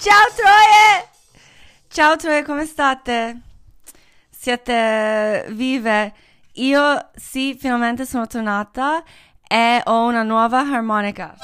[0.00, 1.08] Ciao Troie!
[1.88, 3.38] Ciao Troie, come state?
[4.30, 6.14] Siete vive?
[6.54, 9.04] Io sì, finalmente sono tornata
[9.46, 11.34] e ho una nuova armonica.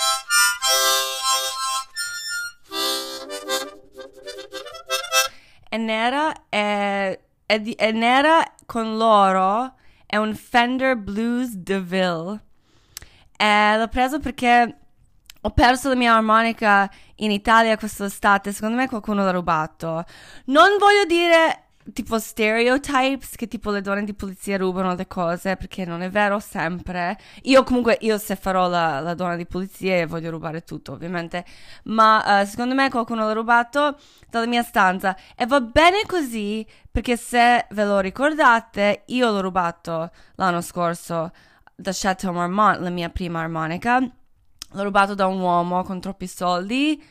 [5.68, 9.75] È nera e, è, di- è nera con l'oro,
[10.07, 12.43] è un Fender Blues DeVille.
[13.37, 14.79] E l'ho preso perché
[15.46, 18.52] ho perso la mia armonica in Italia quest'estate.
[18.52, 20.04] Secondo me qualcuno l'ha rubato.
[20.46, 25.84] Non voglio dire tipo stereotypes che tipo le donne di polizia rubano le cose perché
[25.84, 27.16] non è vero sempre.
[27.42, 31.45] Io comunque, io se farò la, la donna di polizia voglio rubare tutto ovviamente,
[31.84, 33.96] ma uh, secondo me qualcuno l'ha rubato
[34.28, 40.10] dalla mia stanza e va bene così perché se ve lo ricordate io l'ho rubato
[40.34, 41.30] l'anno scorso
[41.76, 44.01] da Chateau Marmont, la mia prima armonica.
[44.72, 47.02] L'ho rubato da un uomo con troppi soldi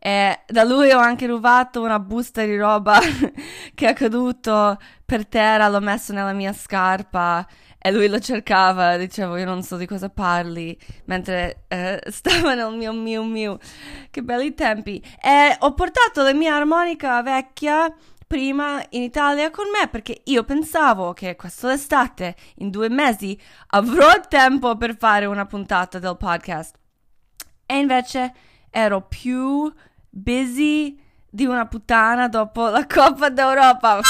[0.00, 3.00] e da lui ho anche rubato una busta di roba
[3.74, 7.44] che è caduto per terra, l'ho messo nella mia scarpa
[7.80, 12.76] e lui lo cercava, dicevo io non so di cosa parli, mentre eh, stava nel
[12.76, 13.56] mio Miu Miu.
[14.10, 15.02] Che belli tempi.
[15.20, 17.92] E ho portato la mia armonica vecchia
[18.26, 24.76] prima in Italia con me perché io pensavo che quest'estate, in due mesi, avrò tempo
[24.76, 26.76] per fare una puntata del podcast.
[27.70, 28.32] E invece
[28.70, 29.70] ero più
[30.08, 34.00] busy di una puttana dopo la Coppa d'Europa.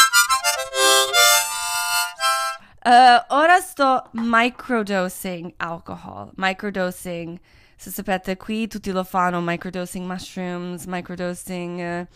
[2.84, 6.31] Uh, ora sto microdosing alcohol.
[6.37, 7.41] Microdosing.
[7.77, 9.41] Se sapete, qui tutti lo fanno.
[9.41, 12.06] Microdosing mushrooms, microdosing, uh,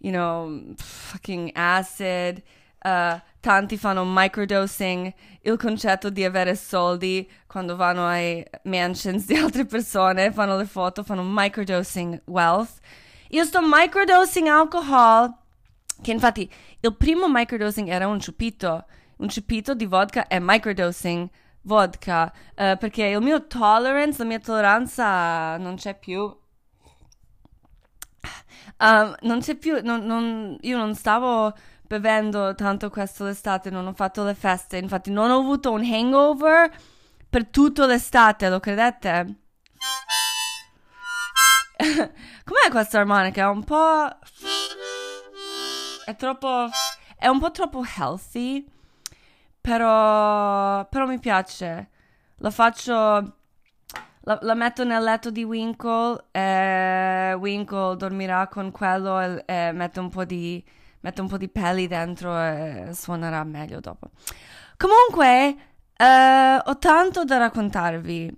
[0.00, 2.42] you know, fucking acid.
[2.86, 9.66] Uh, tanti fanno microdosing, il concetto di avere soldi quando vanno ai mansions di altre
[9.66, 12.78] persone, fanno le foto, fanno microdosing wealth.
[13.30, 15.34] Io sto microdosing alcohol,
[16.00, 18.84] che infatti il primo microdosing era un ciupito,
[19.16, 21.28] un ciupito di vodka e microdosing
[21.62, 26.20] vodka, uh, perché il mio tolerance, la mia tolleranza non c'è più.
[28.78, 31.54] Um, non c'è più, non, non, io non stavo
[31.86, 36.70] bevendo tanto questo l'estate, non ho fatto le feste, infatti non ho avuto un hangover
[37.28, 39.36] per tutta l'estate, lo credete?
[42.44, 43.42] Com'è questa armonica?
[43.42, 44.08] È un po'...
[46.04, 46.68] È troppo...
[47.18, 48.64] È un po' troppo healthy,
[49.60, 50.86] però...
[50.86, 51.90] Però mi piace.
[52.36, 52.92] La faccio...
[54.20, 60.00] La, la metto nel letto di Winkle e Winkle dormirà con quello e, e mette
[60.00, 60.64] un po' di
[61.06, 64.10] metto un po' di peli dentro e suonerà meglio dopo.
[64.76, 65.56] Comunque,
[65.96, 68.36] eh, ho tanto da raccontarvi.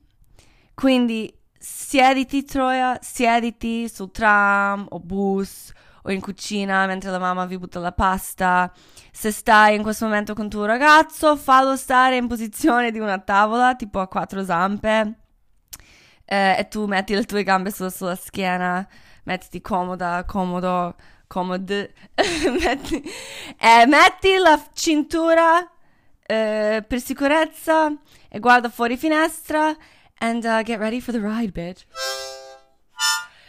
[0.75, 7.59] Quindi siediti, Troia, siediti sul tram o bus o in cucina mentre la mamma vi
[7.59, 8.71] butta la pasta.
[9.11, 13.77] Se stai in questo momento con tuo ragazzo, fallo stare in posizione di una tavola,
[13.77, 15.21] tipo a quattro zampe.
[16.27, 18.87] Eh, e tu metti le tue gambe sulla, sulla schiena,
[19.25, 20.95] mettiti comoda, comodo
[21.28, 21.75] comodo.
[22.61, 23.03] metti,
[23.61, 25.71] eh, metti la cintura
[26.27, 27.93] eh, per sicurezza
[28.28, 29.77] e guarda fuori finestra
[30.19, 31.87] and uh, get ready for the ride, bitch.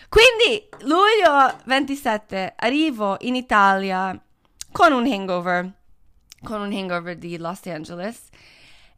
[0.07, 4.19] Quindi, luglio 27, arrivo in Italia
[4.71, 5.71] con un hangover,
[6.43, 8.29] con un hangover di Los Angeles.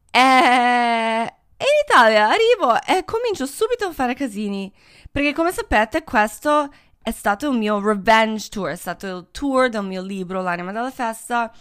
[0.09, 4.71] E in Italia arrivo e comincio subito a fare casini.
[5.11, 6.71] Perché come sapete questo
[7.03, 10.91] è stato il mio revenge tour, è stato il tour del mio libro L'anima della
[10.91, 11.51] festa,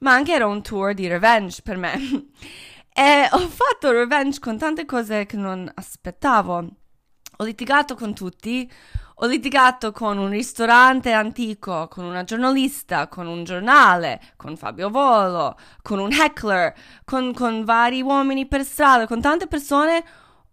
[0.00, 1.94] ma anche era un tour di revenge per me.
[2.92, 6.68] e ho fatto revenge con tante cose che non aspettavo.
[7.38, 8.70] Ho litigato con tutti,
[9.22, 15.56] ho litigato con un ristorante antico, con una giornalista, con un giornale, con Fabio Volo,
[15.80, 16.74] con un heckler,
[17.04, 20.04] con, con vari uomini per strada, con tante persone.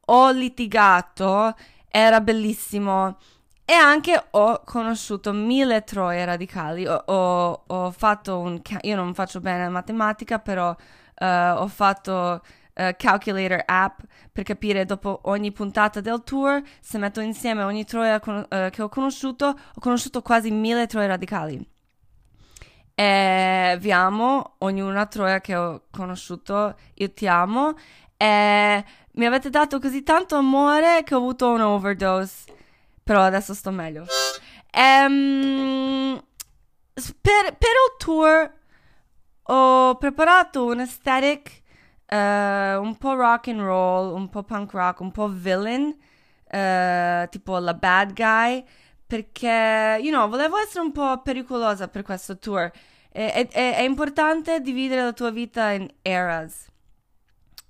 [0.06, 1.54] Ho litigato,
[1.90, 3.18] era bellissimo.
[3.70, 6.88] E anche ho conosciuto mille troie radicali.
[6.88, 8.62] Ho, ho, ho fatto un.
[8.84, 12.42] Io non faccio bene la matematica, però uh, ho fatto
[12.76, 14.00] uh, calculator app
[14.32, 18.82] per capire dopo ogni puntata del tour, se metto insieme ogni troia con, uh, che
[18.82, 21.70] ho conosciuto, ho conosciuto quasi mille troie radicali.
[22.96, 27.76] E vi amo, ognuna troia che ho conosciuto, io ti amo.
[28.16, 32.56] E mi avete dato così tanto amore che ho avuto un overdose
[33.08, 34.06] però adesso sto meglio.
[34.76, 36.22] Um,
[36.94, 38.54] per, per, il tour
[39.44, 41.62] ho preparato un aesthetic
[42.12, 42.16] uh,
[42.82, 47.74] un po' rock and roll, un po' punk rock, un po' villain, uh, tipo la
[47.74, 48.62] bad guy,
[49.08, 52.70] perché, you know, volevo essere un po' pericolosa per questo tour.
[53.10, 56.68] È, è, è importante dividere la tua vita in eras.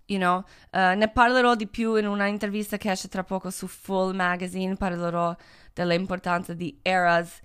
[0.09, 0.38] You know,
[0.71, 4.75] uh, ne parlerò di più in una intervista che esce tra poco su Full Magazine,
[4.75, 5.36] parlerò
[5.74, 7.39] dell'importanza di eras.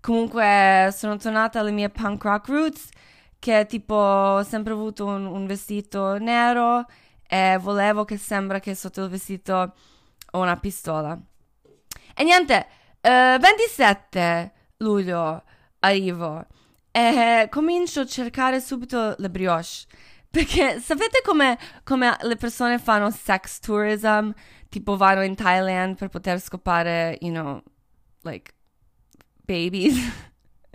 [0.00, 2.88] Comunque sono tornata alle mie punk rock roots,
[3.38, 6.86] che tipo ho sempre avuto un, un vestito nero
[7.26, 9.74] e volevo che sembra che sotto il vestito
[10.30, 11.18] ho una pistola.
[12.14, 12.66] E niente,
[13.00, 15.42] uh, 27 luglio
[15.80, 16.46] arrivo
[16.90, 19.86] e comincio a cercare subito le brioche.
[20.34, 24.30] Perché sapete come, come le persone fanno sex tourism?
[24.68, 27.62] Tipo vanno in Thailand per poter scopare, you know,
[28.22, 28.52] like,
[29.44, 29.96] babies.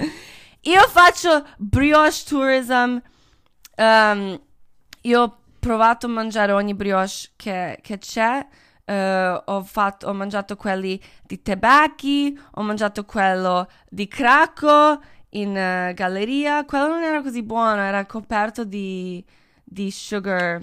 [0.62, 3.00] Io faccio brioche tourism.
[3.76, 4.42] Um,
[5.02, 8.48] io ho provato a mangiare ogni brioche che, che c'è.
[8.86, 15.02] Uh, ho, fatto, ho mangiato quelli di Tebacchi, ho mangiato quello di Cracco
[15.32, 16.64] in uh, galleria.
[16.64, 19.24] Quello non era così buono, era coperto di,
[19.69, 20.62] di sugar.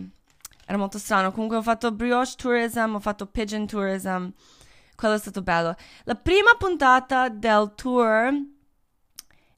[0.66, 1.30] Era molto strano.
[1.30, 4.28] Comunque ho fatto brioche tourism, ho fatto pigeon tourism.
[4.96, 5.74] Quello è stato bello.
[6.04, 8.32] La prima puntata del tour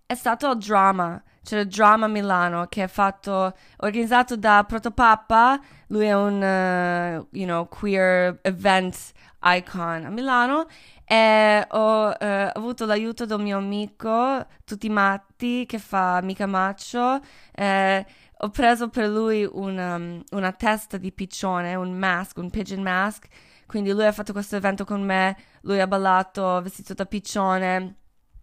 [0.05, 1.23] è stato il drama.
[1.43, 5.59] C'era il Drama Milano che è fatto, organizzato da Protopappa.
[5.87, 9.13] Lui è un, uh, you know, queer event
[9.43, 10.67] icon a Milano.
[11.07, 17.19] E ho uh, avuto l'aiuto del mio amico, tutti matti, che fa Mica Maccio.
[17.55, 18.05] Eh,
[18.41, 23.27] ho preso per lui una, um, una testa di piccione, un mask, un pigeon mask.
[23.67, 27.97] Quindi lui ha fatto questo evento con me, lui ha ballato vestito da piccione.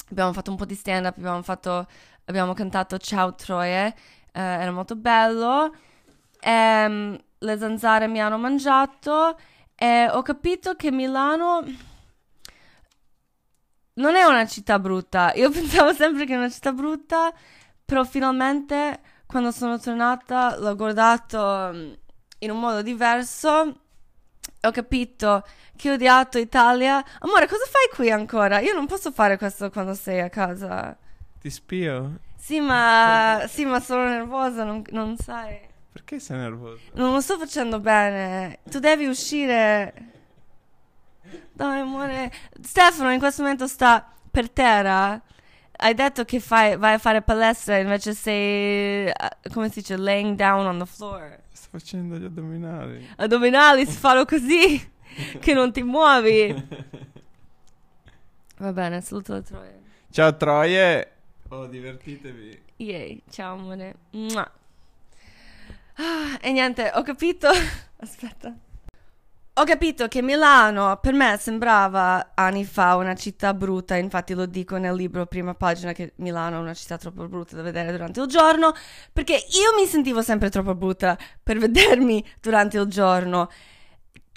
[0.09, 1.87] Abbiamo fatto un po' di stand up, abbiamo fatto
[2.25, 3.87] abbiamo cantato Ciao Troie,
[4.31, 5.73] eh, era molto bello.
[6.39, 9.37] E, ehm, le zanzare mi hanno mangiato
[9.75, 11.63] e ho capito che Milano
[13.93, 15.33] non è una città brutta.
[15.35, 17.33] Io pensavo sempre che è una città brutta,
[17.83, 21.93] però finalmente quando sono tornata l'ho guardato mm,
[22.39, 23.79] in un modo diverso.
[24.61, 25.43] Ho capito
[25.75, 27.03] che ho odiato Italia.
[27.19, 28.59] Amore, cosa fai qui ancora?
[28.59, 30.97] Io non posso fare questo quando sei a casa.
[31.39, 32.19] Ti spio?
[32.35, 35.59] Sì, ma, sì, ma sono nervosa, non, non sai.
[35.91, 36.81] Perché sei nervosa?
[36.93, 38.59] Non lo sto facendo bene.
[38.69, 39.93] Tu devi uscire.
[41.51, 42.31] Dai, amore.
[42.61, 45.21] Stefano in questo momento sta per terra.
[45.77, 50.35] Hai detto che fai, vai a fare palestra, invece sei, uh, come si dice, laying
[50.35, 51.39] down on the floor.
[51.51, 53.07] Sto facendo gli addominali.
[53.17, 54.91] Addominali si fanno così,
[55.39, 56.53] che non ti muovi.
[58.57, 59.79] Va bene, saluto la Troia.
[60.09, 61.11] Ciao Troie.
[61.49, 62.63] Oh, divertitevi.
[62.77, 63.95] Yay, ciao amore.
[65.97, 67.49] Ah, e niente, ho capito.
[67.99, 68.53] Aspetta.
[69.57, 74.75] Ho capito che Milano per me sembrava anni fa una città brutta, infatti lo dico
[74.75, 78.27] nel libro prima pagina che Milano è una città troppo brutta da vedere durante il
[78.27, 78.73] giorno,
[79.13, 83.49] perché io mi sentivo sempre troppo brutta per vedermi durante il giorno.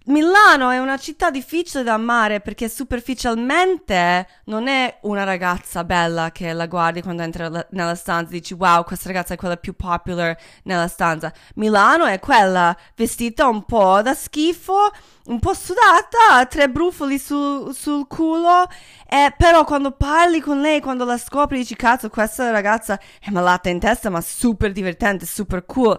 [0.09, 6.55] Milano è una città difficile da amare perché superficialmente non è una ragazza bella che
[6.55, 10.35] la guardi quando entra nella stanza e dici wow questa ragazza è quella più popular
[10.63, 11.31] nella stanza.
[11.57, 14.91] Milano è quella vestita un po' da schifo,
[15.27, 18.67] un po' sudata, tre brufoli su, sul culo,
[19.07, 23.69] eh, però quando parli con lei, quando la scopri dici cazzo questa ragazza è malata
[23.69, 25.99] in testa ma super divertente, super cool.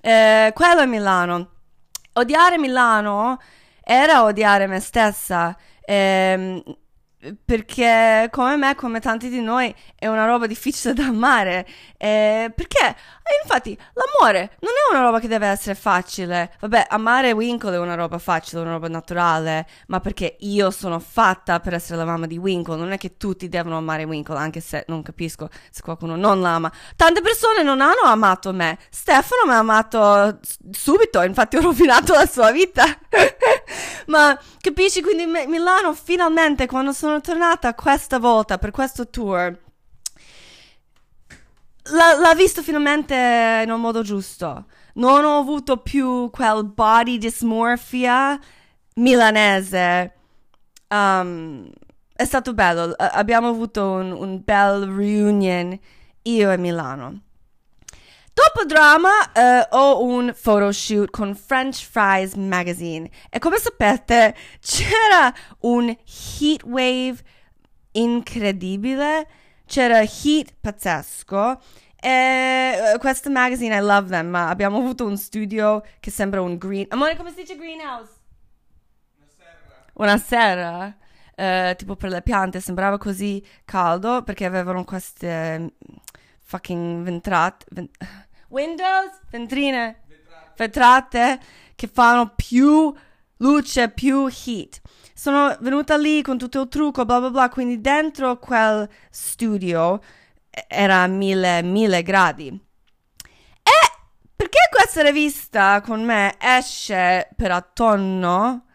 [0.00, 1.51] Eh, quello è Milano
[2.14, 3.38] odiare Milano
[3.82, 5.56] era odiare me stessa.
[5.84, 6.62] Ehm,
[7.44, 11.66] perché come me, come tanti di noi, è una roba difficile da amare.
[11.96, 12.96] Eh, perché,
[13.42, 16.52] infatti, l'amore non è una roba che deve essere facile.
[16.60, 21.60] Vabbè, amare Winkle è una roba facile, una roba naturale, ma perché io sono fatta
[21.60, 22.76] per essere la mamma di Winkle.
[22.76, 26.72] Non è che tutti devono amare Winkle, anche se non capisco se qualcuno non l'ama.
[26.96, 28.78] Tante persone non hanno amato me.
[28.90, 32.84] Stefano mi ha amato subito, infatti ho rovinato la sua vita.
[34.06, 35.02] ma capisci?
[35.02, 39.58] Quindi Milano finalmente, quando sono sono tornata questa volta per questo tour.
[41.84, 43.14] L- l'ha visto finalmente
[43.64, 44.66] in un modo giusto.
[44.94, 48.38] Non ho avuto più quel body dysmorphia
[48.94, 50.14] milanese.
[50.88, 51.70] Um,
[52.14, 52.94] è stato bello.
[52.96, 55.78] abbiamo avuto un, un bel reunion
[56.22, 57.20] io e Milano.
[58.34, 65.94] Dopo drama uh, ho un photoshoot con French Fries Magazine e come sapete c'era un
[66.40, 67.18] heat wave
[67.92, 69.28] incredibile,
[69.66, 71.60] c'era heat pazzesco
[72.00, 76.56] e uh, questo magazine I love them, ma abbiamo avuto un studio che sembra un
[76.56, 76.86] green...
[76.88, 78.12] Amore, come si dice greenhouse?
[79.18, 79.84] Una serra.
[79.92, 80.96] Una serra?
[81.34, 85.74] eh, tipo per le piante, sembrava così caldo perché avevano queste
[86.42, 87.90] fucking ventrate, ven-
[88.48, 90.02] windows, ventrine,
[90.56, 91.40] vetrate
[91.74, 92.92] che fanno più
[93.38, 94.80] luce, più heat.
[95.14, 100.00] Sono venuta lì con tutto il trucco, bla bla bla, quindi dentro quel studio
[100.68, 102.48] era a mille, mille gradi.
[102.48, 103.70] E
[104.34, 108.66] perché questa rivista con me esce per autunno,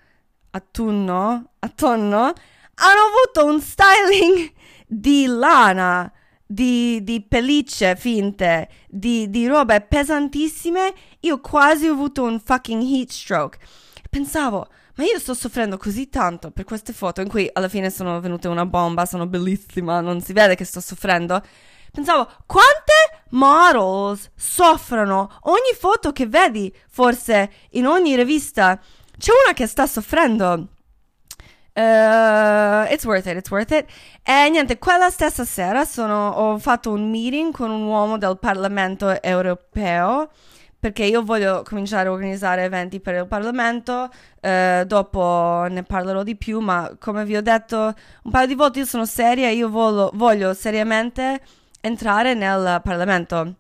[0.52, 4.52] autunno, autunno, hanno avuto un styling
[4.88, 6.12] di lana,
[6.48, 10.94] di, di pellicce finte, di, di robe pesantissime.
[11.22, 13.60] Io quasi ho avuto un fucking heat stroke.
[14.10, 18.20] Pensavo, ma io sto soffrendo così tanto per queste foto in cui alla fine sono
[18.20, 21.44] venute una bomba, sono bellissima, non si vede che sto soffrendo.
[21.92, 22.94] Pensavo, quante
[23.32, 28.80] models soffrono ogni foto che vedi, forse in ogni rivista.
[29.18, 30.68] C'è una che sta soffrendo.
[31.78, 33.86] Uh, it's worth it, it's worth it.
[34.24, 39.22] E niente, quella stessa sera sono, ho fatto un meeting con un uomo del Parlamento
[39.22, 40.32] europeo
[40.80, 46.36] perché io voglio cominciare a organizzare eventi per il Parlamento, eh, dopo ne parlerò di
[46.36, 47.94] più, ma come vi ho detto
[48.24, 51.42] un paio di volte io sono seria, io voglio, voglio seriamente
[51.82, 53.56] entrare nel Parlamento,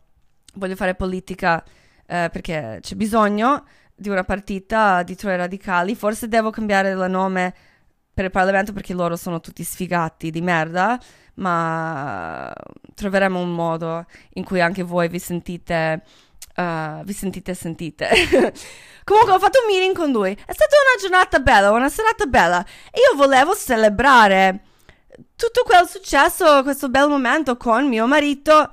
[0.56, 1.64] voglio fare politica
[2.08, 7.54] eh, perché c'è bisogno di una partita di Troie Radicali, forse devo cambiare il nome
[8.18, 11.00] per il Parlamento perché loro sono tutti sfigati di merda,
[11.36, 12.52] ma
[12.96, 16.04] troveremo un modo in cui anche voi vi sentite
[16.58, 18.10] Uh, vi sentite sentite.
[19.04, 20.32] Comunque ho fatto un meeting con lui.
[20.32, 22.66] È stata una giornata bella, una serata bella.
[22.90, 24.64] E io volevo celebrare
[25.36, 28.72] tutto quel successo, questo bel momento con mio marito.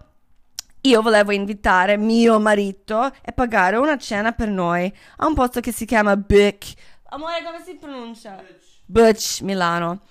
[0.81, 5.71] Io volevo invitare mio marito e pagare una cena per noi a un posto che
[5.71, 6.73] si chiama Bic.
[7.11, 8.43] Amore, come si pronuncia?
[8.85, 10.03] Butch, Milano.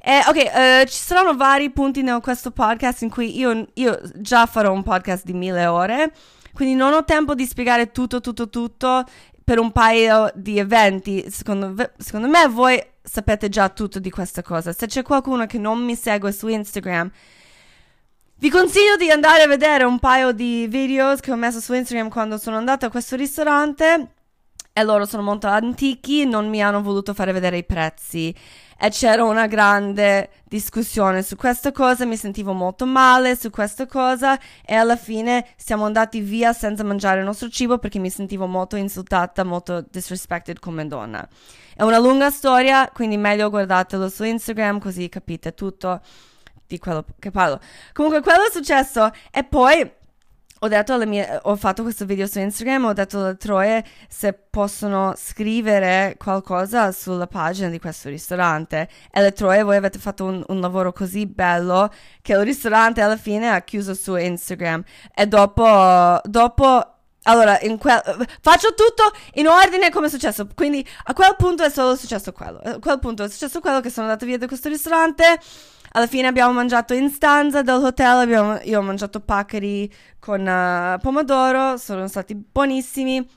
[0.00, 4.46] Eh, ok, uh, ci saranno vari punti in questo podcast in cui io, io già
[4.46, 6.12] farò un podcast di mille ore.
[6.52, 9.04] Quindi non ho tempo di spiegare tutto, tutto, tutto
[9.44, 11.30] per un paio di eventi.
[11.30, 14.72] Secondo, secondo me voi sapete già tutto di questa cosa.
[14.72, 17.10] Se c'è qualcuno che non mi segue su Instagram,
[18.36, 22.08] vi consiglio di andare a vedere un paio di video che ho messo su Instagram
[22.08, 24.14] quando sono andata a questo ristorante.
[24.74, 28.34] E loro sono molto antichi, non mi hanno voluto fare vedere i prezzi
[28.84, 34.36] e c'era una grande discussione su questa cosa, mi sentivo molto male su questa cosa
[34.64, 38.74] e alla fine siamo andati via senza mangiare il nostro cibo perché mi sentivo molto
[38.76, 41.28] insultata, molto disrespected come donna.
[41.76, 46.00] È una lunga storia, quindi meglio guardatelo su Instagram così capite tutto
[46.66, 47.60] di quello che parlo.
[47.92, 50.00] Comunque quello è successo e poi
[50.64, 54.32] ho detto alle mie, ho fatto questo video su Instagram, ho detto alle Troie se
[54.32, 58.88] possono scrivere qualcosa sulla pagina di questo ristorante.
[59.10, 61.90] E le Troie, voi avete fatto un, un lavoro così bello
[62.20, 64.84] che il ristorante alla fine ha chiuso su Instagram.
[65.12, 66.86] E dopo, dopo
[67.24, 70.46] allora, quel, faccio tutto in ordine come è successo.
[70.54, 72.60] Quindi a quel punto è solo successo quello.
[72.60, 75.40] A quel punto è successo quello che sono andata via da questo ristorante.
[75.94, 81.76] Alla fine abbiamo mangiato in stanza dell'hotel, abbiamo, io ho mangiato paccheri con uh, pomodoro,
[81.76, 83.28] sono stati buonissimi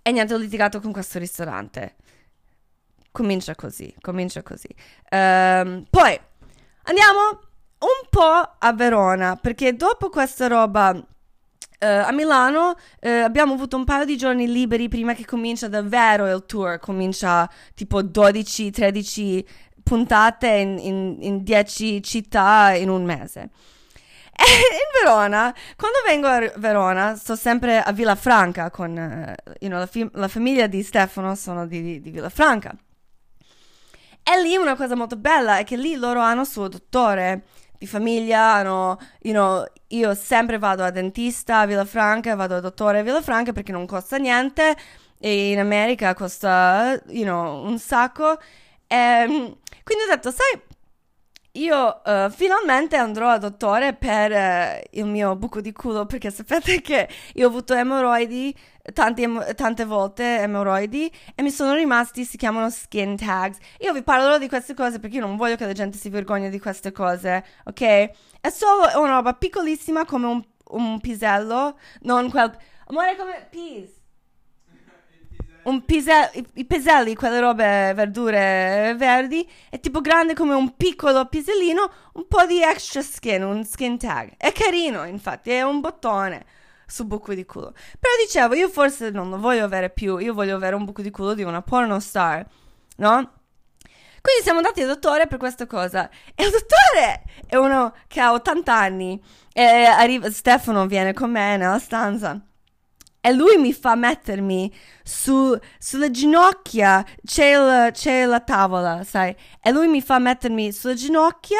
[0.00, 1.96] e niente, ho litigato con questo ristorante.
[3.10, 4.68] Comincia così, comincia così.
[5.10, 6.18] Um, poi
[6.84, 7.40] andiamo
[7.78, 11.04] un po' a Verona, perché dopo questa roba uh,
[11.78, 16.46] a Milano uh, abbiamo avuto un paio di giorni liberi prima che comincia davvero il
[16.46, 19.44] tour, comincia tipo 12-13
[19.86, 23.50] puntate in, in, in dieci città in un mese.
[24.36, 29.78] E in Verona, quando vengo a Verona, sto sempre a Villafranca con uh, you know,
[29.78, 32.76] la, fi- la, famiglia di Stefano, sono di, di, di Villafranca.
[34.22, 37.44] E lì una cosa molto bella è che lì loro hanno suo dottore
[37.78, 42.98] di famiglia, hanno, you know, io sempre vado a dentista a Villafranca, vado al dottore
[42.98, 44.76] a Villafranca perché non costa niente
[45.18, 48.38] e in America costa, you know, un sacco.
[48.86, 50.60] E, ehm, quindi ho detto, sai,
[51.52, 56.80] io uh, finalmente andrò al dottore per uh, il mio buco di culo perché sapete
[56.82, 58.52] che io ho avuto emorroidi
[58.92, 59.24] tanti,
[59.54, 63.58] tante volte emorroidi e mi sono rimasti, si chiamano skin tags.
[63.78, 66.50] Io vi parlerò di queste cose perché io non voglio che la gente si vergogni
[66.50, 67.80] di queste cose, ok?
[68.40, 72.58] È solo una roba piccolissima come un, un pisello, non quel...
[72.88, 73.46] Amore come...
[73.52, 73.90] Peas
[75.66, 81.90] un pisello, i, piselli, quelle robe verdure verdi, è tipo grande come un piccolo pisellino,
[82.14, 84.34] un po' di extra skin, un skin tag.
[84.36, 86.44] È carino, infatti, è un bottone
[86.86, 87.72] su buco di culo.
[87.98, 91.10] Però dicevo, io forse non lo voglio avere più, io voglio avere un buco di
[91.10, 92.46] culo di una porno star,
[92.98, 93.32] no?
[94.26, 96.08] Quindi siamo andati al dottore per questa cosa.
[96.34, 99.22] E il dottore è uno che ha 80 anni.
[99.52, 102.40] E arriva, Stefano viene con me nella stanza.
[103.26, 107.04] E lui mi fa mettermi su, sulle ginocchia.
[107.24, 109.34] C'è, il- c'è la tavola, sai?
[109.60, 111.58] E lui mi fa mettermi sulle ginocchia,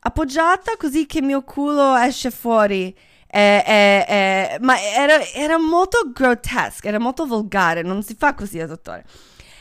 [0.00, 2.94] appoggiata, così che mio culo esce fuori.
[3.30, 7.80] E- e- e- ma era, era molto grotesco, era molto volgare.
[7.80, 9.04] Non si fa così dottore.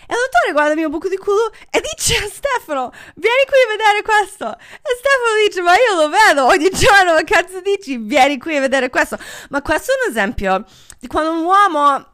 [0.09, 3.57] E il dottore guarda il mio buco di culo e dice a Stefano, vieni qui
[3.65, 4.51] a vedere questo.
[4.57, 7.97] E Stefano dice, ma io lo vedo ogni giorno, che cazzo dici?
[7.97, 9.17] Vieni qui a vedere questo.
[9.49, 10.65] Ma questo è un esempio
[11.05, 12.07] quando un uomo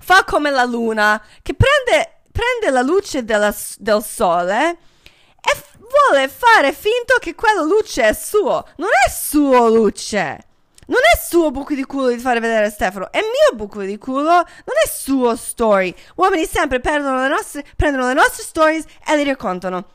[0.00, 6.28] fa come la luna, che prende, prende la luce della- del sole e f- vuole
[6.28, 8.66] fare finto che quella luce è suo.
[8.76, 10.46] Non è suo luce.
[10.84, 14.30] Non è suo buco di culo di fare vedere Stefano, è mio buco di culo,
[14.30, 15.94] non è suo story.
[16.16, 19.88] Uomini sempre le nostre, prendono le nostre stories e le raccontano.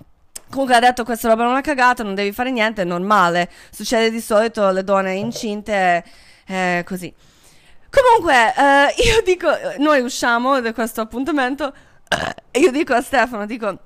[0.50, 3.52] Comunque ha detto questa roba è una cagata, non devi fare niente, è normale.
[3.70, 6.04] Succede di solito alle donne incinte,
[6.48, 7.14] eh, così.
[7.98, 9.50] Comunque, eh, io dico,
[9.80, 11.74] noi usciamo da questo appuntamento
[12.52, 13.80] e io dico a Stefano, dico,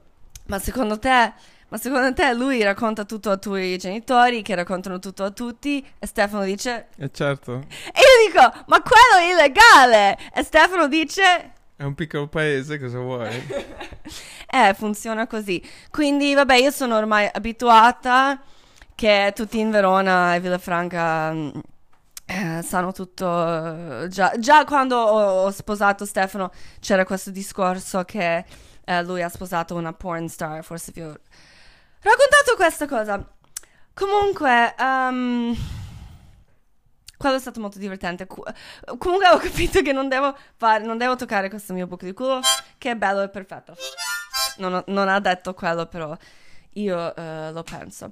[0.48, 1.34] ma secondo te,
[1.70, 5.86] ma secondo te lui racconta tutto ai tuoi genitori, che raccontano tutto a tutti?
[5.98, 10.18] E Stefano dice, E certo, e io dico, ma quello è illegale!
[10.34, 13.30] E Stefano dice, è un piccolo paese, cosa vuoi?
[14.52, 15.64] eh, funziona così.
[15.90, 18.40] Quindi, vabbè, io sono ormai abituata
[18.94, 21.50] che tutti in Verona e Villafranca mm,
[22.34, 24.04] eh, sanno tutto.
[24.04, 28.46] eh, Già, già quando ho, ho sposato Stefano c'era questo discorso che
[28.86, 31.16] eh, lui ha sposato una porn star, forse ho
[32.02, 33.24] raccontato questa cosa.
[33.94, 35.56] Comunque, ehm,
[37.18, 38.26] quello è stato molto divertente.
[38.98, 42.40] Comunque ho capito che non devo, fare, non devo toccare questo mio buco di culo,
[42.78, 43.76] che è bello e perfetto.
[44.58, 46.16] Non, ho- non ha detto quello, però
[46.74, 48.12] io eh, lo penso.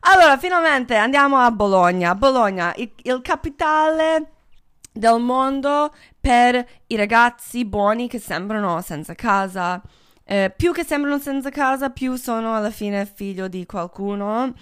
[0.00, 2.14] Allora, finalmente andiamo a Bologna.
[2.14, 4.30] Bologna, il, il capitale
[4.92, 9.82] del mondo per i ragazzi buoni che sembrano senza casa.
[10.24, 14.52] Eh, più che sembrano senza casa, più sono alla fine figlio di qualcuno.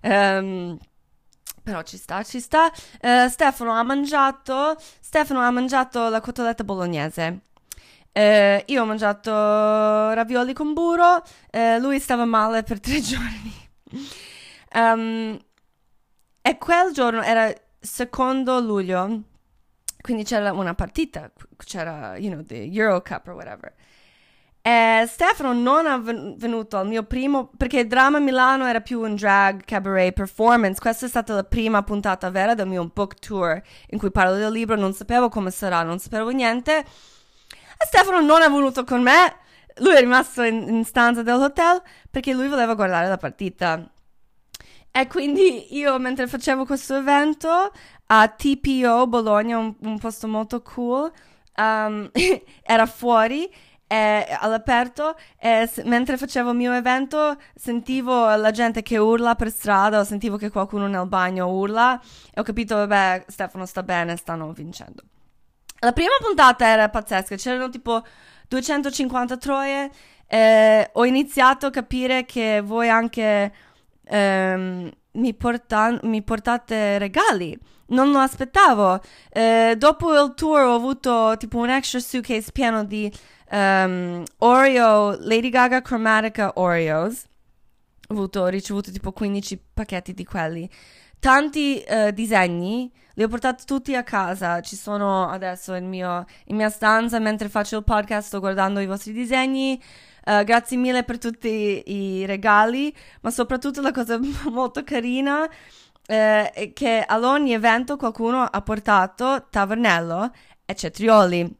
[0.00, 0.78] Ehm,
[1.62, 2.70] però ci sta, ci sta.
[3.00, 4.76] Eh, Stefano ha mangiato.
[5.00, 7.40] Stefano ha mangiato la cotoletta bolognese.
[8.12, 11.22] Eh, io ho mangiato ravioli con burro.
[11.50, 13.52] eh, lui stava male per tre giorni.
[14.72, 15.38] Ehm,
[16.42, 19.22] e quel giorno era secondo luglio.
[20.00, 21.30] Quindi c'era una partita.
[21.64, 23.72] C'era, you know, the Euro Cup or whatever.
[24.62, 29.14] E Stefano non è ven- venuto al mio primo, perché Drama Milano era più un
[29.14, 30.80] drag cabaret performance.
[30.80, 34.52] Questa è stata la prima puntata vera del mio book tour in cui parlo del
[34.52, 34.76] libro.
[34.76, 36.84] Non sapevo come sarà, non sapevo niente.
[37.86, 39.36] Stefano non è venuto con me.
[39.76, 43.88] Lui è rimasto in, in stanza dell'hotel perché lui voleva guardare la partita.
[44.90, 47.70] E quindi io, mentre facevo questo evento
[48.06, 51.10] a TPO Bologna, un, un posto molto cool,
[51.56, 52.10] um,
[52.62, 53.48] era fuori
[53.90, 60.00] e all'aperto e mentre facevo il mio evento sentivo la gente che urla per strada
[60.00, 61.98] o sentivo che qualcuno nel bagno urla
[62.34, 65.02] e ho capito, vabbè, Stefano sta bene, stanno vincendo.
[65.80, 68.02] La prima puntata era pazzesca, c'erano tipo
[68.48, 69.90] 250 troie.
[70.26, 73.52] eh, ho iniziato a capire che voi anche
[74.04, 77.56] ehm, mi, porta- mi portate regali.
[77.88, 79.00] Non lo aspettavo.
[79.30, 83.10] Eh, dopo il tour ho avuto tipo un extra suitcase pieno di
[83.50, 87.24] ehm, Oreo, Lady Gaga Chromatica Oreos.
[88.08, 90.68] Ho avuto, ho ricevuto tipo 15 pacchetti di quelli.
[91.20, 94.60] Tanti eh, disegni, li ho portati tutti a casa.
[94.60, 98.28] Ci sono adesso in, mio, in mia stanza mentre faccio il podcast.
[98.28, 99.80] Sto guardando i vostri disegni.
[100.24, 105.48] Eh, grazie mille per tutti i regali, ma soprattutto la cosa molto carina
[106.06, 110.30] eh, è che ad ogni evento qualcuno ha portato tavernello
[110.64, 111.56] e cetrioli.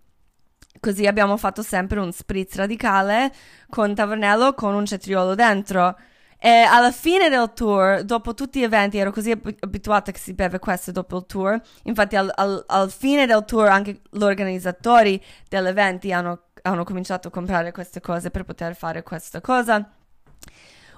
[0.81, 3.33] Così abbiamo fatto sempre un spritz radicale
[3.69, 5.97] con tavernello con un cetriolo dentro.
[6.41, 10.35] E alla fine del tour, dopo tutti gli eventi, ero così ab- abituata che si
[10.35, 11.61] beve questo dopo il tour.
[11.85, 17.29] Infatti, al, al- al fine del tour, anche gli organizzatori degli eventi hanno, hanno cominciato
[17.29, 19.89] a comprare queste cose per poter fare questa cosa.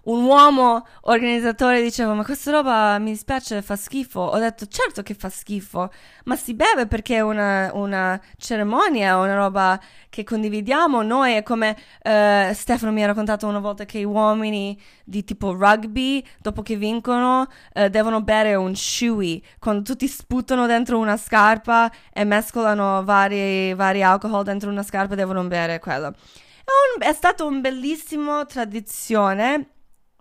[0.03, 4.21] Un uomo organizzatore diceva: Ma questa roba mi dispiace, fa schifo.
[4.21, 5.91] Ho detto: Certo che fa schifo,
[6.25, 11.35] ma si beve perché è una, una cerimonia, una roba che condividiamo noi.
[11.35, 16.25] È come eh, Stefano mi ha raccontato una volta che gli uomini di tipo rugby,
[16.39, 19.45] dopo che vincono, eh, devono bere un shui.
[19.59, 25.45] Quando tutti sputano dentro una scarpa e mescolano vari, vari alcol dentro una scarpa, devono
[25.45, 26.07] bere quello.
[26.07, 29.69] un, è stata una bellissima tradizione.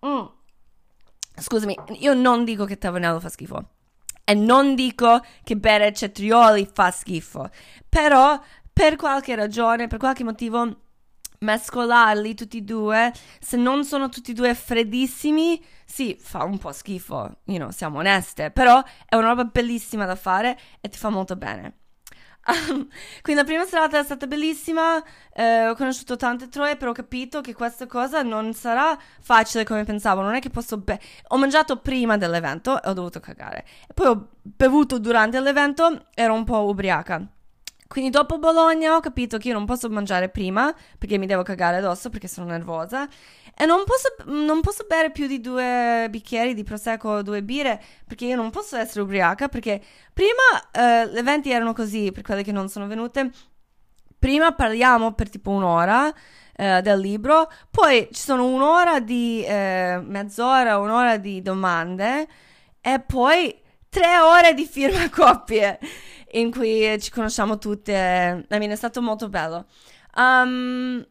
[0.06, 0.26] Mm.
[1.36, 3.70] Scusami, io non dico che Tavernello fa schifo.
[4.24, 7.50] E non dico che bere cetrioli fa schifo.
[7.88, 8.40] Però,
[8.72, 10.82] per qualche ragione, per qualche motivo,
[11.40, 16.72] mescolarli tutti e due, se non sono tutti e due freddissimi, sì, fa un po'
[16.72, 21.10] schifo, you know, siamo oneste, però è una roba bellissima da fare e ti fa
[21.10, 21.78] molto bene.
[23.22, 25.02] quindi la prima serata è stata bellissima,
[25.34, 29.84] eh, ho conosciuto tante troie, però ho capito che questa cosa non sarà facile come
[29.84, 30.78] pensavo, non è che posso...
[30.78, 36.34] Be- ho mangiato prima dell'evento e ho dovuto cagare, poi ho bevuto durante l'evento, ero
[36.34, 37.26] un po' ubriaca.
[37.90, 41.78] Quindi dopo Bologna ho capito che io non posso mangiare prima perché mi devo cagare
[41.78, 43.08] addosso perché sono nervosa
[43.62, 47.84] e non posso, non posso bere più di due bicchieri di prosecco o due birre
[48.08, 52.42] perché io non posso essere ubriaca perché prima eh, le eventi erano così per quelle
[52.42, 53.32] che non sono venute.
[54.18, 56.10] Prima parliamo per tipo un'ora
[56.56, 62.28] eh, del libro, poi ci sono un'ora di eh, mezz'ora, un'ora di domande
[62.80, 65.80] e poi tre ore di firma coppie
[66.32, 68.46] in cui ci conosciamo tutte.
[68.50, 69.66] I mean, è stato molto bello.
[70.16, 71.06] Um,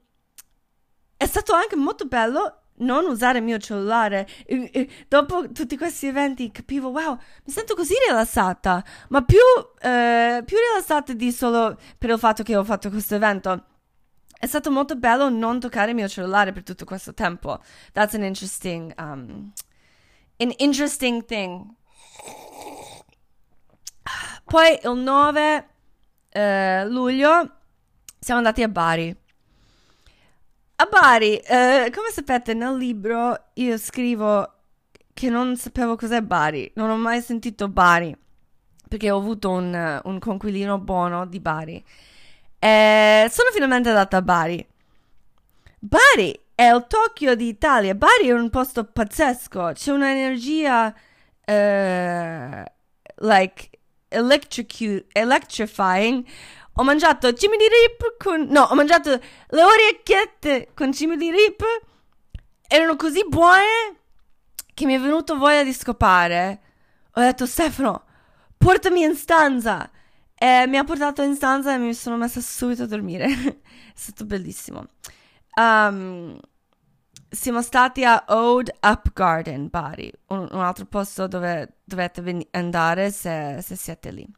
[1.18, 4.26] è stato anche molto bello non usare il mio cellulare.
[4.46, 9.36] E, e, dopo tutti questi eventi capivo, wow, mi sento così rilassata, ma più,
[9.80, 13.64] eh, più rilassata di solo per il fatto che ho fatto questo evento.
[14.40, 17.60] È stato molto bello non toccare il mio cellulare per tutto questo tempo.
[17.92, 19.52] That's an interesting, um,
[20.38, 21.76] an interesting thing
[24.48, 25.68] poi il 9
[26.30, 27.50] eh, luglio
[28.18, 29.14] siamo andati a Bari.
[30.80, 34.52] A Bari, eh, come sapete nel libro io scrivo
[35.12, 38.16] che non sapevo cos'è Bari, non ho mai sentito Bari,
[38.88, 41.84] perché ho avuto un, un conquilino buono di Bari.
[42.60, 44.64] E sono finalmente andata a Bari.
[45.80, 50.94] Bari è il Tokyo d'Italia, Bari è un posto pazzesco, c'è un'energia,
[51.44, 52.62] uh,
[53.26, 53.70] like,
[54.10, 56.24] electrifying.
[56.78, 58.42] Ho mangiato cimini rip con...
[58.42, 61.62] No, ho mangiato le orecchiette con cimini rip.
[62.68, 63.96] Erano così buone
[64.74, 66.60] che mi è venuto voglia di scopare.
[67.14, 68.04] Ho detto, Stefano,
[68.56, 69.90] portami in stanza.
[70.36, 73.26] E mi ha portato in stanza e mi sono messa subito a dormire.
[73.26, 74.84] è stato bellissimo.
[75.60, 76.38] Um,
[77.28, 83.10] siamo stati a Ode Up Garden, Bari, un, un altro posto dove dovete ven- andare
[83.10, 84.32] se, se siete lì.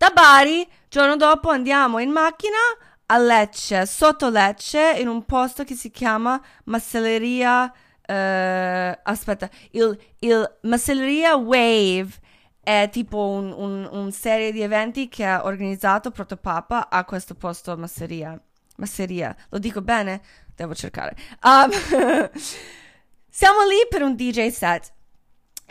[0.00, 2.56] Da Bari, giorno dopo andiamo in macchina
[3.04, 7.70] a Lecce, sotto Lecce, in un posto che si chiama Macelleria.
[8.08, 12.12] Uh, aspetta, il, il Macelleria Wave
[12.62, 17.76] è tipo un, un, un, serie di eventi che ha organizzato Protopapa a questo posto
[17.76, 18.40] Masseria.
[18.76, 20.22] Masseria, lo dico bene?
[20.56, 21.14] Devo cercare.
[21.42, 21.70] Um,
[23.28, 24.94] siamo lì per un DJ set.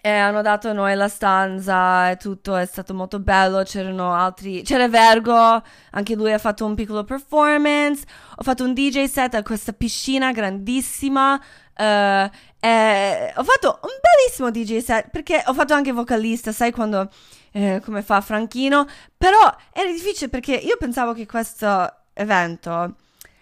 [0.01, 3.63] E hanno dato noi la stanza e tutto, è stato molto bello.
[3.63, 4.62] C'erano altri.
[4.62, 8.05] C'era Vergo, anche lui ha fatto un piccolo performance.
[8.38, 11.35] Ho fatto un DJ set a questa piscina grandissima.
[11.77, 17.09] Uh, e ho fatto un bellissimo DJ set perché ho fatto anche vocalista, sai quando.
[17.51, 18.85] Eh, come fa Franchino.
[19.17, 22.95] Però era difficile perché io pensavo che questo evento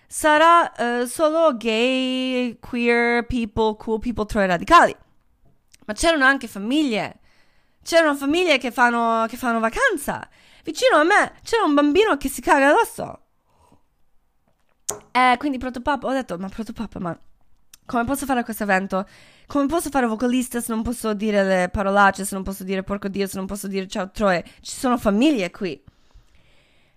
[0.08, 4.96] sarà uh, solo gay, queer people, cool people, troie radicali.
[5.88, 7.20] Ma c'erano anche famiglie.
[7.82, 10.28] C'erano famiglie che fanno, che fanno vacanza.
[10.64, 13.22] Vicino a me c'era un bambino che si caga addosso.
[15.12, 17.18] E quindi Protopapa, ho detto, ma Protopapa, ma
[17.86, 19.08] come posso fare questo evento?
[19.46, 23.08] Come posso fare vocalista se non posso dire le parolacce, se non posso dire porco
[23.08, 24.44] dio, se non posso dire ciao troie?
[24.60, 25.82] Ci sono famiglie qui.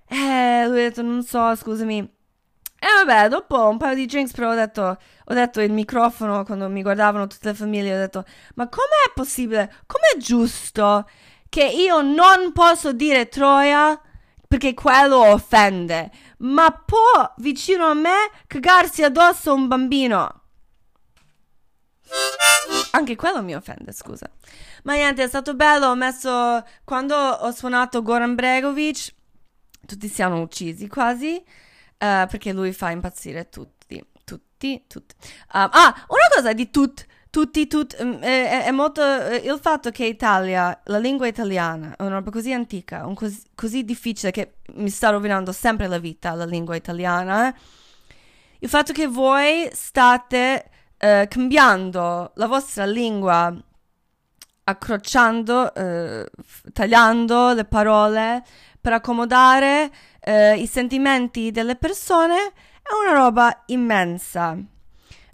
[0.09, 2.19] E lui ha detto, non so, scusami.
[2.83, 6.67] E vabbè, dopo un paio di drinks, però ho detto, ho detto il microfono quando
[6.71, 11.07] mi guardavano tutte le famiglie, ho detto, ma com'è possibile, com'è giusto
[11.51, 14.01] che io non posso dire Troia
[14.49, 20.41] perché quello offende, ma può vicino a me cagarsi addosso un bambino?
[22.93, 24.29] Anche quello mi offende, scusa.
[24.85, 29.15] Ma niente, è stato bello, ho messo, quando ho suonato Goran Bregovic,
[29.87, 31.45] tutti siamo uccisi quasi.
[32.03, 35.15] Uh, perché lui fa impazzire tutti, tutti, tutti.
[35.53, 39.91] Um, ah, una cosa di tut, tutti, tut, um, è, è, molto uh, il fatto
[39.91, 44.89] che Italia, la lingua italiana, è una roba così antica, così, così, difficile che mi
[44.89, 47.49] sta rovinando sempre la vita, la lingua italiana.
[47.49, 47.55] Eh?
[48.61, 53.55] Il fatto che voi state uh, cambiando la vostra lingua,
[54.65, 55.71] accrociando,
[56.73, 58.43] tagliando le parole
[58.81, 62.53] per accomodare eh, i sentimenti delle persone
[62.83, 64.57] è una roba immensa.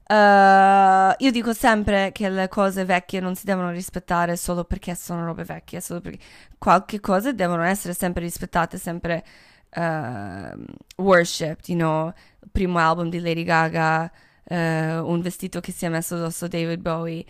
[0.09, 5.25] Uh, io dico sempre che le cose vecchie non si devono rispettare solo perché sono
[5.25, 6.19] robe vecchie, solo perché
[6.59, 9.25] qualche cosa devono essere sempre rispettate, sempre
[9.75, 10.65] uh,
[11.03, 14.09] worshipped, you know, il primo album di Lady Gaga,
[14.45, 17.25] uh, un vestito che si è messo addosso David Bowie,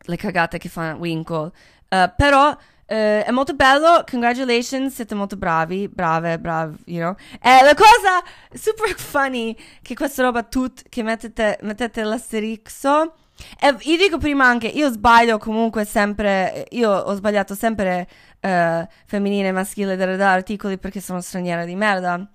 [0.00, 1.52] le cagate che fa Winkle,
[1.90, 2.56] uh, però
[2.90, 7.14] Uh, è molto bello, congratulations, siete molto bravi, brave, bravi, you know.
[7.42, 8.22] E la cosa
[8.54, 13.14] super funny che questa roba tut, che mettete, mettete l'asterixo,
[13.60, 18.08] e io dico prima anche, io sbaglio comunque sempre, io ho sbagliato sempre
[18.40, 22.26] uh, femminile e maschile da articoli perché sono straniera di merda.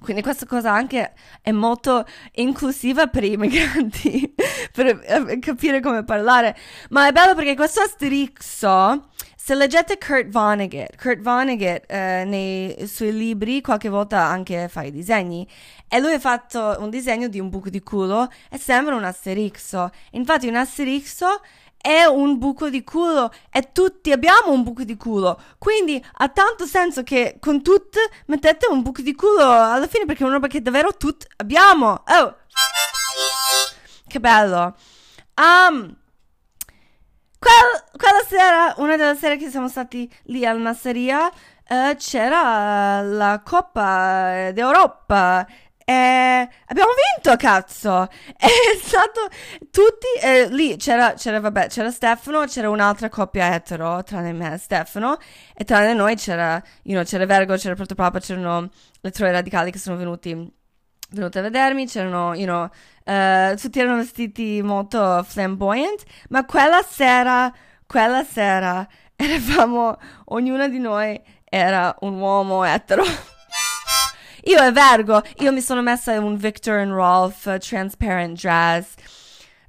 [0.00, 4.34] Quindi questa cosa anche è molto inclusiva per i migranti,
[4.70, 6.54] per eh, capire come parlare.
[6.90, 9.08] Ma è bello perché questo asterixo
[9.44, 14.90] se leggete Kurt Vonnegut, Kurt Vonnegut eh, nei suoi libri qualche volta anche fa i
[14.90, 15.46] disegni
[15.86, 19.90] e lui ha fatto un disegno di un buco di culo e sembra un asterixo.
[20.12, 21.42] Infatti un asterixo
[21.76, 25.38] è un buco di culo e tutti abbiamo un buco di culo.
[25.58, 30.22] Quindi ha tanto senso che con tutti mettete un buco di culo alla fine perché
[30.22, 32.02] è una roba che davvero tutti abbiamo.
[32.06, 32.36] Oh!
[34.06, 34.74] Che bello.
[35.36, 35.94] Um,
[37.44, 43.42] quella, quella sera, una delle sere che siamo stati lì al Masseria, uh, c'era la
[43.44, 45.46] Coppa d'Europa.
[45.86, 48.08] E abbiamo vinto, cazzo!
[48.38, 48.48] È
[48.82, 49.28] stato
[49.70, 50.76] tutti eh, lì.
[50.76, 55.18] C'era, c'era, vabbè, c'era Stefano, c'era un'altra coppia etero, tranne me e Stefano,
[55.54, 59.78] e tranne noi c'era, you know, c'era Vergo, c'era Protopapa, c'erano le troie radicali che
[59.78, 60.50] sono venuti,
[61.10, 62.68] venuti a vedermi, c'erano, you know,
[63.06, 67.52] Uh, tutti erano vestiti molto flamboyant, ma quella sera,
[67.86, 73.04] quella sera eravamo, ognuna di noi era un uomo etero.
[74.44, 78.94] io e Vergo, io mi sono messa in un Victor and Rolf uh, transparent jazz.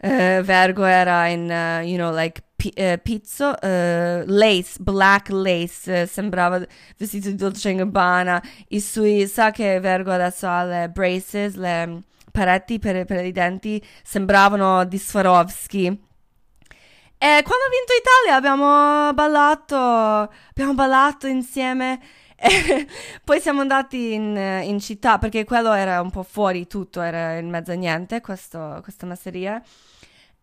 [0.02, 1.50] Uh, Vergo era in,
[1.84, 2.42] you know, like
[2.76, 6.66] uh, pizzo, uh, lace, black lace, uh, sembrava
[6.98, 8.42] vestito di Dolce Gabbana.
[8.70, 13.84] I suoi, sa che Vergo adesso ha le braces, le paretti per, per i denti
[14.04, 15.86] sembravano di Swarovski.
[17.18, 22.00] E quando ha vinto Italia abbiamo ballato, abbiamo ballato insieme.
[23.24, 27.50] Poi siamo andati in, in, città perché quello era un po' fuori tutto, era in
[27.50, 29.62] mezzo a niente, questo, questa masseria.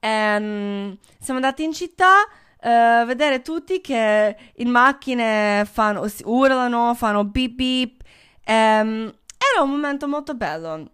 [0.05, 2.27] E, um, siamo andati in città
[2.65, 8.03] a uh, vedere tutti che in macchine fanno, urlano, fanno beep beep.
[8.47, 10.91] Um, era un momento molto bello.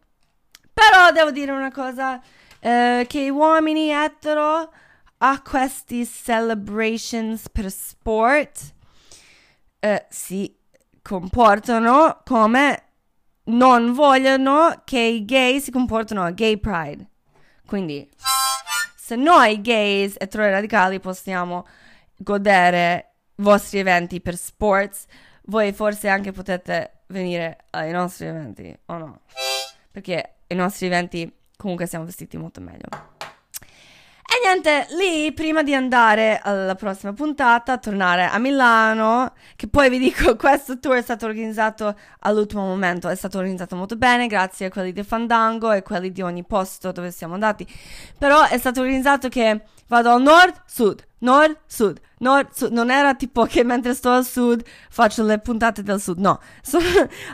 [0.74, 2.20] Però devo dire una cosa,
[2.60, 4.70] eh, che gli uomini etero
[5.18, 8.74] a questi celebrations per sport
[9.80, 10.56] eh, si
[11.02, 12.82] comportano come
[13.44, 17.08] non vogliono che i gay si comportino a gay pride.
[17.66, 18.08] Quindi,
[19.08, 21.66] se noi gays e troie radicali possiamo
[22.14, 25.06] godere vostri eventi per sports,
[25.44, 29.20] voi forse anche potete venire ai nostri eventi, o no?
[29.90, 33.17] Perché i nostri eventi comunque siamo vestiti molto meglio.
[34.30, 39.98] E niente, lì prima di andare alla prossima puntata, tornare a Milano, che poi vi
[39.98, 44.70] dico, questo tour è stato organizzato all'ultimo momento, è stato organizzato molto bene, grazie a
[44.70, 47.66] quelli di Fandango e quelli di ogni posto dove siamo andati,
[48.18, 53.14] però è stato organizzato che vado al nord, sud, nord, sud, nord, sud, non era
[53.14, 56.78] tipo che mentre sto al sud faccio le puntate del sud, no, so,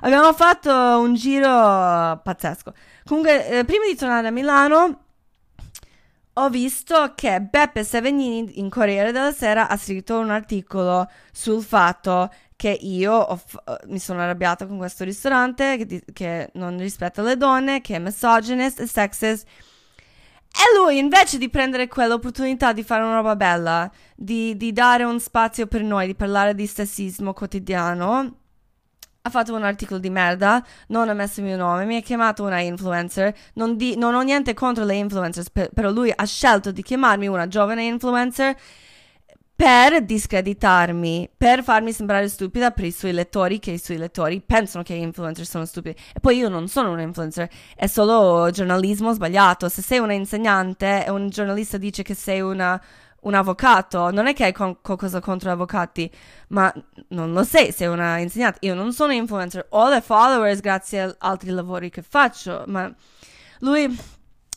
[0.03, 1.49] abbiamo fatto un giro
[2.23, 2.73] pazzesco.
[3.05, 5.04] Comunque, eh, prima di tornare a Milano,
[6.35, 12.31] ho visto che Beppe Sevegnini in Corriere della Sera ha scritto un articolo sul fatto
[12.57, 17.23] che io f- eh, mi sono arrabbiata con questo ristorante che, di- che non rispetta
[17.23, 19.47] le donne, che è misogynist e sexist.
[20.57, 25.19] E lui, invece di prendere quell'opportunità di fare una roba bella, di, di dare un
[25.21, 28.39] spazio per noi, di parlare di sessismo quotidiano,
[29.27, 32.45] ha fatto un articolo di merda, non ha messo il mio nome, mi ha chiamato
[32.45, 36.71] una influencer, non, di, non ho niente contro le influencer, per, però lui ha scelto
[36.71, 38.55] di chiamarmi una giovane influencer
[39.57, 44.85] per discreditarmi, per farmi sembrare stupida per i suoi lettori, che i suoi lettori pensano
[44.85, 45.97] che gli influencer sono stupidi.
[46.13, 49.71] E poi io non sono un influencer, è solo giornalismo sbagliato.
[49.71, 52.79] Se sei una insegnante e un giornalista dice che sei una
[53.25, 56.11] un avvocato, non è che hai con- qualcosa contro gli avvocati,
[56.49, 56.73] ma
[57.09, 58.59] non lo sei, sei una insegnante.
[58.63, 62.93] Io non sono influencer, ho le followers grazie a altri lavori che faccio, ma
[63.61, 63.95] lui,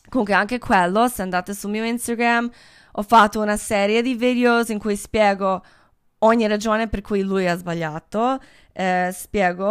[0.08, 2.50] comunque anche quello, se andate sul mio Instagram,
[2.92, 5.62] ho fatto una serie di video in cui spiego
[6.20, 8.40] ogni ragione per cui lui ha sbagliato.
[8.72, 9.66] eh, spiego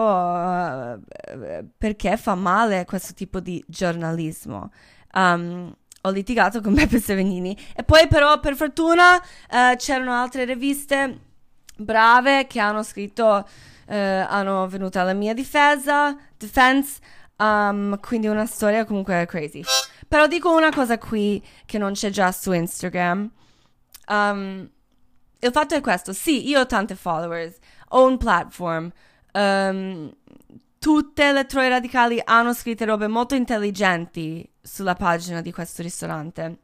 [0.94, 4.70] eh, perché fa male questo tipo di giornalismo.
[5.14, 5.74] Um,
[6.08, 11.20] ho litigato con Beppe Sevenini e poi però per fortuna eh, c'erano altre riviste
[11.78, 13.48] brave che hanno scritto,
[13.88, 17.00] eh, hanno venuto alla mia difesa, defense,
[17.38, 19.62] um, quindi una storia comunque crazy.
[20.08, 23.30] Però dico una cosa qui che non c'è già su Instagram.
[24.08, 24.70] Um,
[25.40, 27.58] il fatto è questo, sì, io ho tante followers,
[27.90, 28.92] ho un platform,
[29.34, 30.12] um,
[30.80, 36.58] tutte le troie radicali hanno scritto robe molto intelligenti sulla pagina di questo ristorante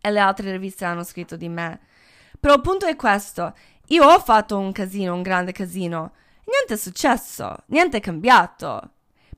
[0.00, 1.80] e le altre riviste hanno scritto di me.
[2.38, 3.54] Però il punto è questo,
[3.88, 6.12] io ho fatto un casino, un grande casino,
[6.44, 8.90] niente è successo, niente è cambiato,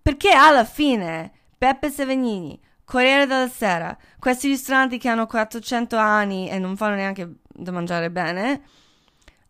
[0.03, 6.59] perché alla fine Peppe Sevenini, Corriere della Sera, questi ristoranti che hanno 400 anni e
[6.59, 8.63] non fanno neanche da mangiare bene,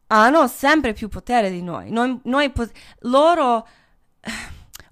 [0.08, 1.90] hanno sempre più potere di noi.
[1.90, 3.66] noi, noi pot- loro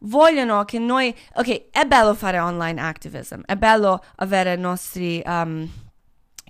[0.01, 1.15] vogliono che noi...
[1.35, 5.69] Ok, è bello fare online activism, è bello avere i nostri um,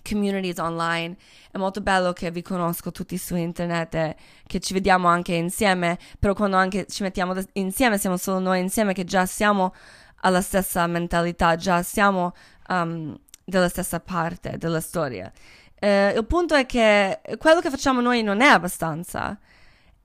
[0.02, 1.16] communities online,
[1.50, 4.16] è molto bello che vi conosco tutti su internet e
[4.46, 8.92] che ci vediamo anche insieme, però quando anche ci mettiamo insieme siamo solo noi insieme
[8.92, 9.74] che già siamo
[10.20, 12.32] alla stessa mentalità, già siamo
[12.68, 15.30] um, dalla stessa parte della storia.
[15.78, 19.38] Eh, il punto è che quello che facciamo noi non è abbastanza.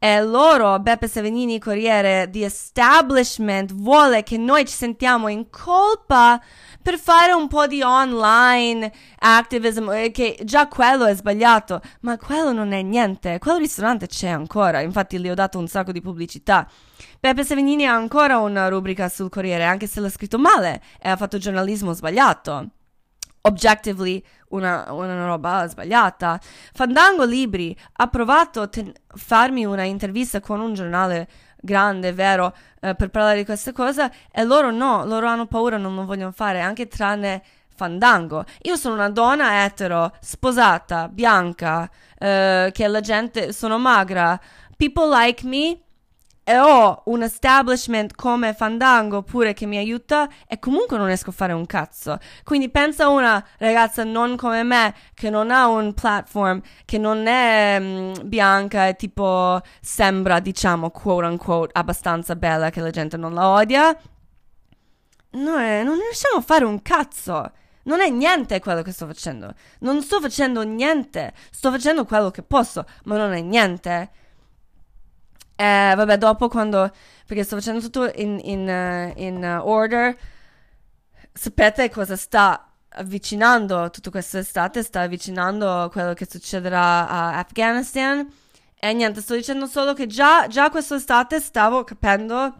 [0.01, 6.41] E loro, Beppe Savenini, Corriere, di establishment, vuole che noi ci sentiamo in colpa
[6.81, 12.53] per fare un po' di online activism, eh, che già quello è sbagliato, ma quello
[12.53, 13.39] non è niente.
[13.39, 16.65] Quel ristorante c'è ancora, infatti gli ho dato un sacco di pubblicità.
[17.19, 21.17] Beppe Savenini ha ancora una rubrica sul Corriere, anche se l'ha scritto male e ha
[21.17, 22.69] fatto giornalismo sbagliato
[23.41, 26.39] objectively una, una, roba sbagliata.
[26.73, 28.69] Fandango Libri ha provato a
[29.15, 31.28] farmi una intervista con un giornale
[31.62, 35.95] grande, vero, eh, per parlare di questa cosa e loro no, loro hanno paura, non
[35.95, 37.43] lo vogliono fare, anche tranne
[37.75, 38.43] Fandango.
[38.63, 44.39] Io sono una donna etero, sposata, bianca, eh, che la gente, sono magra.
[44.75, 45.80] People like me
[46.49, 51.33] e ho un establishment come Fandango pure che mi aiuta e comunque non riesco a
[51.33, 52.17] fare un cazzo.
[52.43, 57.27] Quindi pensa a una ragazza non come me che non ha un platform, che non
[57.27, 63.35] è mm, bianca e tipo sembra, diciamo, quote unquote, abbastanza bella che la gente non
[63.35, 63.95] la odia.
[65.31, 67.51] Noi non riusciamo a fare un cazzo.
[67.83, 69.53] Non è niente quello che sto facendo.
[69.81, 71.31] Non sto facendo niente.
[71.51, 74.09] Sto facendo quello che posso, ma non è niente.
[75.60, 76.89] Eh, vabbè, dopo quando...
[77.26, 80.17] Perché sto facendo tutto in, in, uh, in uh, order.
[81.34, 84.82] Sapete cosa sta avvicinando tutta questa estate?
[84.84, 88.26] Sta avvicinando quello che succederà a Afghanistan.
[88.80, 92.56] E niente, sto dicendo solo che già, già quest'estate stavo capendo...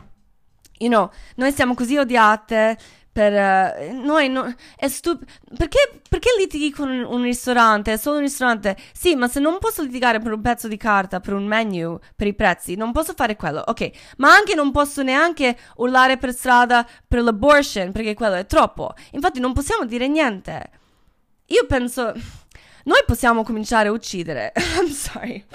[0.82, 2.78] You know, noi siamo così odiate
[3.20, 7.92] per uh, noi no, è stupido perché, perché litighi con un, ristorante?
[7.92, 8.78] È solo un ristorante?
[8.94, 12.28] Sì, ma se non posso litigare per un pezzo di carta, per un menu, per
[12.28, 13.62] i prezzi, non posso fare quello.
[13.66, 18.94] Ok, ma anche non posso neanche urlare per strada per l'abortion, perché quello è troppo.
[19.12, 20.70] Infatti non possiamo dire niente.
[21.48, 22.14] Io penso
[22.84, 24.54] noi possiamo cominciare a uccidere.
[24.80, 25.46] I'm sorry.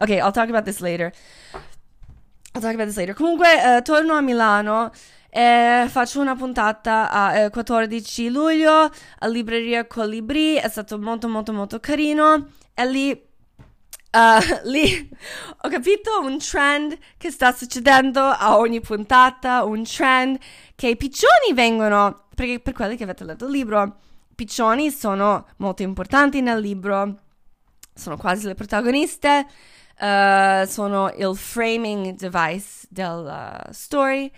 [0.00, 1.12] Ok, I'll talk about this later.
[2.54, 3.14] I'll talk about this later.
[3.14, 4.90] Comunque, uh, torno a Milano.
[5.30, 11.52] E faccio una puntata a eh, 14 luglio a Libreria Colibri, è stato molto molto
[11.52, 12.48] molto carino.
[12.74, 13.26] E lì
[14.10, 15.08] Uh, lì.
[15.62, 20.38] Ho capito un trend che sta succedendo a ogni puntata, un trend
[20.74, 23.82] che i piccioni vengono, perché per quelli che avete letto il libro,
[24.30, 27.18] i piccioni sono molto importanti nel libro,
[27.94, 29.46] sono quasi le protagoniste,
[30.00, 34.32] uh, sono il framing device della story,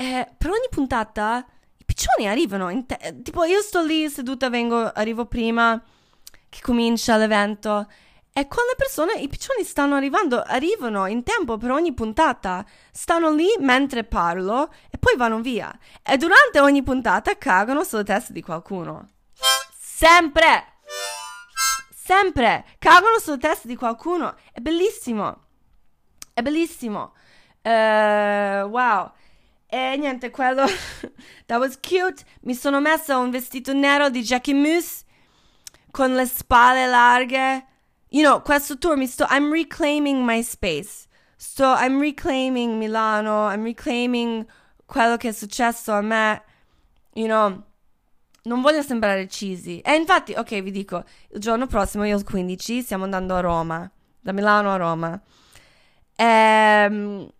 [0.00, 1.44] eh, per ogni puntata
[1.76, 2.86] i piccioni arrivano.
[2.86, 5.78] Te- tipo, io sto lì seduta, vengo, arrivo prima
[6.48, 7.86] che comincia l'evento.
[8.32, 13.30] E con le persone, i piccioni stanno arrivando, arrivano in tempo per ogni puntata, stanno
[13.30, 15.70] lì mentre parlo e poi vanno via.
[16.02, 19.06] E durante ogni puntata cagano sulla testa di qualcuno.
[19.78, 20.78] Sempre!
[21.94, 22.64] Sempre!
[22.78, 24.34] Cagano sulla testa di qualcuno.
[24.50, 25.44] È bellissimo.
[26.32, 27.12] È bellissimo.
[27.60, 29.12] Uh, wow.
[29.72, 30.66] E niente, quello.
[31.46, 32.24] That was cute.
[32.42, 35.04] Mi sono messa un vestito nero di Jackie Moose
[35.92, 37.66] con le spalle larghe.
[38.08, 39.26] You know, questo tour mi sto.
[39.30, 41.06] I'm reclaiming my space.
[41.36, 41.74] Sto.
[41.76, 43.48] I'm reclaiming Milano.
[43.48, 44.44] I'm reclaiming
[44.86, 46.42] quello che è successo a me.
[47.14, 47.64] You know.
[48.42, 49.78] Non voglio sembrare cheesy.
[49.78, 53.88] E infatti, ok, vi dico, il giorno prossimo, io il 15, stiamo andando a Roma.
[54.18, 55.20] Da Milano a Roma.
[56.16, 57.30] Ehm,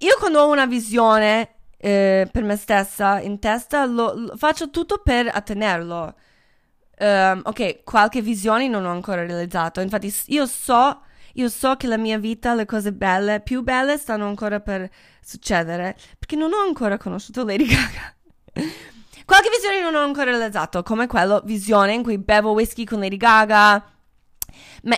[0.00, 4.98] io quando ho una visione eh, per me stessa in testa, lo, lo- faccio tutto
[5.02, 6.14] per ottenerlo.
[6.98, 9.80] Ehm, ok, qualche visione non ho ancora realizzato.
[9.80, 11.02] Infatti, io so,
[11.34, 14.88] io so che la mia vita, le cose belle, più belle, stanno ancora per
[15.22, 15.96] succedere.
[16.18, 18.14] Perché non ho ancora conosciuto Lady Gaga.
[19.24, 23.16] Qualche visione non ho ancora realizzato, come quello, visione in cui bevo whisky con Lady
[23.16, 23.82] Gaga,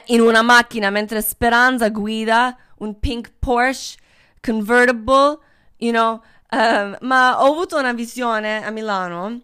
[0.07, 3.99] in una macchina mentre Speranza guida un pink Porsche
[4.43, 5.41] convertible,
[5.79, 6.21] you know.
[6.51, 9.41] ehm, ma ho avuto una visione a Milano.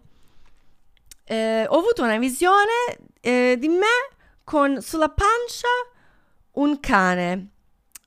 [1.25, 3.85] eh, ho avuto una visione eh, di me
[4.43, 5.67] con sulla pancia
[6.53, 7.49] un cane,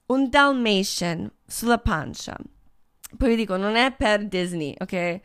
[0.07, 2.35] un Dalmatian sulla pancia.
[3.17, 4.93] Poi vi dico, non è per Disney, ok?
[4.93, 5.21] I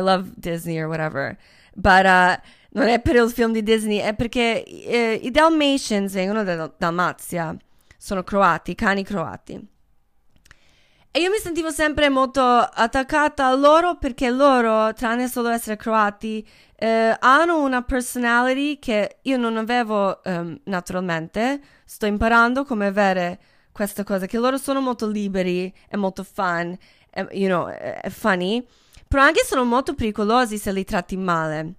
[0.00, 1.36] love Disney or whatever.
[1.74, 2.40] But uh,
[2.70, 7.56] non è per il film di Disney, è perché eh, i Dalmatians vengono da Dalmazia.
[7.98, 9.71] Sono croati, cani croati.
[11.14, 16.42] E io mi sentivo sempre molto attaccata a loro perché loro, tranne solo essere croati,
[16.74, 21.60] eh, hanno una personality che io non avevo ehm, naturalmente.
[21.84, 23.38] Sto imparando come avere
[23.72, 26.74] questa cosa, che loro sono molto liberi e molto fun,
[27.10, 28.66] e, you know, e- funny,
[29.06, 31.74] però anche sono molto pericolosi se li tratti male.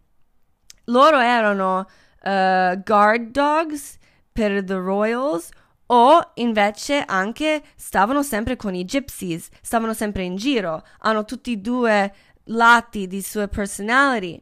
[0.86, 1.88] Loro erano
[2.22, 3.98] eh, guard dogs
[4.32, 5.50] per the Royals
[5.88, 11.58] o invece anche stavano sempre con i gypsies, stavano sempre in giro, hanno tutti e
[11.58, 12.14] due
[12.46, 14.42] lati di sue personality.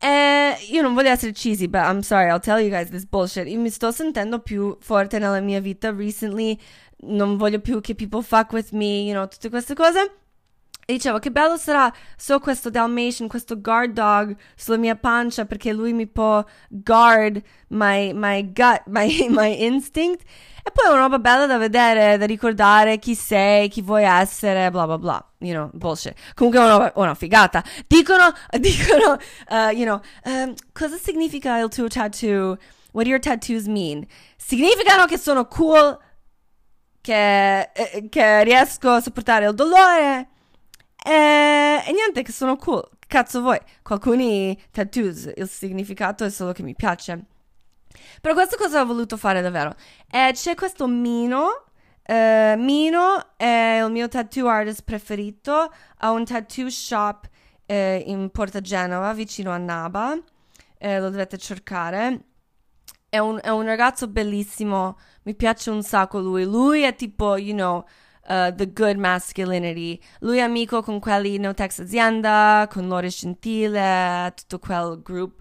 [0.00, 3.48] E io non voglio essere cheesy, but I'm sorry, I'll tell you guys this bullshit.
[3.48, 6.56] Io mi sto sentendo più forte nella mia vita recently,
[7.00, 10.12] non voglio più che people fuck with me, you know, tutte queste cose.
[10.90, 15.70] E dicevo, che bello sarà so questo Dalmatian, questo guard dog sulla mia pancia perché
[15.70, 20.22] lui mi può guard my, my gut, my, my instinct.
[20.64, 24.70] E poi è una roba bella da vedere, da ricordare chi sei, chi vuoi essere,
[24.70, 25.32] bla bla bla.
[25.40, 26.14] You know, bullshit.
[26.32, 27.62] Comunque è una, una figata.
[27.86, 29.18] Dicono, dicono,
[29.50, 32.56] uh, you know, um, cosa significa il tuo tattoo?
[32.92, 34.06] What do your tattoos mean?
[34.38, 35.98] Significano che sono cool,
[37.02, 40.28] che, eh, che riesco a sopportare il dolore.
[41.04, 42.86] E, e niente, che sono cool.
[43.06, 43.58] Cazzo vuoi?
[43.84, 47.24] Alcuni tattoos, il significato è solo che mi piace.
[48.20, 49.74] Però questa cosa ho voluto fare davvero.
[50.10, 51.64] E c'è questo Mino.
[52.02, 55.72] eh, Mino è il mio tattoo artist preferito.
[55.98, 57.28] Ha un tattoo shop
[57.66, 60.18] eh, in Porta Genova, vicino a Naba.
[60.78, 62.24] Eh, lo dovete cercare.
[63.08, 64.98] È un, è un ragazzo bellissimo.
[65.22, 66.44] Mi piace un sacco lui.
[66.44, 67.84] Lui è tipo, you know,
[68.28, 69.98] uh, the good masculinity.
[70.20, 75.40] Lui è amico con quelli No Tex Azienda, con Lore Gentile, tutto quel group.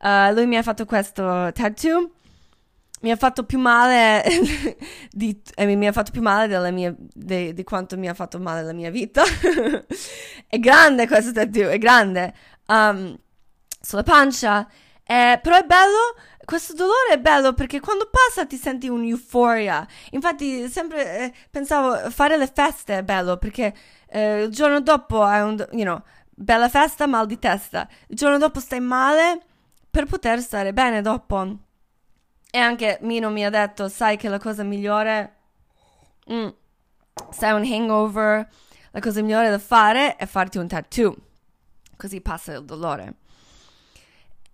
[0.00, 2.12] Uh, lui mi ha fatto questo tattoo.
[3.02, 4.22] Mi ha fatto più male
[5.10, 8.14] di, I mean, mi ha fatto più male della mia, di, di quanto mi ha
[8.14, 9.22] fatto male la mia vita.
[10.46, 12.34] è grande questo tattoo, è grande.
[12.66, 13.16] Um,
[13.80, 14.68] sulla pancia.
[15.02, 16.14] Eh, però è bello,
[16.50, 19.86] questo dolore è bello perché quando passa ti senti un'euforia.
[20.10, 23.72] Infatti, sempre eh, pensavo fare le feste è bello perché
[24.08, 27.88] eh, il giorno dopo hai un, you know, bella festa, mal di testa.
[28.08, 29.40] Il giorno dopo stai male
[29.88, 31.56] per poter stare bene dopo.
[32.50, 35.36] E anche Mino mi ha detto, sai che la cosa migliore,
[36.32, 36.48] mm,
[37.30, 38.48] se hai un hangover,
[38.90, 41.14] la cosa migliore da fare è farti un tattoo.
[41.96, 43.18] Così passa il dolore.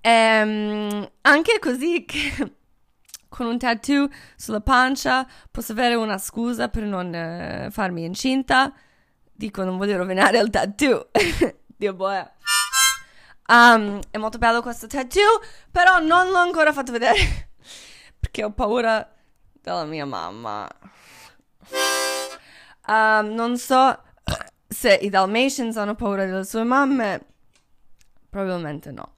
[0.08, 2.52] Ehm, anche così che
[3.28, 8.72] con un tattoo sulla pancia posso avere una scusa per non eh, farmi incinta.
[9.32, 11.08] Dico, non voglio rovinare il tattoo.
[11.76, 12.32] Dio boia.
[13.48, 15.40] Um, è molto bello questo tattoo,
[15.72, 17.50] però non l'ho ancora fatto vedere
[18.18, 19.12] perché ho paura
[19.60, 20.68] della mia mamma.
[22.86, 24.02] Um, non so
[24.68, 27.26] se i Dalmatians hanno paura delle sue mamme.
[28.30, 29.15] Probabilmente no.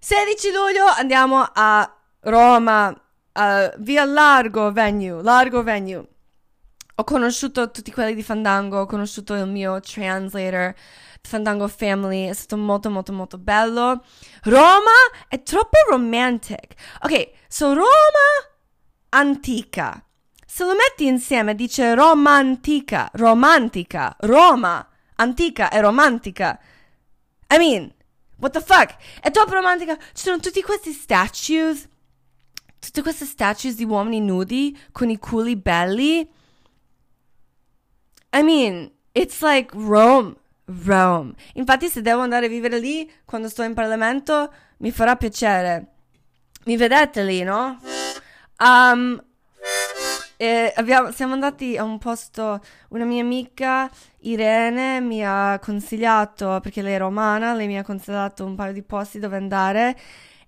[0.00, 2.94] 16 luglio andiamo a Roma,
[3.32, 6.06] a via Largo Venue, Largo Venue.
[6.94, 10.74] Ho conosciuto tutti quelli di Fandango, ho conosciuto il mio translator,
[11.20, 14.04] Fandango Family, è stato molto molto molto bello.
[14.44, 14.90] Roma
[15.28, 16.74] è troppo romantic.
[17.02, 17.88] Ok, so Roma
[19.10, 20.02] antica.
[20.46, 26.58] Se lo metti insieme dice romantica, romantica, Roma, antica e romantica.
[27.50, 27.94] I mean,
[28.38, 28.96] what the fuck?
[29.20, 29.96] È troppo romantica.
[29.96, 31.88] Ci sono tutti questi statues,
[32.78, 36.28] tutte queste statues di uomini nudi con i culi belli.
[38.30, 40.36] I mean, it's like Rome,
[40.84, 41.34] Rome.
[41.54, 45.94] Infatti, se devo andare a vivere lì quando sto in Parlamento, mi farà piacere.
[46.64, 47.80] Mi vedete lì, no?
[48.58, 49.22] Um,
[50.40, 52.60] E abbiamo- siamo andati a un posto,
[52.90, 58.44] una mia amica Irene mi ha consigliato, perché lei è romana, lei mi ha consigliato
[58.44, 59.98] un paio di posti dove andare.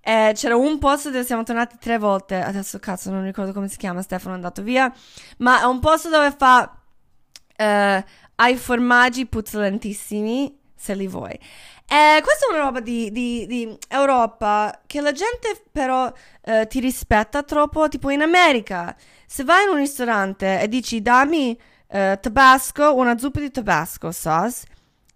[0.01, 3.75] E c'era un posto dove siamo tornati tre volte, adesso cazzo non ricordo come si
[3.77, 4.91] chiama, Stefano è andato via,
[5.39, 6.73] ma è un posto dove fa,
[7.57, 11.33] eh, ha i formaggi puzzolentissimi, se li vuoi.
[11.33, 16.11] Eh, questa è una roba di, di- di Europa che la gente però
[16.43, 18.95] eh, ti rispetta troppo, tipo in America.
[19.31, 21.57] Se vai in un ristorante e dici dammi
[21.87, 24.65] eh, tabasco, una zuppa di tabasco sauce,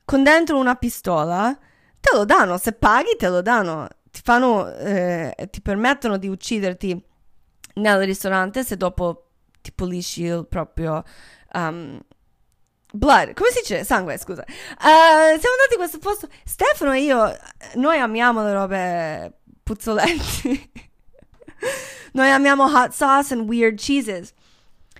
[0.05, 1.53] con dentro una pistola,
[1.99, 3.89] te lo danno, se paghi te lo danno.
[4.09, 7.05] Ti fanno, eh, ti permettono di ucciderti
[7.73, 11.03] nel ristorante se dopo ti pulisci il proprio
[11.51, 11.99] um,
[12.93, 13.83] blood, come si dice?
[13.83, 14.45] Sangue, scusa.
[14.45, 16.29] Eh, siamo andati in questo posto.
[16.45, 17.37] Stefano e io,
[17.73, 20.71] noi amiamo le robe puzzolenti.
[22.13, 24.33] noi amiamo hot sauce and weird cheeses.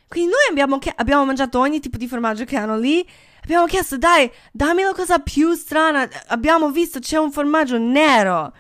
[0.08, 3.08] Quindi noi abbiamo, chie- abbiamo mangiato ogni tipo di formaggio che hanno lì.
[3.44, 6.08] Abbiamo chiesto, dai, dammi la cosa più strana.
[6.28, 8.54] Abbiamo visto c'è un formaggio nero.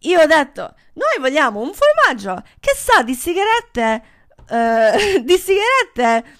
[0.00, 4.02] Io ho detto, noi vogliamo un formaggio che sa di sigarette,
[4.48, 6.38] eh, di sigarette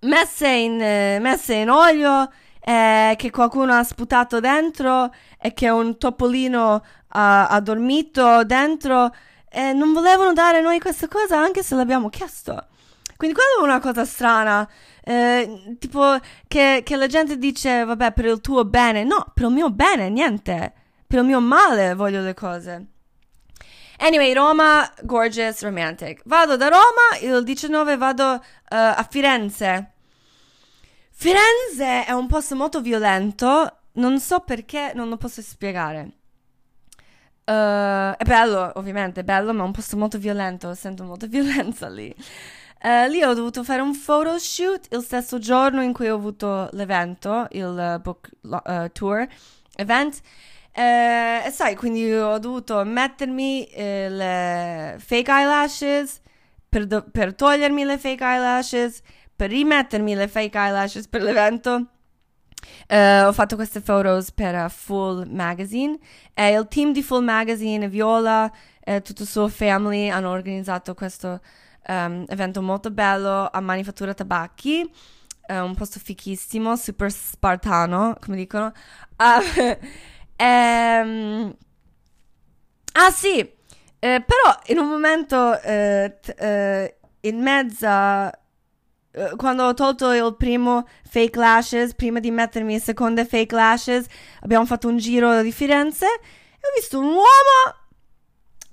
[0.00, 0.76] messe in,
[1.20, 7.60] messe in olio, eh, che qualcuno ha sputato dentro e che un topolino ha, ha
[7.60, 9.12] dormito dentro.
[9.52, 12.66] E non volevano dare noi questa cosa anche se l'abbiamo chiesto.
[13.16, 14.68] Quindi quella è una cosa strana.
[15.04, 19.04] eh, tipo che, che la gente dice, vabbè, per il tuo bene.
[19.04, 20.72] No, per il mio bene, niente.
[21.06, 22.86] Per il mio male voglio le cose.
[23.98, 26.22] Anyway, Roma, gorgeous, romantic.
[26.24, 28.40] Vado da Roma, il 19 vado eh,
[28.76, 29.92] a Firenze.
[31.10, 36.21] Firenze è un posto molto violento, non so perché, non lo posso spiegare.
[37.44, 41.88] Eh, è bello, ovviamente, è bello, ma è un posto molto violento, sento molta violenza
[41.88, 42.14] lì.
[42.84, 47.46] Eh, lì ho dovuto fare un photoshoot il stesso giorno in cui ho avuto l'evento,
[47.50, 48.28] il book
[48.66, 49.26] eh, tour
[49.76, 50.20] event.
[50.74, 56.20] E sai, quindi ho dovuto mettermi le fake eyelashes
[56.68, 59.02] per, do- per togliermi le fake eyelashes,
[59.36, 61.86] per rimettermi le fake eyelashes per l'evento.
[62.86, 65.98] Eh, ho fatto queste photos per uh, Full Magazine
[66.34, 68.50] e il team di Full Magazine, Viola
[68.84, 71.40] e tutto il suo family hanno organizzato questo
[71.88, 74.90] um, evento molto bello a Manifattura Tabacchi,
[75.46, 78.72] eh, un posto fichissimo, super spartano, come dicono.
[80.34, 81.54] Ehm,
[82.94, 88.30] ah sì, eh, però in un momento eh, t- eh, in mezzo eh,
[89.36, 94.06] quando ho tolto il primo fake lashes, prima di mettermi le seconde fake lashes,
[94.40, 97.76] abbiamo fatto un giro di Firenze e ho visto un uomo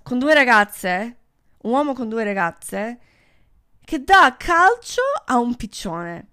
[0.01, 1.17] con due ragazze,
[1.63, 2.99] un uomo con due ragazze,
[3.83, 6.27] che dà calcio a un piccione.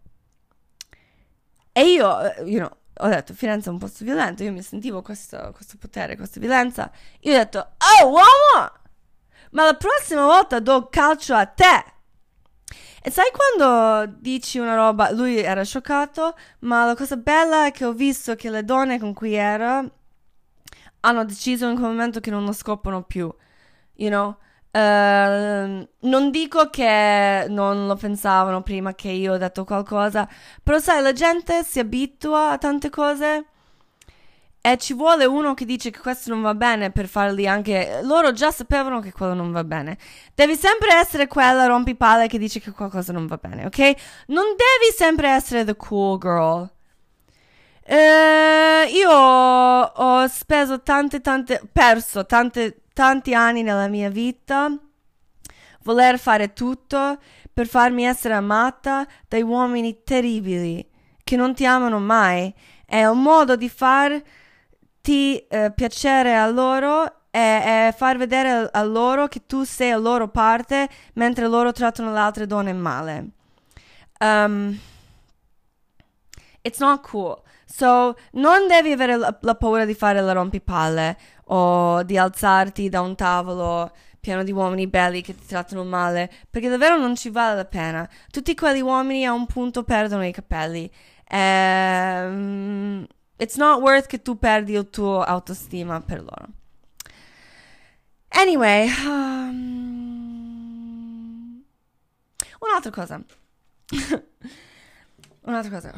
[1.73, 5.03] E io, eh, you know, ho detto, Firenze è un posto violento, io mi sentivo
[5.03, 6.91] questo, questo potere, questa violenza.
[7.21, 7.59] Io ho detto,
[8.03, 8.73] oh uomo,
[9.51, 11.96] ma la prossima volta do calcio a te.
[13.07, 17.85] E sai quando dici una roba, lui era scioccato, ma la cosa bella è che
[17.85, 19.89] ho visto che le donne con cui era
[21.01, 23.33] hanno deciso in quel momento che non lo scoprono più,
[23.95, 24.37] you know?
[24.73, 30.29] Ehm, non dico che non lo pensavano prima che io ho detto qualcosa,
[30.61, 33.47] però sai, la gente si abitua a tante cose
[34.73, 38.01] e ci vuole uno che dice che questo non va bene per farli anche...
[38.03, 39.97] Loro già sapevano che quello non va bene.
[40.35, 43.79] Devi sempre essere quella rompipalle che dice che qualcosa non va bene, ok?
[44.27, 46.69] Non devi sempre essere the cool girl.
[47.85, 54.77] Eh, io ho, speso tante, tante, perso tante, tanti anni nella mia vita
[55.85, 57.21] voler fare tutto
[57.53, 60.85] per farmi essere amata dai uomini terribili
[61.23, 62.53] che non ti amano mai.
[62.85, 63.69] È un modo di
[65.07, 67.41] farti eh, piacere a loro e,
[67.89, 72.19] e far vedere a, loro che tu sei a loro parte mentre loro trattano le
[72.19, 73.29] altre donne male.
[74.19, 74.77] Um,
[76.63, 77.41] it's not cool.
[77.65, 83.01] So, non devi avere la, la paura di fare la rompipalle o di alzarti da
[83.01, 87.55] un tavolo pieno di uomini belli che ti trattano male, perché davvero non ci vale
[87.55, 88.09] la pena.
[88.31, 90.91] Tutti quegli uomini a un punto perdono i capelli.
[91.29, 93.07] Ehm,
[93.39, 96.47] it's not worth che tu perdi il tuo autostima per loro.
[98.29, 99.55] Anyway, um,
[102.61, 103.23] un'altra cosa.
[105.43, 105.95] un'altra cosa.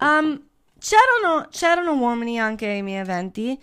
[0.00, 3.58] Um, c'erano, c'erano uomini anche ai miei eventi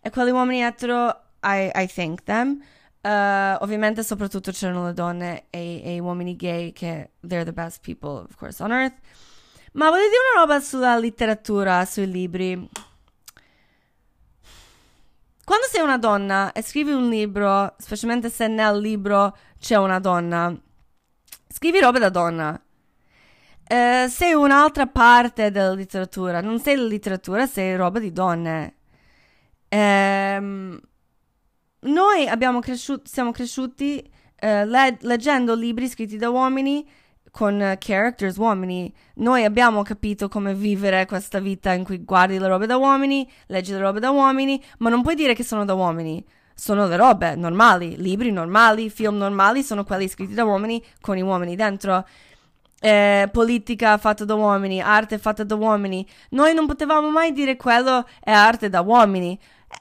[0.00, 1.08] e quegli uomini etero,
[1.42, 2.62] I, I thank them.
[3.00, 8.24] Eh, ovviamente soprattutto c'erano le donne e, e uomini gay che they're the best people
[8.28, 8.96] of course on earth.
[9.72, 10.00] Ma dire
[10.34, 12.68] una roba sulla letteratura, sui libri.
[15.44, 20.54] Quando sei una donna e scrivi un libro, specialmente se nel libro c'è una donna,
[21.48, 22.60] scrivi robe da donna.
[23.66, 28.76] Eh, sei un'altra parte della letteratura, non sei letteratura, sei roba di donne.
[29.68, 30.78] Ehm,
[31.80, 33.98] noi abbiamo cresciuto, siamo cresciuti
[34.36, 36.86] eh, le- leggendo libri scritti da uomini
[37.32, 38.92] con characters uomini.
[39.14, 43.72] Noi abbiamo capito come vivere questa vita in cui guardi le robe da uomini, leggi
[43.72, 46.24] le robe da uomini, ma non puoi dire che sono da uomini.
[46.54, 51.22] Sono le robe normali, libri normali, film normali, sono quelli scritti da uomini con i
[51.22, 52.06] uomini dentro.
[52.78, 56.06] Eh, politica fatta da uomini, arte fatta da uomini.
[56.30, 59.38] Noi non potevamo mai dire quello è arte da uomini.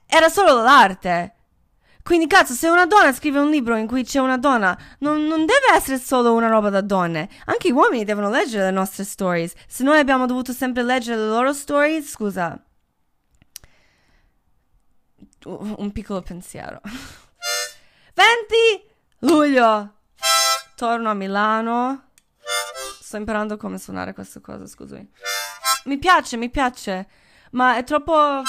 [0.07, 1.35] Era solo l'arte.
[2.03, 5.45] Quindi, cazzo, se una donna scrive un libro in cui c'è una donna, non, non,
[5.45, 7.29] deve essere solo una roba da donne.
[7.45, 9.53] Anche gli uomini devono leggere le nostre stories.
[9.67, 12.59] Se noi abbiamo dovuto sempre leggere le loro stories, scusa.
[15.43, 16.81] Un piccolo pensiero.
[18.13, 18.89] 20
[19.19, 19.95] luglio.
[20.75, 22.09] Torno a Milano.
[22.99, 25.09] Sto imparando come suonare questa cosa, scusami.
[25.85, 27.07] Mi piace, mi piace.
[27.51, 28.43] Ma è troppo.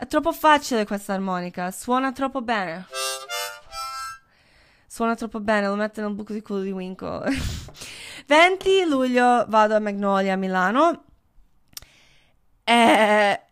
[0.00, 2.86] È troppo facile questa armonica, suona troppo bene.
[4.86, 7.28] Suona troppo bene, lo metto nel buco di culo di Winkle.
[8.26, 11.04] 20 luglio vado a Magnolia a Milano.
[12.64, 13.42] E...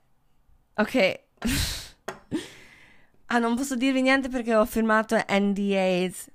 [0.73, 1.21] Ok.
[3.27, 6.31] ah, non posso dirvi niente perché ho firmato NDAs.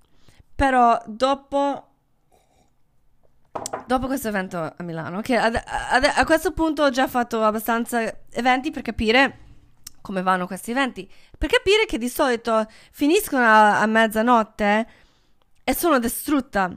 [0.53, 1.87] Però dopo...
[3.87, 8.15] Dopo questo evento a Milano, che ad, ad, a questo punto ho già fatto abbastanza
[8.29, 9.42] eventi per capire
[10.03, 14.87] come vanno questi eventi, per capire che di solito finiscono a, a mezzanotte
[15.63, 16.71] e sono distrutta.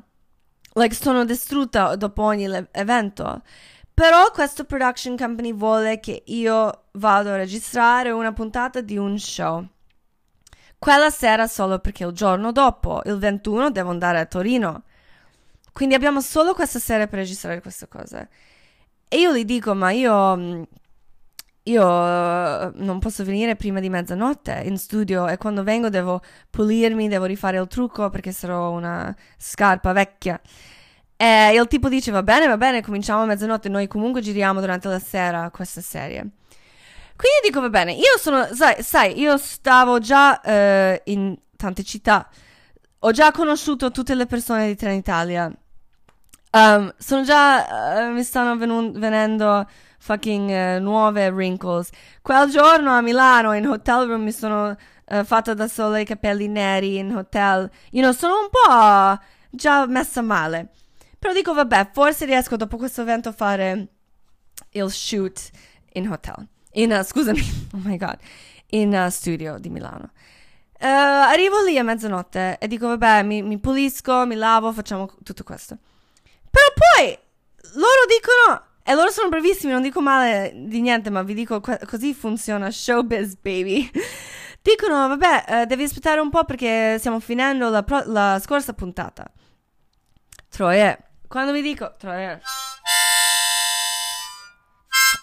[0.75, 3.43] Like, sono distrutta dopo ogni le- evento.
[3.93, 9.67] Però questo production company vuole che io vado a registrare una puntata di un show.
[10.79, 14.83] Quella sera solo perché il giorno dopo, il 21, devo andare a Torino.
[15.73, 18.29] Quindi abbiamo solo questa sera per registrare queste cose.
[19.09, 20.69] E io gli dico, ma io
[21.67, 27.09] io uh, non posso venire prima di mezzanotte in studio e quando vengo devo pulirmi,
[27.09, 30.41] devo rifare il trucco perché sarò una scarpa vecchia.
[31.17, 34.89] E il tipo dice va bene, va bene, cominciamo a mezzanotte, noi comunque giriamo durante
[34.89, 36.21] la sera questa serie.
[37.17, 42.29] Quindi dico va bene, io sono, sai, sai io stavo già uh, in tante città,
[43.01, 45.51] ho già conosciuto tutte le persone di Trenitalia,
[46.51, 49.67] um, sono già, uh, mi stanno venendo
[49.99, 51.91] fucking uh, nuove wrinkles.
[52.23, 56.49] Quel giorno a Milano in hotel room mi sono uh, fatta da sola i capelli
[56.49, 57.71] neri in hotel.
[57.91, 60.71] You know, sono un po' già messa male.
[61.19, 63.89] Però dico, vabbè, forse riesco dopo questo evento a fare
[64.71, 65.51] il shoot
[65.95, 66.47] in hotel.
[66.73, 67.41] In, uh, scusami,
[67.75, 68.19] oh my god,
[68.71, 70.11] in studio di Milano.
[70.79, 75.79] arrivo lì a mezzanotte e dico, vabbè, mi, mi pulisco, mi lavo, facciamo tutto questo.
[76.51, 77.19] Però poi
[77.75, 81.77] loro dicono e loro sono bravissimi, non dico male di niente, ma vi dico co-
[81.87, 83.91] così funziona showbiz, baby.
[84.63, 89.29] Dicono, vabbè, eh, devi aspettare un po' perché stiamo finendo la, pro- la scorsa puntata.
[90.49, 92.41] Troie, quando vi dico, Troie,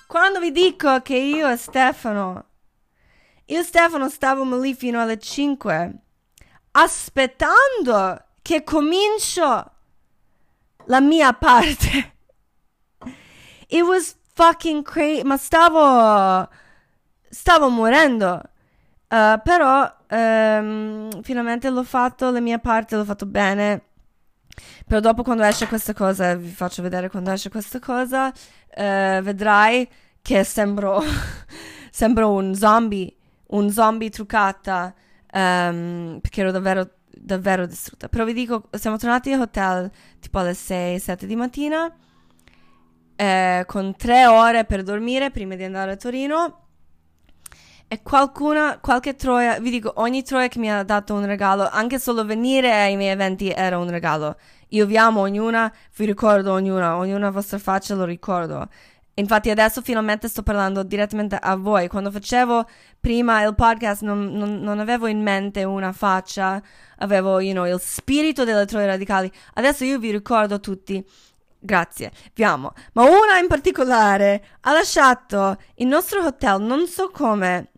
[0.08, 2.46] quando vi dico che io e Stefano,
[3.46, 5.94] io e Stefano stavamo lì fino alle 5,
[6.72, 9.72] aspettando che comincio
[10.86, 12.12] la mia parte.
[13.74, 15.24] It was fucking crazy.
[15.24, 16.48] Ma stavo.
[17.28, 18.42] Stavo morendo.
[19.10, 23.86] Uh, però um, finalmente l'ho fatto, la mia parte l'ho fatto bene.
[24.86, 29.90] Però dopo quando esce questa cosa, vi faccio vedere quando esce questa cosa, uh, vedrai
[30.22, 31.02] che sembro,
[31.90, 33.16] sembro un zombie,
[33.48, 34.94] un zombie truccata,
[35.34, 38.08] um, perché ero davvero, davvero distrutta.
[38.08, 41.92] Però vi dico, siamo tornati al hotel tipo alle 6-7 di mattina
[43.16, 46.58] eh, con tre ore per dormire prima di andare a Torino.
[47.88, 52.00] E qualcuna, qualche troia, vi dico, ogni troia che mi ha dato un regalo, anche
[52.00, 54.38] solo venire ai miei eventi era un regalo.
[54.70, 58.68] Io vi amo ognuna, vi ricordo ognuna, ognuna vostra faccia lo ricordo.
[59.16, 61.88] Infatti adesso finalmente sto parlando direttamente a voi.
[61.88, 62.66] Quando facevo
[63.00, 66.60] prima il podcast non, non, non avevo in mente una faccia,
[66.98, 69.32] avevo you know, il spirito delle troie radicali.
[69.54, 71.06] Adesso io vi ricordo tutti
[71.66, 72.74] Grazie, vi amo.
[72.94, 77.72] Ma una in particolare ha lasciato il nostro hotel, non so come,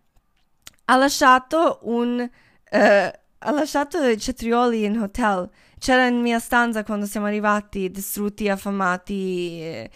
[0.85, 2.27] ha lasciato un...
[2.71, 3.11] Uh,
[3.47, 5.47] ha lasciato i cetrioli in hotel.
[5.77, 9.89] C'era in mia stanza quando siamo arrivati, distrutti, affamati, eh,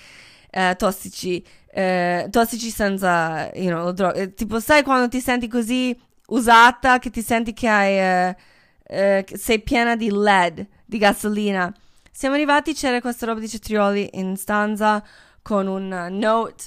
[0.52, 6.00] eh, tossici, eh, tossici senza, you know, dro- eh, tipo sai quando ti senti così
[6.28, 8.36] usata, che ti senti che hai, eh,
[8.84, 11.74] eh, sei piena di lead, di gasolina.
[12.12, 15.04] Siamo arrivati, c'era questa roba di cetrioli in stanza
[15.42, 16.66] con un uh, note.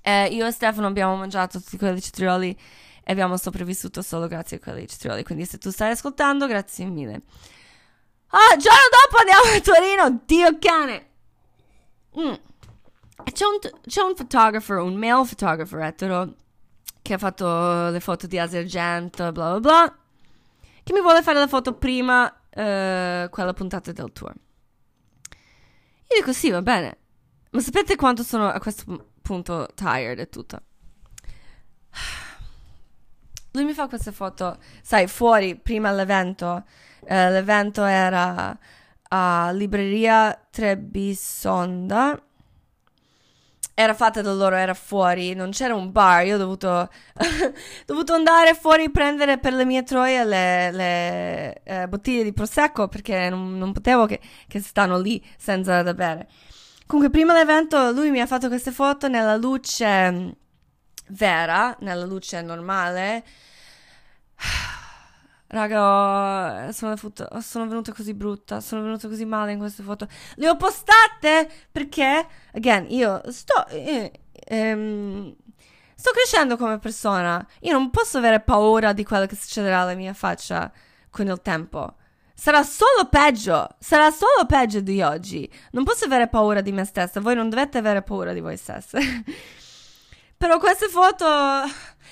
[0.00, 2.56] Eh, io e Stefano abbiamo mangiato tutti quelli cetrioli
[3.04, 5.22] e abbiamo sopravvissuto solo grazie a quelli cetrioli.
[5.22, 7.22] Quindi se tu stai ascoltando, grazie mille.
[8.28, 11.06] Ah, giorno dopo andiamo a Torino, Dio cane!
[12.18, 12.34] Mm.
[13.32, 16.34] C'è un, c'è un photographer, un male photographer etero,
[17.02, 19.98] che ha fatto le foto di Asia Argento, bla bla bla,
[20.82, 24.34] che mi vuole fare la foto prima eh, quella puntata del tour.
[26.10, 26.98] Io dico sì, va bene.
[27.50, 30.62] Ma sapete quanto sono a questo punto tired e tutto?
[33.52, 36.64] Lui mi fa queste foto, sai, fuori, prima l'evento.
[37.04, 38.58] Eh, l'evento era
[39.10, 42.20] a Libreria Trebisonda.
[43.80, 46.26] Era fatta da loro, era fuori, non c'era un bar.
[46.26, 46.90] Io ho dovuto,
[47.86, 52.88] dovuto andare fuori a prendere per le mie troie le, le eh, bottiglie di prosecco
[52.88, 54.18] perché non, non potevo che,
[54.48, 56.26] che stanno lì senza da bere.
[56.86, 60.28] Comunque, prima dell'evento lui mi ha fatto queste foto nella luce mm,
[61.10, 63.22] vera, nella luce normale.
[65.50, 70.06] Raga, sono, foto, sono venuta così brutta, sono venuta così male in queste foto.
[70.34, 75.34] Le ho postate perché, again, io sto, eh, ehm,
[75.94, 77.44] sto crescendo come persona.
[77.60, 80.70] Io non posso avere paura di quello che succederà alla mia faccia
[81.08, 81.94] con il tempo.
[82.34, 85.50] Sarà solo peggio, sarà solo peggio di oggi.
[85.72, 88.98] Non posso avere paura di me stessa, voi non dovete avere paura di voi stesse.
[90.36, 91.26] Però queste foto,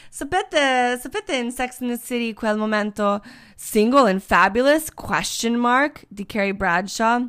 [0.08, 3.22] sapete, sapete in Sex and the City quel momento
[3.56, 7.28] single and fabulous, question mark, di Carrie Bradshaw?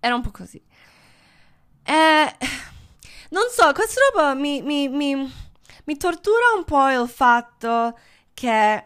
[0.00, 0.62] Era un po' così.
[1.84, 2.36] Eh,
[3.30, 5.14] non so, questa roba mi, mi, mi,
[5.84, 7.98] mi tortura un po' il fatto
[8.34, 8.84] che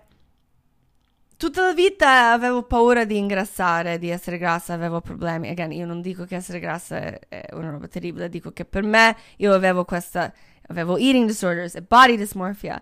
[1.40, 5.48] tutta la vita avevo paura di ingrassare, di essere grassa, avevo problemi.
[5.48, 6.96] Again, io non dico che essere grassa
[7.28, 10.30] è una roba terribile, dico che per me io avevo questa,
[10.70, 12.80] avevo eating disorders e body dysmorphia.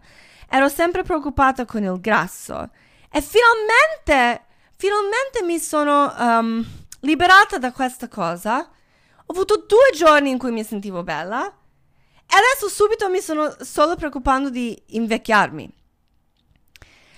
[0.49, 2.71] Ero sempre preoccupata con il grasso
[3.11, 4.45] e finalmente,
[4.77, 6.65] finalmente mi sono um,
[7.01, 8.59] liberata da questa cosa.
[8.61, 13.97] Ho avuto due giorni in cui mi sentivo bella e adesso subito mi sono solo
[13.97, 15.77] preoccupando di invecchiarmi.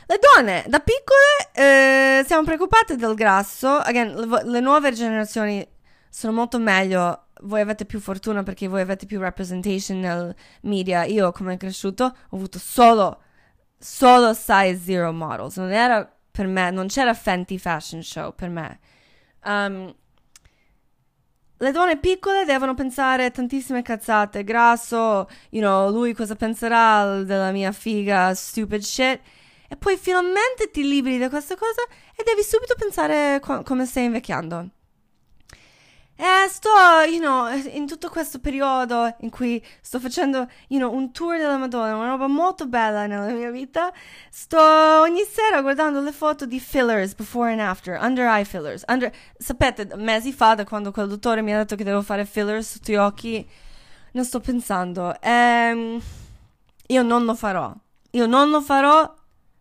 [0.07, 3.69] Le donne da piccole eh, siamo preoccupate del grasso.
[3.69, 5.65] Again, le, le, nuove generazioni
[6.09, 7.27] sono molto meglio.
[7.43, 11.05] Voi avete più fortuna perché voi avete più representation nel media.
[11.05, 13.23] Io, come cresciuto, ho avuto solo,
[13.79, 15.57] solo size zero models.
[15.57, 18.79] Non era per me, non c'era Fenty Fashion Show per me.
[19.45, 19.95] Um,
[21.63, 24.45] le donne piccole devono pensare tantissime cazzate.
[24.45, 29.21] Grasso, you know, lui cosa penserà della mia figa, stupid shit.
[29.69, 31.83] E poi finalmente ti liberi da questa cosa
[32.17, 34.69] e devi subito pensare co- come stai invecchiando.
[36.23, 36.69] E sto,
[37.09, 41.57] you know, in tutto questo periodo in cui sto facendo, you know, un tour della
[41.57, 43.91] Madonna, una roba molto bella nella mia vita,
[44.29, 44.61] sto
[45.01, 48.85] ogni sera guardando le foto di fillers, before and after, under eye fillers.
[48.89, 52.73] Under, sapete, mesi fa, da quando quel dottore mi ha detto che devo fare fillers
[52.73, 53.49] sotto gli occhi,
[54.13, 55.19] non sto pensando.
[55.23, 55.99] Ehm,
[56.89, 57.75] io non lo farò.
[58.11, 59.15] Io non lo farò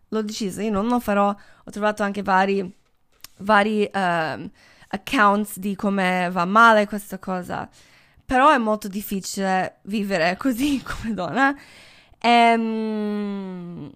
[0.09, 1.29] l'ho deciso, io non lo farò.
[1.29, 2.69] Ho trovato anche vari,
[3.37, 4.51] vari um,
[4.89, 7.67] accounts di come va male questa cosa.
[8.25, 11.55] Però è molto difficile vivere così come donna.
[12.19, 13.91] Ehm...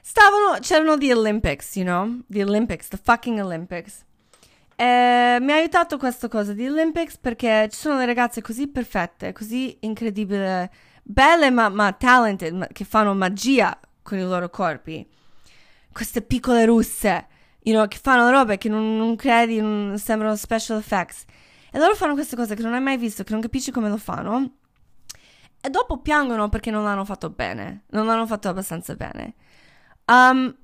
[0.00, 2.20] Stavano, c'erano gli Olympics, you know?
[2.26, 4.04] The Olympics, the fucking Olympics.
[4.76, 9.32] E mi ha aiutato questa cosa di Olympics perché ci sono le ragazze così perfette,
[9.32, 10.68] così incredibili
[11.02, 15.06] belle ma, ma talented, ma, che fanno magia con i loro corpi.
[15.92, 17.26] Queste piccole russe,
[17.62, 21.24] you know, che fanno robe che non, non credi, non sembrano special effects.
[21.70, 23.96] E loro fanno queste cose che non hai mai visto, che non capisci come lo
[23.96, 24.56] fanno.
[25.60, 29.34] E dopo piangono perché non l'hanno fatto bene, non l'hanno fatto abbastanza bene.
[30.06, 30.54] Um,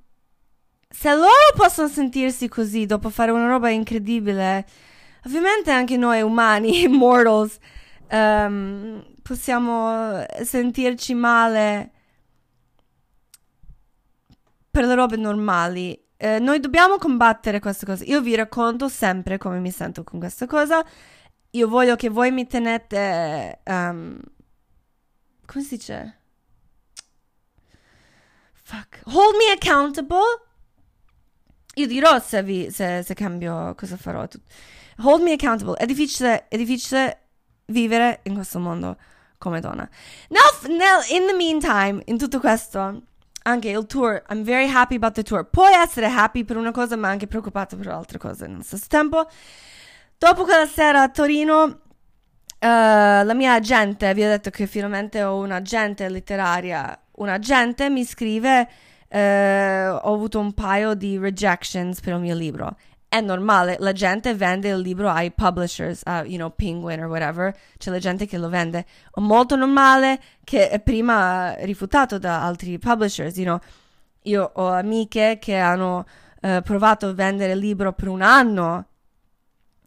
[0.88, 4.66] se loro possono sentirsi così dopo fare una roba incredibile,
[5.26, 7.58] ovviamente anche noi umani, mortals,
[8.10, 11.92] um, possiamo sentirci male
[14.78, 16.00] per le robe normali.
[16.16, 18.04] Eh, noi dobbiamo combattere queste cose.
[18.04, 20.84] Io vi racconto sempre come mi sento con questa cosa.
[21.50, 23.60] Io voglio che voi mi tenete.
[23.64, 24.20] Um,
[25.46, 26.18] come si dice?
[28.52, 29.00] Fuck.
[29.06, 30.42] Hold me accountable.
[31.74, 34.24] Io dirò se, vi, se, se cambio cosa farò.
[34.98, 35.74] Hold me accountable.
[35.74, 37.30] È difficile, è difficile
[37.66, 38.96] vivere in questo mondo
[39.38, 39.88] come donna.
[40.28, 43.02] Now, now, in the meantime, in tutto questo,
[43.48, 45.48] anche il tour, I'm very happy about the tour.
[45.48, 49.26] Puoi essere happy per una cosa, ma anche preoccupato per altre cose nello stesso tempo.
[50.18, 51.78] Dopo quella sera a Torino, uh,
[52.60, 58.68] la mia agente, vi ho detto che finalmente ho un'agente letteraria, un'agente mi scrive,
[59.08, 62.76] uh, ho avuto un paio di rejections per il mio libro
[63.08, 67.56] è normale, la gente vende il libro ai publishers, a, you know, Penguin or whatever,
[67.78, 68.80] c'è la gente che lo vende.
[69.14, 73.58] È molto normale che è prima rifiutato da altri publishers, you know.
[74.24, 76.04] Io ho amiche che hanno
[76.42, 78.88] uh, provato a vendere il libro per un anno,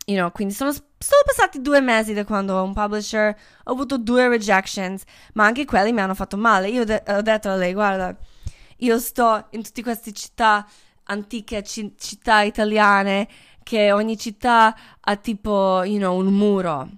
[0.06, 4.28] you know, quindi sono, sono passati due mesi da quando un publisher, ho avuto due
[4.30, 5.04] rejections,
[5.34, 6.70] ma anche quelli mi hanno fatto male.
[6.70, 8.18] Io de- ho detto a lei, guarda,
[8.78, 10.66] io sto in tutte queste città
[11.12, 13.28] antiche c- città italiane
[13.64, 16.90] che ogni città ha tipo, you know, un muro.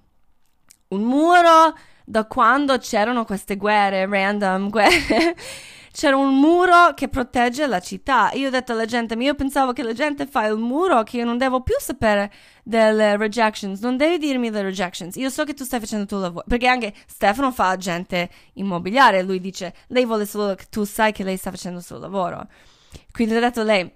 [0.89, 5.35] Un muro da quando c'erano queste guerre, random guerre.
[5.91, 8.31] C'era un muro che protegge la città.
[8.33, 11.17] Io ho detto alla gente, ma io pensavo che la gente fa il muro, che
[11.17, 12.31] io non devo più sapere
[12.63, 13.79] delle rejections.
[13.79, 15.15] Non devi dirmi le rejections.
[15.17, 16.45] Io so che tu stai facendo il tuo lavoro.
[16.47, 19.21] Perché anche Stefano fa agente immobiliare.
[19.21, 22.47] Lui dice, lei vuole solo che tu sai che lei sta facendo il suo lavoro.
[23.11, 23.91] Quindi ho detto a lei,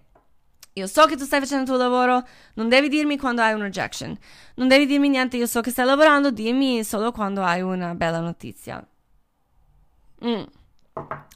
[0.78, 3.62] io so che tu stai facendo il tuo lavoro, non devi dirmi quando hai un
[3.62, 4.16] rejection.
[4.56, 8.20] Non devi dirmi niente, io so che stai lavorando, dimmi solo quando hai una bella
[8.20, 8.86] notizia.
[10.24, 10.44] Mm.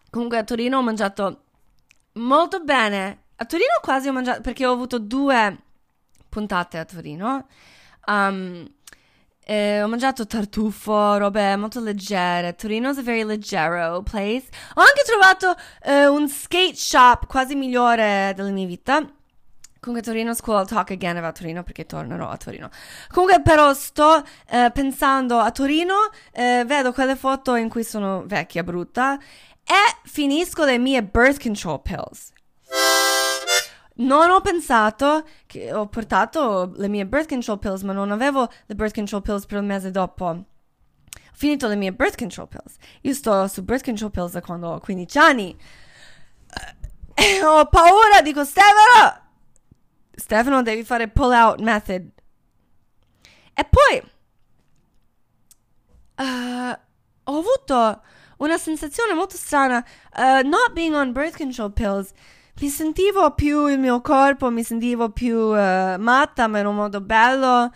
[0.10, 1.44] Comunque a Torino ho mangiato
[2.14, 3.24] molto bene.
[3.36, 5.58] A Torino quasi ho mangiato, perché ho avuto due
[6.30, 7.48] puntate a Torino.
[8.06, 8.68] Um,
[9.44, 12.56] eh, ho mangiato tartufo, robe molto leggere.
[12.56, 14.48] Torino è a very leggero place.
[14.76, 19.04] Ho anche trovato eh, un skate shop quasi migliore della mia vita.
[19.84, 22.70] Comunque Torino School, I'll talk again about Torino perché tornerò a Torino.
[23.10, 28.62] Comunque però sto eh, pensando a Torino, eh, vedo quelle foto in cui sono vecchia,
[28.62, 29.18] brutta
[29.64, 29.74] e
[30.04, 32.32] finisco le mie birth control pills.
[33.96, 38.76] Non ho pensato che ho portato le mie birth control pills, ma non avevo le
[38.76, 40.26] birth control pills per il mese dopo.
[40.26, 40.46] Ho
[41.32, 42.76] finito le mie birth control pills.
[43.02, 45.58] Io sto su birth control pills da quando ho 15 anni.
[47.16, 49.21] E ho paura, dico Stefano!
[50.22, 52.08] Stefano devi fare pull out method.
[53.54, 54.02] E poi
[56.18, 56.78] uh,
[57.24, 58.02] ho avuto
[58.38, 59.84] una sensazione molto strana.
[60.16, 62.12] Uh, not being on birth control pills,
[62.60, 67.02] mi sentivo più il mio corpo, mi sentivo più uh, matta, ma in un modo
[67.02, 67.72] bello.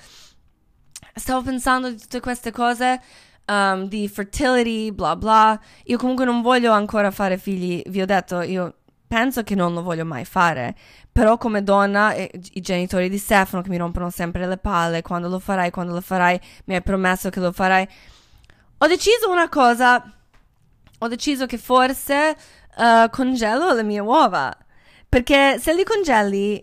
[1.16, 3.02] Stavo pensando di tutte queste cose.
[3.48, 5.60] Um, di fertility, bla bla.
[5.86, 7.82] Io comunque non voglio ancora fare figli.
[7.88, 8.78] Vi ho detto, io
[9.16, 10.76] penso che non lo voglio mai fare.
[11.09, 15.39] Però come donna, i genitori di Stefano che mi rompono sempre le palle, quando lo
[15.39, 17.88] farai, quando lo farai, mi hai promesso che lo farai.
[18.80, 20.03] Ho deciso una cosa,
[20.99, 22.36] ho deciso che forse
[22.76, 24.53] uh, congelo le mie uova,
[25.07, 26.61] perché se li congeli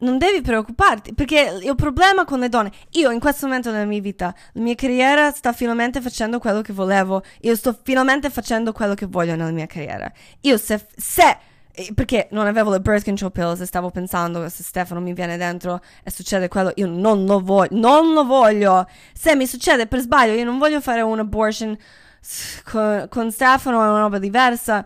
[0.00, 4.00] non devi preoccuparti, perché il problema con le donne, io in questo momento della mia
[4.00, 8.94] vita, la mia carriera sta finalmente facendo quello che volevo, io sto finalmente facendo quello
[8.94, 10.10] che voglio nella mia carriera.
[10.42, 11.38] Io se, se
[11.94, 15.80] perché non avevo le birth control pills e stavo pensando se Stefano mi viene dentro
[16.02, 18.86] e succede quello, io non lo voglio, non lo voglio.
[19.14, 21.76] Se mi succede per sbaglio, io non voglio fare un abortion
[22.64, 24.84] con, con Stefano, è una roba diversa,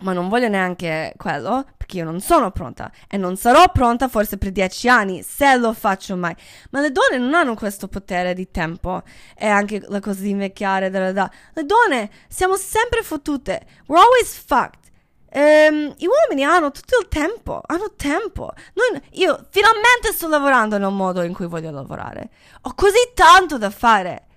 [0.00, 4.36] ma non voglio neanche quello perché io non sono pronta e non sarò pronta forse
[4.36, 6.34] per dieci anni se lo faccio mai.
[6.70, 9.02] Ma le donne non hanno questo potere di tempo
[9.36, 11.30] e anche la cosa di invecchiare dell'età.
[11.54, 13.64] Le donne siamo sempre fottute.
[13.86, 14.86] We're always fucked.
[15.30, 18.52] Um, I uomini hanno tutto il tempo, hanno tempo.
[18.74, 22.30] Noi, io finalmente sto lavorando nel modo in cui voglio lavorare.
[22.62, 24.27] Ho così tanto da fare.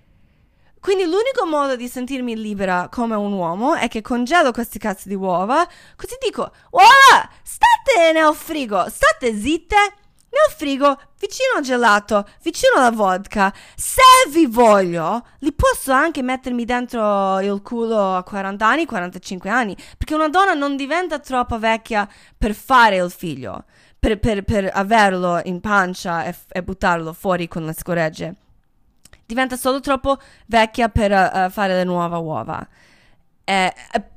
[0.82, 5.14] Quindi l'unico modo di sentirmi libera come un uomo è che congelo questi cazzi di
[5.14, 5.64] uova,
[5.94, 12.90] così dico, uova, state nel frigo, state zitte nel frigo, vicino al gelato, vicino alla
[12.90, 13.54] vodka.
[13.76, 19.76] Se vi voglio, li posso anche mettermi dentro il culo a 40 anni, 45 anni.
[19.96, 23.66] Perché una donna non diventa troppo vecchia per fare il figlio,
[24.00, 28.34] per, per, per averlo in pancia e, e, buttarlo fuori con le scoregge.
[29.32, 32.68] Diventa solo troppo vecchia per uh, fare le nuove uova.
[33.44, 33.72] Eh,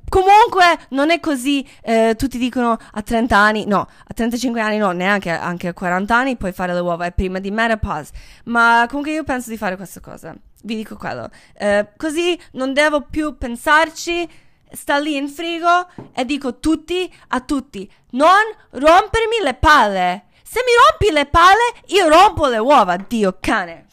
[0.08, 4.92] Comunque non è così, eh, tutti dicono a 30 anni, no, a 35 anni no,
[4.92, 8.12] neanche anche a 40 anni puoi fare le uova, è prima di menopause.
[8.44, 11.28] Ma comunque io penso di fare questa cosa, vi dico quello.
[11.54, 14.28] Eh, così non devo più pensarci,
[14.70, 20.24] sta lì in frigo e dico tutti a tutti, non rompermi le palle.
[20.44, 23.86] Se mi rompi le palle, io rompo le uova, Dio cane.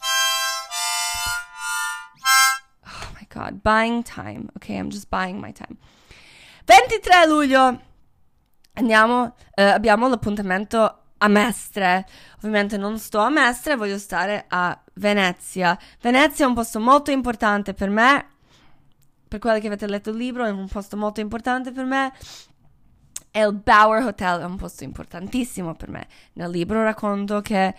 [3.34, 4.48] God, buying time.
[4.56, 5.76] Ok, I'm just buying my time.
[6.64, 7.80] 23 luglio.
[8.74, 12.06] Andiamo, eh, abbiamo l'appuntamento a Mestre.
[12.38, 15.78] Ovviamente non sto a Mestre, voglio stare a Venezia.
[16.00, 18.28] Venezia è un posto molto importante per me.
[19.28, 22.12] Per quelli che avete letto il libro, è un posto molto importante per me.
[23.30, 26.06] E il Bauer Hotel è un posto importantissimo per me.
[26.34, 27.74] Nel libro racconto che.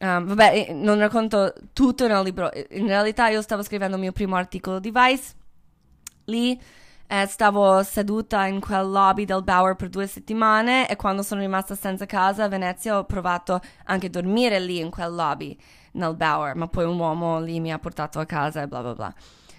[0.00, 2.50] Um, vabbè, non racconto tutto nel libro.
[2.70, 5.34] In realtà, io stavo scrivendo il mio primo articolo di Vice.
[6.24, 6.60] Lì
[7.06, 11.74] eh, stavo seduta in quel lobby del Bauer per due settimane e quando sono rimasta
[11.74, 15.58] senza casa a Venezia ho provato anche a dormire lì in quel lobby
[15.92, 18.94] nel Bauer, ma poi un uomo lì mi ha portato a casa e bla bla
[18.94, 19.14] bla.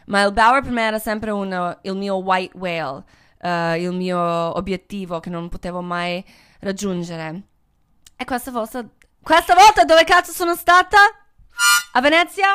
[0.05, 3.03] Ma il Bauer per me era sempre un, il mio white whale,
[3.41, 6.23] eh, il mio obiettivo che non potevo mai
[6.61, 7.41] raggiungere.
[8.15, 8.87] E questa volta,
[9.21, 10.97] questa volta dove cazzo sono stata?
[11.93, 12.47] A Venezia?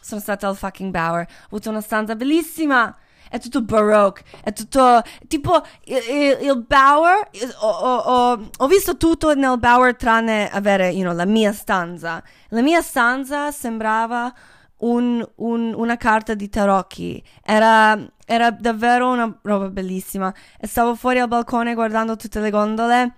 [0.00, 1.26] Sono stata al fucking Bauer.
[1.28, 2.94] Ho avuto una stanza bellissima.
[3.30, 7.28] È tutto baroque, è tutto tipo il, il, Bauer.
[7.60, 12.22] Ho, ho, ho, visto tutto nel Bauer tranne avere you know, la mia stanza.
[12.48, 14.32] La mia stanza sembrava
[14.78, 17.22] un, un, una carta di tarocchi.
[17.44, 20.32] Era, era davvero una roba bellissima.
[20.58, 23.14] E stavo fuori al balcone guardando tutte le gondole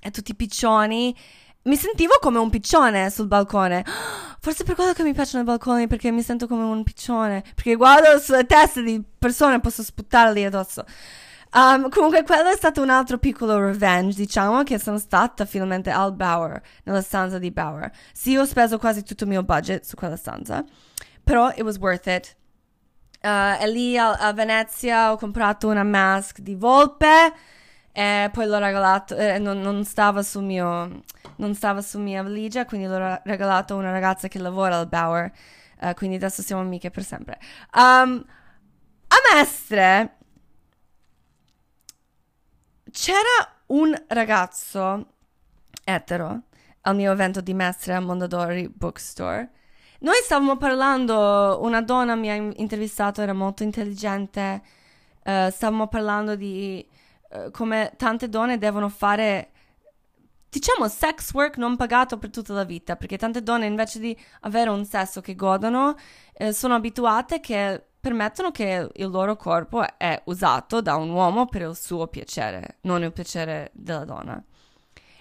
[0.00, 1.16] e tutti i piccioni.
[1.64, 3.84] Mi sentivo come un piccione sul balcone.
[4.38, 7.42] Forse per quello che mi piacciono i balconi, perché mi sento come un piccione.
[7.54, 10.84] Perché guardo sulle teste di persone e posso sputtarli addosso.
[11.54, 16.12] Um, comunque, quello è stato un altro piccolo revenge, diciamo, che sono stata finalmente al
[16.12, 17.90] Bauer, nella stanza di Bauer.
[18.12, 20.62] Sì, ho speso quasi tutto il mio budget su quella stanza,
[21.22, 22.36] però it was worth it.
[23.22, 27.32] Uh, e lì a, a Venezia ho comprato una mask di volpe
[27.96, 31.04] e poi l'ho regalato, eh, non, non, stava sul mio,
[31.36, 35.30] non stava su mia valigia, quindi l'ho regalato a una ragazza che lavora al Bauer,
[35.80, 37.38] uh, quindi adesso siamo amiche per sempre.
[37.72, 38.24] Um,
[39.06, 40.16] a Mestre
[42.90, 45.12] c'era un ragazzo
[45.84, 46.42] etero
[46.80, 49.50] al mio evento di Mestre a Mondadori Bookstore.
[50.00, 54.62] Noi stavamo parlando, una donna mi ha intervistato, era molto intelligente,
[55.24, 56.84] uh, stavamo parlando di
[57.34, 59.50] uh, come tante donne devono fare,
[60.48, 64.70] diciamo, sex work non pagato per tutta la vita, perché tante donne invece di avere
[64.70, 65.94] un sesso che godono,
[66.38, 71.62] uh, sono abituate che permettono che il loro corpo è usato da un uomo per
[71.62, 74.42] il suo piacere, non il piacere della donna.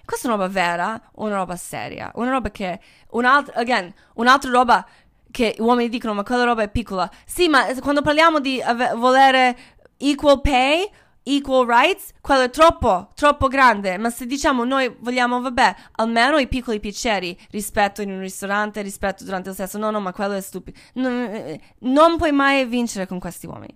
[0.06, 2.78] Questa è una roba vera, una roba seria, una roba che,
[3.12, 4.86] un'altra, again, un'altra roba
[5.32, 7.10] che gli uomini dicono ma quella roba è piccola.
[7.26, 9.58] Sì, ma quando parliamo di ave- volere
[9.98, 10.92] equal pay,
[11.24, 13.98] equal rights, quello è troppo, troppo grande.
[13.98, 19.24] Ma se diciamo noi vogliamo, vabbè, almeno i piccoli piaceri rispetto in un ristorante, rispetto
[19.24, 20.78] durante il sesso, no, no, ma quello è stupido.
[20.94, 23.76] Non, non puoi mai vincere con questi uomini.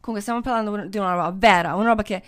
[0.00, 2.22] Comunque stiamo parlando di una roba vera, una roba che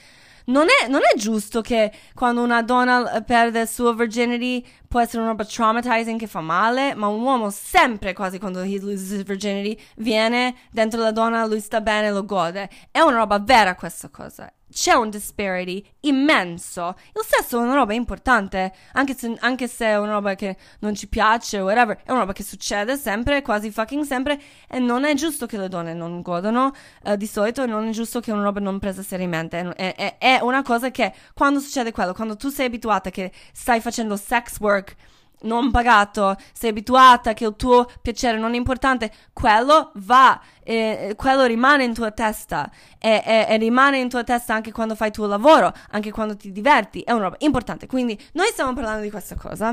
[0.46, 5.18] non è, non è, giusto che quando una donna perde il suo virginity può essere
[5.18, 9.22] una roba traumatizing che fa male, ma un uomo sempre, quasi quando he loses his
[9.24, 12.68] virginity, viene dentro la donna, lui sta bene, lo gode.
[12.90, 16.96] È una roba vera questa cosa c'è un disparity immenso.
[17.14, 20.94] Il sesso è una roba importante, anche se, anche se è una roba che non
[20.94, 25.14] ci piace whatever, è una roba che succede sempre, quasi fucking sempre, e non è
[25.14, 26.72] giusto che le donne non godono
[27.04, 29.72] uh, di solito, non è giusto che una roba non presa seriamente.
[29.74, 33.80] È, è, è una cosa che quando succede quello, quando tu sei abituata che stai
[33.80, 34.96] facendo sex work,
[35.42, 41.44] non pagato, sei abituata che il tuo piacere non è importante, quello va, eh, quello
[41.44, 45.14] rimane in tua testa e, e, e, rimane in tua testa anche quando fai il
[45.14, 47.86] tuo lavoro, anche quando ti diverti, è una roba importante.
[47.86, 49.70] Quindi noi stiamo parlando di questa cosa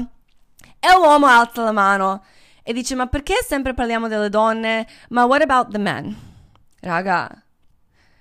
[0.79, 2.23] e l'uomo alza la mano
[2.63, 4.87] e dice ma perché sempre parliamo delle donne?
[5.09, 6.29] Ma what about the men?
[6.81, 7.43] Raga,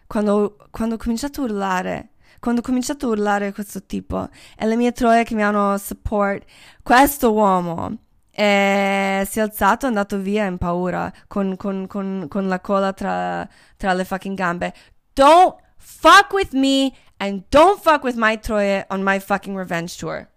[0.06, 2.09] quando, quando ho cominciato a urlare
[2.40, 6.44] quando ho cominciato a urlare questo tipo e le mie troie che mi hanno support,
[6.82, 7.98] questo uomo
[8.32, 12.60] eh, si è alzato e è andato via in paura con, con, con, con la
[12.60, 14.72] coda tra, tra le fucking gambe.
[15.12, 20.28] Don't fuck with me and don't fuck with my troie on my fucking revenge tour.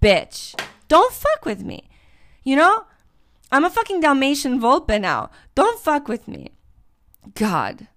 [0.00, 0.54] Bitch.
[0.88, 1.88] Don't fuck with me.
[2.44, 2.84] You know?
[3.50, 5.30] I'm a fucking Dalmatian Volpe now.
[5.54, 6.50] Don't fuck with me.
[7.34, 7.88] God.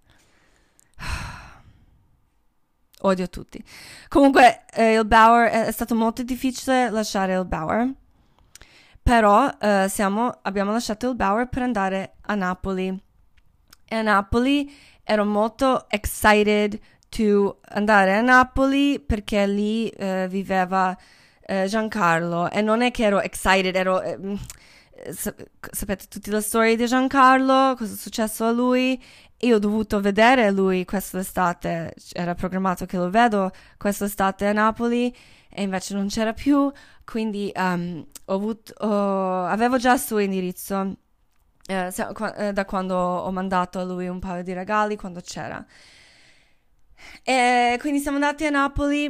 [3.01, 3.63] Odio tutti.
[4.07, 7.91] Comunque, eh, il Bauer è, è, stato molto difficile lasciare il Bauer.
[9.01, 12.87] Però eh, siamo, abbiamo lasciato il Bauer per andare a Napoli.
[13.85, 14.71] e a Napoli
[15.03, 16.79] ero molto excited
[17.09, 20.95] to andare a Napoli perché lì eh, viveva
[21.41, 24.01] eh, Giancarlo e non è che ero excited, ero...
[24.01, 24.37] eh,
[25.11, 29.01] sap- sapete tutti la storia di Giancarlo, cosa è successo a lui.
[29.41, 35.15] Io ho dovuto vedere lui quest'estate, era programmato che lo vedo quest'estate a Napoli
[35.49, 36.69] e invece non c'era più,
[37.05, 40.95] quindi um, ho avuto, ho- avevo già il suo indirizzo
[41.67, 41.93] eh,
[42.35, 45.65] eh, da quando ho mandato a lui un paio di regali, quando c'era.
[47.23, 49.05] E quindi siamo andati a Napoli.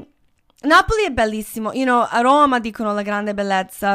[0.61, 3.93] Napoli è bellissimo, you know, a Roma dicono la grande bellezza.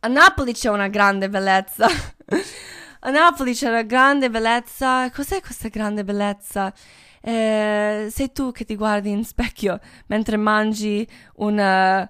[0.00, 1.86] A Napoli c'è una grande bellezza.
[3.06, 5.10] a Napoli una grande bellezza.
[5.10, 6.72] Cos'è questa grande bellezza?
[7.20, 12.08] Eh, sei tu che ti guardi in specchio mentre mangi un eh,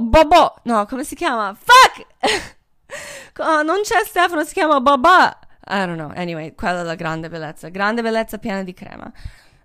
[0.00, 0.54] bobo.
[0.64, 1.54] No, come si chiama?
[1.54, 2.06] Fuck!
[3.40, 5.38] Oh, non c'è Stefano, si chiama Babà.
[5.68, 6.10] I don't know.
[6.16, 7.68] Anyway, quella è la grande bellezza.
[7.68, 9.12] Grande bellezza piena di crema.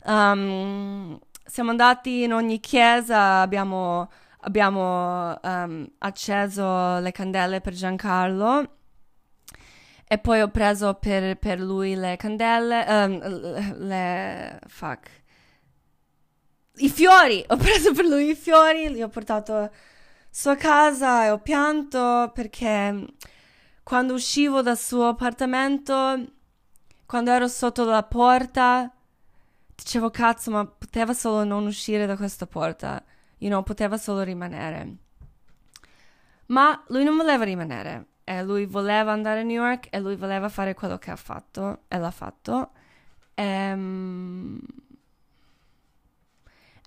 [0.04, 4.12] Um, siamo andati in ogni chiesa, abbiamo,
[4.42, 8.83] abbiamo um, acceso le candele per Giancarlo.
[10.14, 13.18] E poi ho preso per, per lui le candele, um,
[13.80, 15.10] le, fuck,
[16.76, 19.72] i fiori, ho preso per lui i fiori, li ho portato
[20.30, 23.08] su casa e ho pianto perché
[23.82, 26.24] quando uscivo dal suo appartamento,
[27.08, 28.94] quando ero sotto la porta,
[29.74, 33.04] dicevo cazzo, ma poteva solo non uscire da questa porta,
[33.40, 34.96] you know, poteva solo rimanere.
[36.48, 40.50] Ma lui non voleva rimanere e lui voleva andare a New York e lui voleva
[40.50, 42.72] fare quello che ha fatto e l'ha fatto.
[43.36, 44.60] Ehm,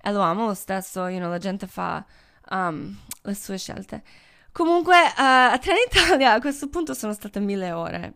[0.06, 2.04] E, lo amo lo stesso, you know, la gente fa
[2.50, 4.02] um, le sue scelte.
[4.52, 8.14] Comunque, eh, a Trenitalia a questo punto sono state mille ore.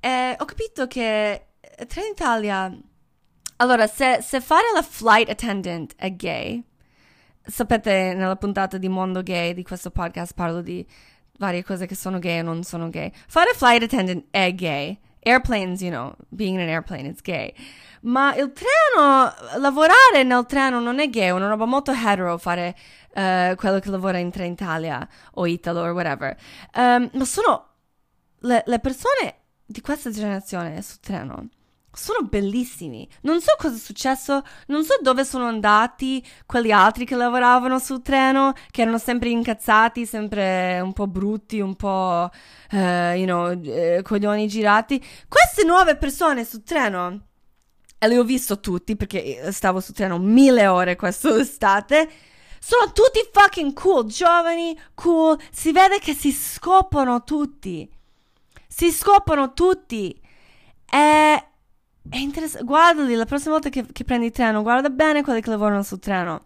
[0.00, 1.46] E ho capito che
[1.86, 2.70] Trenitalia...
[3.56, 6.62] Allora, se, se fare la flight attendant è gay,
[7.42, 10.86] sapete nella puntata di Mondo Gay di questo podcast parlo di
[11.38, 13.10] varie cose che sono gay e non sono gay.
[13.26, 14.98] Fare flight attendant è gay.
[15.20, 17.52] Airplanes, you know, being in an airplane is gay.
[18.02, 22.76] Ma il treno, lavorare nel treno non è gay, è una roba molto hetero fare
[23.14, 26.36] eh, quello che lavora in Trenitalia o Italo o whatever.
[26.74, 27.66] Ehm, ma sono
[28.40, 29.34] le, le persone
[29.64, 31.48] di questa generazione sul treno
[31.98, 33.06] sono bellissimi.
[33.22, 38.02] Non so cosa è successo, non so dove sono andati quelli altri che lavoravano sul
[38.02, 42.30] treno, che erano sempre incazzati, sempre un po' brutti, un po',
[42.70, 45.04] eh, you know, eh, coglioni girati.
[45.26, 47.26] Queste nuove persone sul treno,
[47.98, 52.08] e li ho visto tutti perché stavo sul treno mille ore quest'estate,
[52.60, 57.90] sono tutti fucking cool, giovani, cool, si vede che si scoprono tutti.
[58.68, 60.16] Si scoprono tutti.
[60.90, 61.47] E
[62.08, 62.64] è interessante.
[62.64, 65.98] Guardali la prossima volta che, che prendi il treno, guarda bene quelli che lavorano sul
[65.98, 66.44] treno.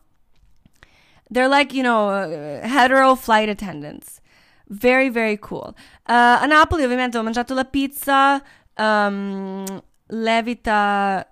[1.30, 4.20] They're like, you know, uh, hetero flight attendants.
[4.66, 5.74] Very, very cool.
[6.06, 8.42] Uh, a Napoli, ovviamente, ho mangiato la pizza.
[8.76, 9.64] Um,
[10.06, 11.26] levita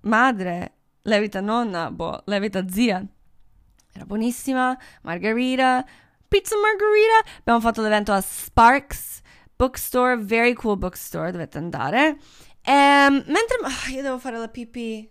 [0.00, 0.72] madre,
[1.02, 3.04] levita nonna, boh, levita zia.
[3.92, 4.76] Era buonissima.
[5.02, 5.84] Margarita,
[6.28, 7.38] pizza margarita.
[7.38, 9.22] Abbiamo fatto l'evento a Sparks
[9.56, 12.18] Bookstore, very cool bookstore, dovete andare.
[12.68, 15.08] Ehm, mentre ah, io devo fare la pipì.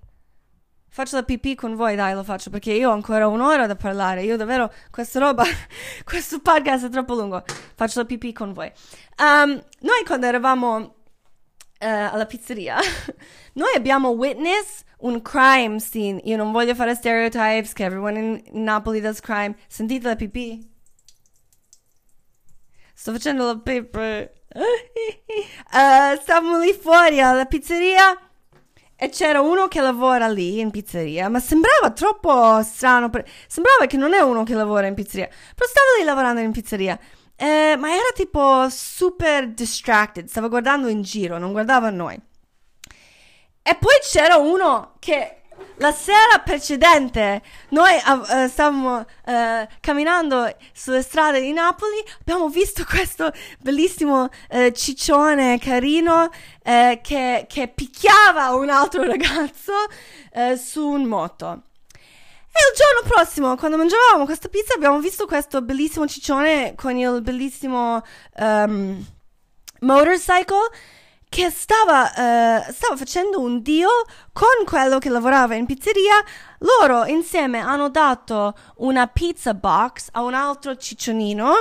[0.90, 4.24] Faccio la pipì con voi, dai, lo faccio perché io ho ancora un'ora da parlare.
[4.24, 5.44] Io davvero, questa roba,
[6.04, 7.44] questo podcast è troppo lungo.
[7.76, 8.72] Faccio la pipì con voi.
[9.18, 10.96] Um, noi quando eravamo
[11.80, 12.78] eh, alla pizzeria,
[13.54, 16.22] noi abbiamo witness un crime scene.
[16.26, 19.56] Io non voglio fare stereotypes, che everyone in Napoli does crime.
[19.68, 20.74] Sentite la pipì?
[22.94, 24.44] Sto facendo la pipì.
[24.56, 28.18] Uh, stavamo lì fuori alla pizzeria
[28.98, 33.10] e c'era uno che lavora lì in pizzeria, ma sembrava troppo strano.
[33.10, 36.52] per- Sembrava che non è uno che lavora in pizzeria, però stava lì lavorando in
[36.52, 36.98] pizzeria.
[37.36, 42.18] Eh, ma era tipo super distracted, stava guardando in giro, non guardava noi.
[43.68, 45.42] E poi c'era uno che
[45.78, 53.32] la sera precedente noi eh, stavamo eh, camminando sulle strade di Napoli, abbiamo visto questo
[53.60, 56.30] bellissimo eh, ciccione carino
[56.66, 59.74] che, che picchiava un altro ragazzo
[60.58, 61.62] su un moto.
[62.58, 67.22] E il giorno prossimo, quando mangiavamo questa pizza, abbiamo visto questo bellissimo ciccione con il
[67.22, 68.02] bellissimo
[68.38, 69.06] ehm,
[69.82, 70.72] motorcycle
[71.36, 73.90] che stava, eh, stava facendo un deal
[74.32, 76.24] con quello che lavorava in pizzeria.
[76.60, 81.54] Loro insieme hanno dato una pizza box a un altro ciccionino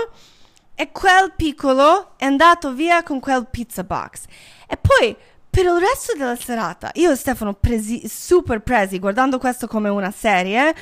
[0.77, 4.27] e quel piccolo è andato via con quel pizza box.
[4.69, 5.17] E poi
[5.51, 10.13] per il resto della serata, io e Stefano presi, super presi, guardando questo come una
[10.13, 10.73] serie.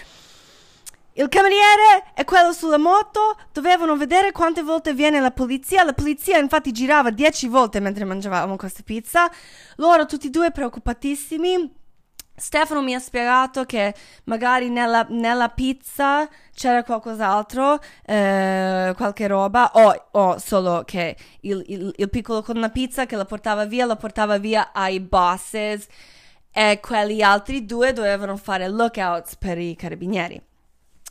[1.15, 5.85] Il cameriere e quello sulla moto dovevano vedere quante volte viene la polizia.
[5.85, 9.31] La polizia infatti girava dieci volte mentre mangiavamo questa pizza.
[9.77, 11.81] Loro tutti e due preoccupatissimi.
[12.35, 13.95] Stefano mi ha spiegato che
[14.25, 21.93] magari nella, nella pizza c'era qualcos'altro, eh, qualche roba, o, o solo che il, il,
[21.95, 25.87] il, piccolo con la pizza che la portava via, la portava via ai bosses
[26.51, 30.43] e quelli altri due dovevano fare lookouts per i carabinieri.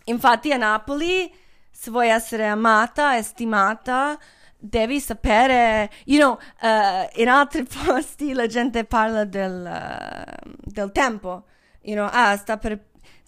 [0.06, 1.32] Infatti a Napoli,
[1.70, 4.18] se vuoi essere amata stimata,
[4.58, 11.46] devi sapere, you know, uh, in altri posti la gente parla del, uh, del tempo,
[11.82, 12.80] you know, ah, sta per,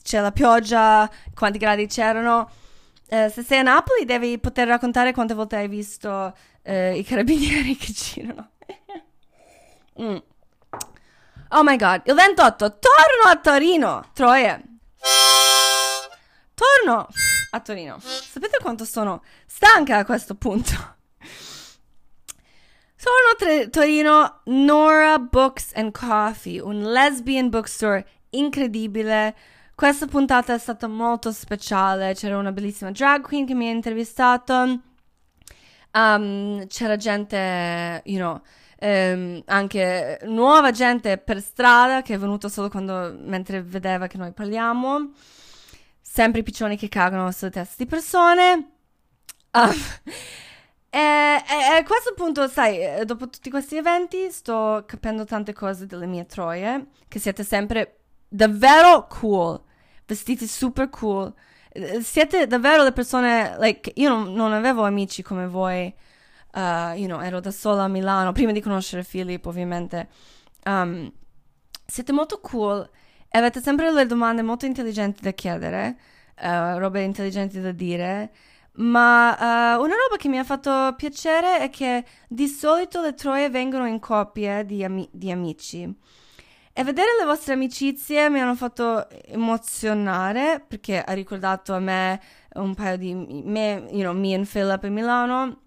[0.01, 2.49] c'è la pioggia, quanti gradi c'erano.
[3.09, 6.35] Uh, se sei a Napoli devi poter raccontare quante volte hai visto
[6.65, 8.51] i carabinieri che girano.
[10.01, 10.17] mm.
[11.49, 14.61] Oh my god, il 28 torno a Torino, Troia.
[16.63, 17.07] Torno
[17.51, 17.99] a Torino.
[17.99, 20.71] Sapete quanto sono stanca a questo punto?
[22.95, 29.35] Sono a Torino Nora Books and Coffee, un lesbian bookstore incredibile.
[29.75, 32.13] Questa puntata è stata molto speciale.
[32.13, 34.79] C'era una bellissima drag queen che mi ha intervistato.
[35.91, 38.41] Um, c'era gente, you know,
[38.79, 44.31] um, anche nuova gente per strada che è venuta solo quando, mentre vedeva che noi
[44.31, 45.11] parliamo.
[46.13, 48.69] Sempre i piccioni che cagano sulle teste di persone.
[49.51, 49.73] Uh,
[50.95, 55.87] E, e, a questo punto, sai, eh, dopo tutti questi eventi, sto capendo tante cose
[55.87, 59.59] delle mie troie, che siete sempre davvero cool,
[60.05, 61.33] vestiti super cool.
[61.69, 65.91] Eh, siete davvero le persone, like, io non, non avevo amici come voi,
[66.53, 70.09] uh, you know, ero da sola a Milano, prima di conoscere Philip, ovviamente.
[70.65, 71.11] Um,
[71.87, 72.89] siete molto cool e
[73.39, 75.97] avete sempre le domande molto intelligenti da chiedere,
[76.41, 78.31] uh, robe intelligenti da dire.
[78.75, 83.49] Ma uh, una roba che mi ha fatto piacere è che di solito le troie
[83.49, 85.95] vengono in coppie di, ami- di amici.
[86.75, 92.19] E vedere le vostre amicizie mi hanno fatto emozionare perché ha ricordato a me
[92.55, 95.61] un paio di me, you know, me and Philip a Milano.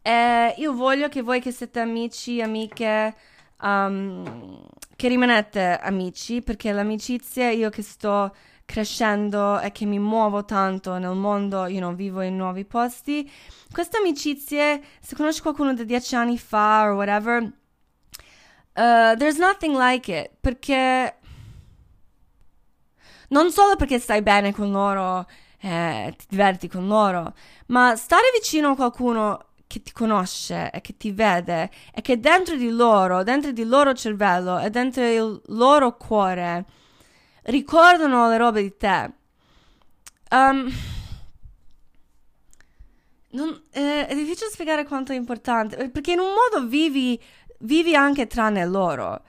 [0.00, 3.14] E io voglio che voi che siete amici, amiche,
[3.60, 4.66] um,
[4.96, 8.34] che rimanete amici perché l'amicizia, io che sto
[8.64, 13.30] crescendo e che mi muovo tanto nel mondo, you know, vivo in nuovi posti,
[13.72, 17.52] queste amicizie, se conosci qualcuno da dieci anni fa o whatever, uh,
[19.16, 21.16] there's nothing like it, perché
[23.28, 25.26] non solo perché stai bene con loro,
[25.60, 27.34] eh, ti diverti con loro,
[27.66, 32.56] ma stare vicino a qualcuno che ti conosce e che ti vede e che dentro
[32.56, 36.64] di loro, dentro il loro cervello e dentro il loro cuore
[37.42, 39.10] ricordano le robe di te.
[40.30, 40.72] Um,
[43.30, 47.20] non, eh, è difficile spiegare quanto è importante, eh, perché in un modo vivi,
[47.60, 49.22] vivi anche tranne loro.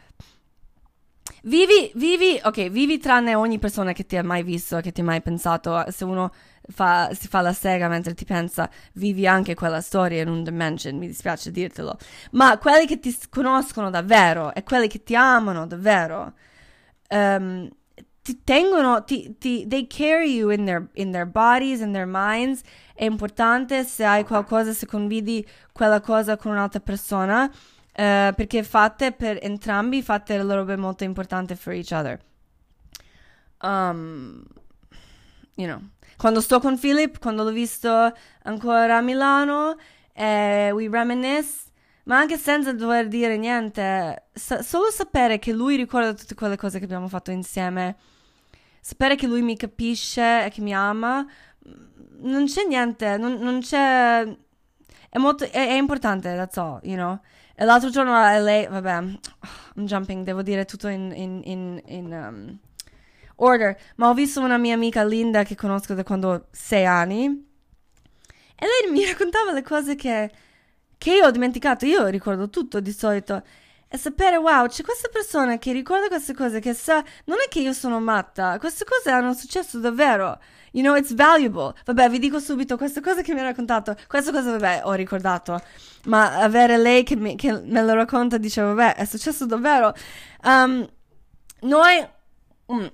[1.43, 5.03] Vivi, vivi, ok, vivi tranne ogni persona che ti ha mai visto, che ti ha
[5.03, 5.83] mai pensato.
[5.91, 6.33] Se uno
[6.69, 10.97] fa, si fa la sega mentre ti pensa, vivi anche quella storia in un dimension,
[10.97, 11.97] mi dispiace dirtelo.
[12.31, 16.33] Ma quelli che ti conoscono davvero e quelli che ti amano davvero,
[17.09, 17.69] um,
[18.21, 22.61] ti tengono, ti, ti, they carry you in their, in their bodies, in their minds.
[22.93, 27.49] È importante se hai qualcosa, se condividi quella cosa con un'altra persona, uh,
[28.35, 32.19] perché fate per entrambi, fate le robe molto importanti for each other.
[33.61, 34.45] Um,
[35.55, 35.81] you know.
[36.17, 37.89] Quando sto con Philip, quando l'ho visto
[38.43, 39.77] ancora a Milano,
[40.13, 41.65] eh, we reminisce,
[42.05, 46.79] ma anche senza dover dire niente, sa- solo sapere che lui ricorda tutte quelle cose
[46.79, 47.95] che abbiamo fatto insieme
[48.87, 51.27] sapere che lui mi capisce e che mi ama,
[52.19, 54.25] non c'è niente, non, non c'è...
[55.09, 57.19] È, molto, è, è, importante, that's all, you know.
[57.53, 58.93] E l'altro giorno a LA, vabbè,
[59.75, 62.59] I'm jumping, devo dire tutto in, in, in, in um,
[63.37, 67.25] order, ma ho visto una mia amica Linda che conosco da quando ho sei anni
[68.59, 70.31] e lei mi raccontava le cose che,
[70.97, 73.43] che io ho dimenticato, io ricordo tutto di solito
[73.89, 77.59] e sapere, wow, c'è questa persona che ricorda queste cose, che sa, non è che
[77.61, 80.39] io sono matta, queste cose hanno successo davvero.
[80.71, 81.73] You know, it's valuable.
[81.85, 83.95] Vabbè, vi dico subito queste cose che mi ha raccontato.
[84.07, 85.59] Queste cose, vabbè, ho ricordato.
[86.05, 89.93] Ma avere lei che, mi, che me lo racconta, dice, vabbè, è successo davvero.
[90.43, 90.87] Um,
[91.61, 92.07] noi,
[92.71, 92.85] mm,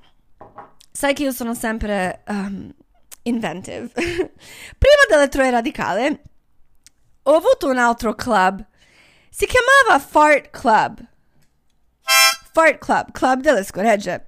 [0.91, 2.74] sai che io sono sempre um,
[3.24, 3.90] inventive.
[3.94, 6.22] Prima delle Troie Radicale,
[7.24, 8.65] ho avuto un altro club
[9.36, 11.03] si chiamava Fart Club.
[12.52, 14.28] Fart Club, club delle scoregge.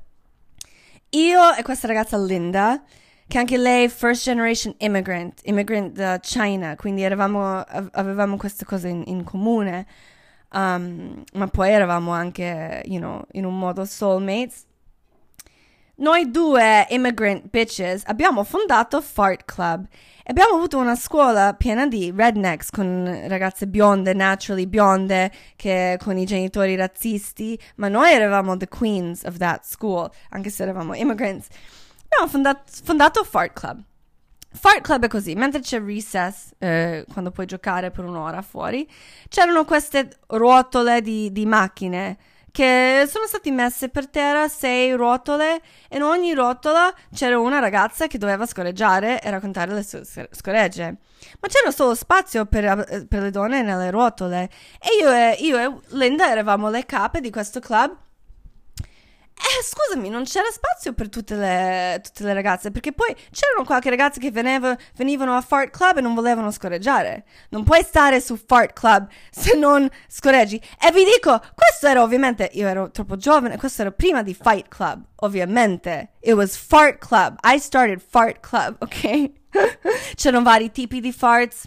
[1.10, 2.84] Io e questa ragazza Linda,
[3.28, 7.60] che anche lei first generation immigrant, immigrant da China, quindi eravamo,
[7.92, 9.86] avevamo queste cose in, in comune,
[10.54, 14.66] um, ma poi eravamo anche, you know, in un modo soulmates.
[15.98, 19.88] Noi due immigrant bitches abbiamo fondato Fart Club
[20.26, 26.26] abbiamo avuto una scuola piena di rednecks con ragazze bionde, naturally bionde, che con i
[26.26, 31.48] genitori razzisti, ma noi eravamo the queens of that school, anche se eravamo immigrants.
[32.06, 33.82] Abbiamo fondato, fondato Fart Club.
[34.52, 38.90] Fart Club è così, mentre c'è recess, eh, quando puoi giocare per un'ora fuori,
[39.28, 42.18] c'erano queste ruotole di, di macchine
[42.56, 48.08] che sono state messe per terra sei rotole e in ogni rotola c'era una ragazza
[48.08, 50.96] che doveva scorreggiare e raccontare le sue scoregge.
[51.42, 54.50] Ma c'era solo spazio per, per le donne nelle rotole
[54.80, 57.94] e io e, io e Linda eravamo le cape di questo club
[59.38, 63.90] eh, scusami, non c'era spazio per tutte le, tutte le, ragazze, perché poi c'erano qualche
[63.90, 67.26] ragazze che veneva, venivano a Fart Club e non volevano scorreggiare.
[67.50, 70.56] Non puoi stare su Fart Club se non scorreggi.
[70.82, 74.70] E vi dico, questo era ovviamente, io ero troppo giovane, questo era prima di Fight
[74.70, 76.14] Club, ovviamente.
[76.22, 77.38] It was Fart Club.
[77.44, 79.32] I started Fart Club, ok?
[80.16, 81.66] c'erano vari tipi di farts,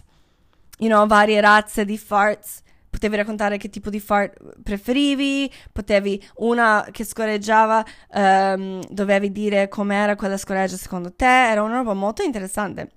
[0.79, 2.61] you know, varie razze di farts
[2.99, 10.17] potevi raccontare che tipo di fart preferivi, potevi una che scorreggiava, um, dovevi dire com'era
[10.17, 12.91] quella scoreggia secondo te, era una roba molto interessante.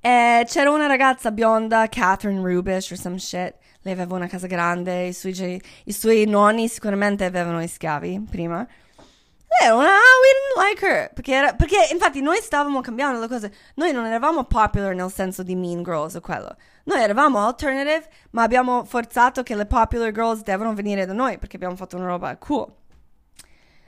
[0.00, 5.06] E c'era una ragazza bionda, Catherine Rubish or some shit, lei aveva una casa grande,
[5.06, 8.58] i suoi, i suoi nonni sicuramente avevano i schiavi prima.
[8.58, 13.26] Lei una, ah, we didn't like her, perché, era, perché infatti noi stavamo cambiando le
[13.26, 16.54] cose, noi non eravamo popular nel senso di mean girls o quello,
[16.86, 21.56] noi eravamo alternative, ma abbiamo forzato che le popular girls devono venire da noi perché
[21.56, 22.72] abbiamo fatto una roba cool.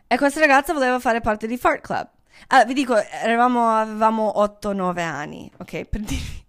[0.06, 2.08] E questa ragazza voleva fare parte di Fart Club.
[2.48, 6.46] Allora, vi dico, eravamo, avevamo 8-9 anni, ok, per dirvi.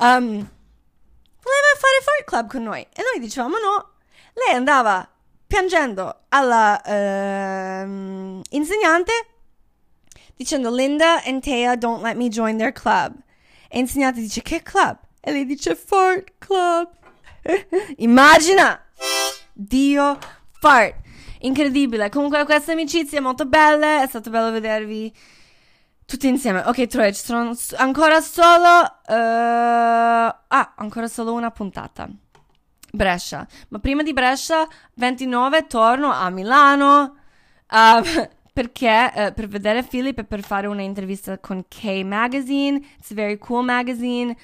[0.00, 3.90] Um, voleva fare Fart Club con noi e noi dicevamo no.
[4.32, 5.08] Lei andava
[5.46, 9.12] piangendo alla uh, insegnante
[10.34, 13.14] dicendo Linda and Thea don't let me join their club.
[13.68, 14.98] E l'insegnante dice che club?
[15.28, 16.88] E lei dice fart club.
[17.98, 18.82] Immagina!
[19.52, 20.18] Dio
[20.58, 20.94] fart.
[21.40, 22.08] Incredibile.
[22.08, 24.00] Comunque questa amicizia è molto bella.
[24.02, 25.12] È stato bello vedervi
[26.06, 26.62] tutti insieme.
[26.64, 29.00] Ok, Troy, ci sono ancora solo...
[29.06, 32.08] Uh, ah, ancora solo una puntata.
[32.90, 33.46] Brescia.
[33.68, 37.16] Ma prima di Brescia, 29, torno a Milano.
[37.70, 42.80] Uh, perché uh, per vedere Philip e per fare un'intervista con K Magazine.
[42.96, 44.34] It's a very cool magazine.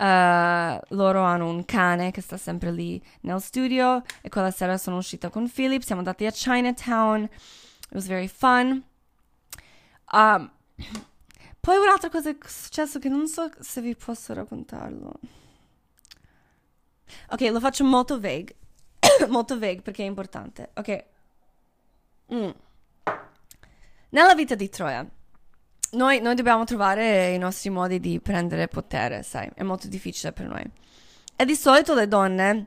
[0.00, 4.96] Uh, loro hanno un cane che sta sempre lì nel studio e quella sera sono
[4.96, 8.82] uscita con Philip, siamo andati a Chinatown, it was very fun.
[10.12, 10.50] Um,
[11.60, 15.12] poi un'altra cosa è successo che non so se vi posso raccontarlo.
[17.32, 18.56] Ok, lo faccio molto vague,
[19.28, 20.70] molto vague perché è importante.
[20.76, 21.04] Ok.
[22.32, 22.50] Mm.
[24.08, 25.06] Nella vita di Troia
[25.92, 30.46] noi, noi, dobbiamo trovare i nostri modi di prendere potere, sai, è molto difficile per
[30.46, 30.64] noi.
[31.36, 32.66] E di solito le donne,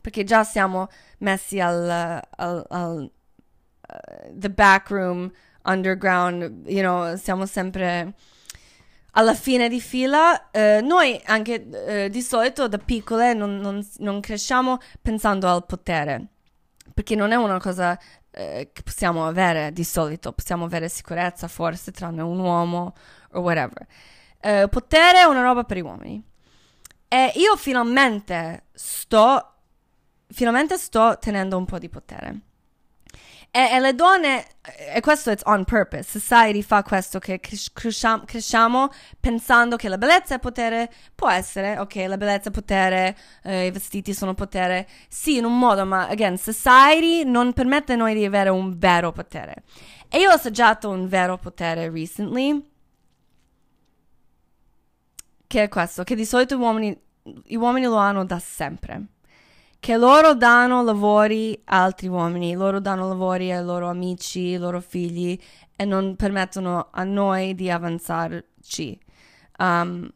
[0.00, 0.88] perché già siamo
[1.18, 5.30] messi al, al, al uh, the back room,
[5.64, 8.14] underground, you know, siamo sempre
[9.12, 10.48] alla fine di fila.
[10.52, 11.66] Uh, noi anche
[12.06, 16.26] uh, di solito da piccole non, non, non cresciamo pensando al potere,
[16.92, 17.98] perché non è una cosa
[18.32, 22.94] eh, che possiamo avere di solito, possiamo avere sicurezza forse tranne un uomo
[23.32, 23.86] o whatever.
[24.40, 26.22] Eh, potere è una roba per gli uomini.
[27.08, 29.54] E io finalmente sto,
[30.28, 32.40] finalmente sto tenendo un po' di potere.
[33.52, 34.46] E, e, le donne,
[34.94, 40.36] e questo è on purpose, society fa questo che cresciamo, cresciamo, pensando che la bellezza
[40.36, 45.38] è potere, può essere, ok, la bellezza è potere, eh, i vestiti sono potere, sì,
[45.38, 49.64] in un modo, ma again, society non permette a noi di avere un vero potere.
[50.08, 52.70] E io ho assaggiato un vero potere recently,
[55.48, 56.96] che è questo, che di solito uomini,
[57.44, 59.06] gli uomini lo hanno da sempre
[59.80, 64.80] che loro danno lavori a altri uomini, loro danno lavori ai loro amici, ai loro
[64.80, 65.38] figli
[65.74, 69.00] e non permettono a noi di avanzarci.
[69.58, 70.08] Um,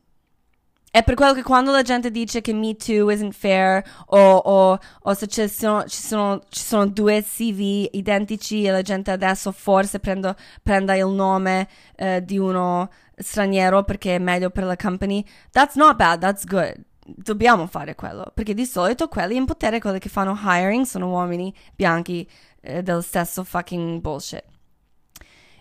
[0.90, 4.78] è per quello che quando la gente dice che Me Too isn't fair o, o,
[5.02, 9.50] o se ci sono, ci, sono, ci sono, due CV identici e la gente adesso
[9.50, 11.66] forse prendo, prenda il nome
[11.96, 16.76] uh, di uno straniero perché è meglio per la company, that's not bad, that's good.
[17.04, 21.54] Dobbiamo fare quello, perché di solito quelli in potere, quelli che fanno hiring, sono uomini
[21.74, 22.28] bianchi
[22.60, 24.44] eh, del stesso fucking bullshit.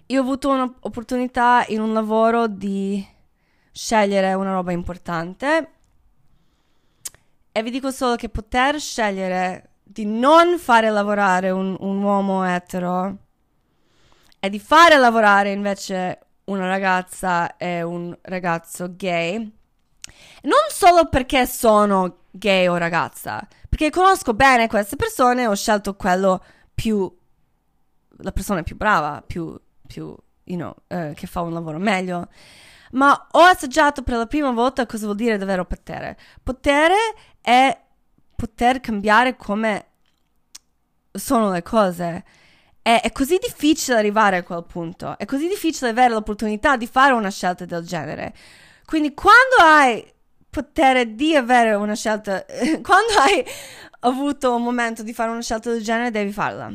[0.08, 3.06] Io ho avuto un'opportunità in un lavoro di
[3.72, 5.72] scegliere una roba importante
[7.52, 13.18] e vi dico solo che poter scegliere di non fare lavorare un, un uomo etero
[14.40, 19.52] e di fare lavorare invece una ragazza e un ragazzo gay,
[20.44, 26.44] non solo perché sono gay o ragazza, perché conosco bene queste persone, ho scelto quello
[26.74, 27.12] più,
[28.18, 32.28] la persona più brava, più, più, you know, eh, che fa un lavoro meglio.
[32.92, 36.18] Ma ho assaggiato per la prima volta cosa vuol dire davvero potere.
[36.44, 36.96] Potere
[37.42, 37.76] è
[38.36, 39.88] poter cambiare come
[41.12, 42.24] sono le cose.
[42.82, 47.14] È, è, così difficile arrivare a quel punto, è così difficile avere l'opportunità di fare
[47.14, 48.36] una scelta del genere.
[48.86, 50.13] Quindi quando hai
[50.54, 52.46] potere di avere una scelta,
[52.84, 53.44] quando hai
[54.02, 56.72] avuto un momento di fare una scelta del genere, devi farla.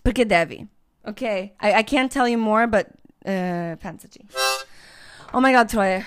[0.00, 0.64] Perché devi,
[1.04, 1.20] ok?
[1.20, 2.86] I, I can't tell you more, but
[3.24, 4.24] uh, pensaci.
[5.32, 6.04] Oh my god, Troy.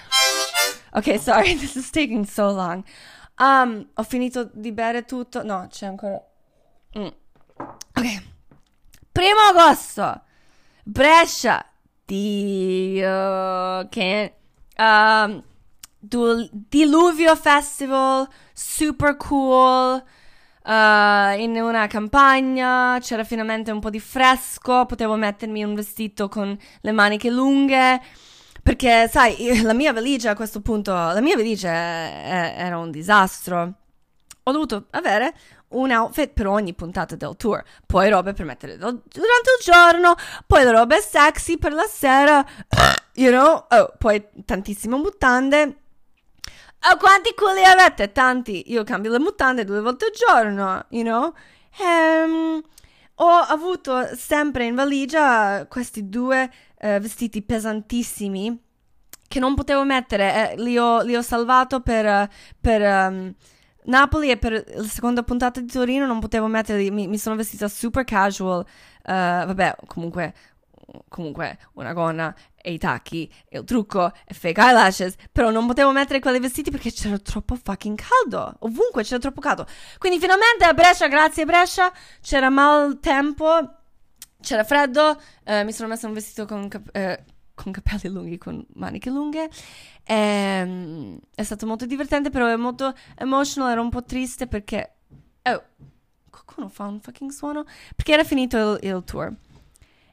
[0.94, 2.86] Ok, sorry, this is taking so long.
[3.38, 5.44] Um, ho finito di bere tutto.
[5.44, 6.24] No, c'è ancora.
[6.98, 7.08] Mm.
[7.58, 8.24] Ok.
[9.12, 10.22] Primo agosto.
[10.84, 11.66] Brescia.
[12.06, 13.88] Dio.
[13.90, 14.36] Che.
[14.78, 15.44] Um,
[16.02, 18.28] Diluvio Festival.
[18.54, 20.04] Super cool.
[20.64, 24.86] Uh, in una campagna c'era finalmente un po' di fresco.
[24.86, 28.02] Potevo mettermi un vestito con le maniche lunghe.
[28.64, 33.74] Perché, sai, la mia valigia a questo punto, la mia valigia era un disastro.
[34.44, 35.34] Ho dovuto avere
[35.72, 40.16] un outfit per ogni puntata del tour, poi robe per mettere durante il giorno,
[40.46, 42.46] poi le robe sexy per la sera,
[43.16, 45.81] you know, oh, poi tantissime mutande.
[46.84, 48.12] Oh, quanti culi avete?
[48.12, 48.72] Tanti.
[48.72, 51.34] Io cambio le mutande due volte al giorno, you know.
[51.80, 52.62] Um,
[53.16, 56.52] ho avuto sempre in valigia questi due
[56.82, 58.60] uh, vestiti pesantissimi
[59.28, 62.28] che non potevo mettere, eh, li, ho, li, ho, salvato per,
[62.60, 63.34] per um,
[63.86, 67.70] Napoli e per la seconda puntata di Torino non potevo metterli, mi, mi sono vestita
[67.70, 68.66] super casual, uh,
[69.04, 70.34] vabbè, comunque,
[71.08, 75.92] comunque una gonna e i tacchi e il trucco e fake eyelashes, però non potevo
[75.92, 79.66] mettere quei vestiti perché c'era troppo fucking caldo, ovunque c'era troppo caldo.
[79.98, 83.80] Quindi finalmente a Brescia, grazie Brescia, c'era mal tempo
[84.42, 87.24] c'era freddo, eh, mi sono messa un vestito con, cap- eh,
[87.54, 89.50] con, capelli lunghi, con maniche lunghe.
[90.04, 94.96] E, ehm, è stato molto divertente, però è molto emotional, ero un po' triste perché...
[95.44, 95.64] Oh,
[96.30, 97.64] qualcuno fa un fucking suono?
[97.96, 99.34] Perché era finito il, il tour.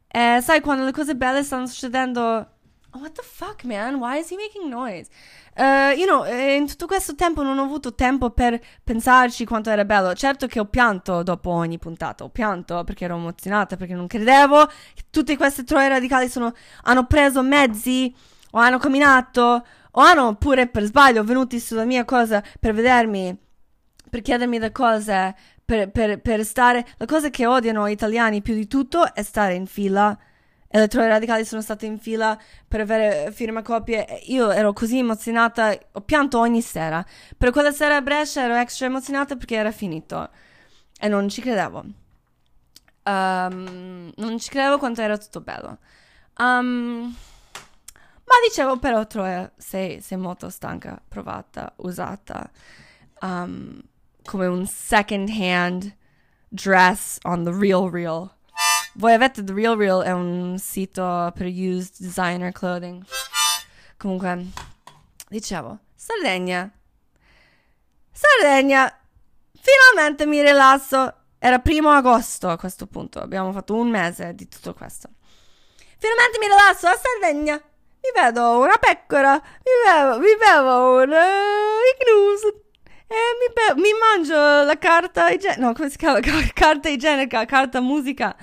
[0.09, 2.57] E sai, quando le cose belle stanno succedendo
[2.93, 3.97] Oh, what the fuck, man?
[3.97, 5.11] Why is he making noise?
[5.55, 9.69] Uh, you know, eh, in tutto questo tempo non ho avuto tempo per pensarci quanto
[9.69, 10.15] era bello.
[10.15, 12.25] Certo che ho pianto dopo ogni puntata.
[12.25, 16.53] Ho pianto perché ero emozionata, perché non credevo che tutte queste troie radicali sono,
[16.85, 18.15] hanno preso mezzi,
[18.53, 23.37] o hanno camminato, o hanno pure per sbaglio venuti sulla mia cosa per vedermi,
[24.09, 25.35] per chiedermi le cose,
[25.69, 26.87] per, per, per stare.
[26.97, 30.19] La cosa che odiano gli italiani più di tutto è stare in fila
[30.67, 34.23] e le troie radicali sono state in fila per avere firmacopie.
[34.29, 37.05] Io ero così emozionata, ho pianto ogni sera.
[37.37, 40.31] Per quella sera a Brescia ero extra emozionata perché era finito
[40.99, 41.85] e non ci credevo.
[43.05, 45.81] Um, non ci credevo quanto era tutto bello.
[46.39, 47.15] Um,
[48.25, 52.51] ma dicevo però, Troia, sei, sei molto stanca, provata, usata
[53.21, 53.83] um,
[54.29, 55.97] come un second hand
[56.51, 58.31] dress on the real real.
[58.95, 63.05] Voi avete The Real Real, è un sito per used designer clothing.
[63.97, 64.47] Comunque,
[65.29, 66.69] dicevo, Sardegna.
[68.11, 68.93] Sardegna.
[69.61, 71.15] Finalmente mi rilasso.
[71.39, 73.21] Era primo agosto a questo punto.
[73.21, 75.09] Abbiamo fatto un mese di tutto questo.
[75.97, 77.55] Finalmente mi rilasso a Sardegna.
[77.55, 79.35] Mi vedo una pecora.
[79.35, 82.67] Mi bevo, mi bevo un uh, ignus.
[83.11, 85.61] E mi, be- mi mangio la carta igienica.
[85.61, 86.21] No, come si chiama?
[86.53, 88.37] Carta igienica, carta musica.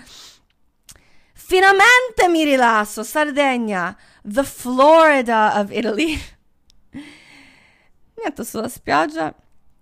[1.34, 6.18] Finalmente mi rilasso, Sardegna, the Florida of Italy.
[6.92, 9.32] mi metto sulla spiaggia,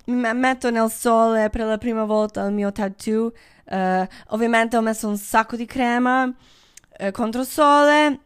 [0.05, 3.31] mi metto nel sole per la prima volta il mio tattoo.
[3.65, 8.19] Uh, ovviamente ho messo un sacco di crema uh, contro sole.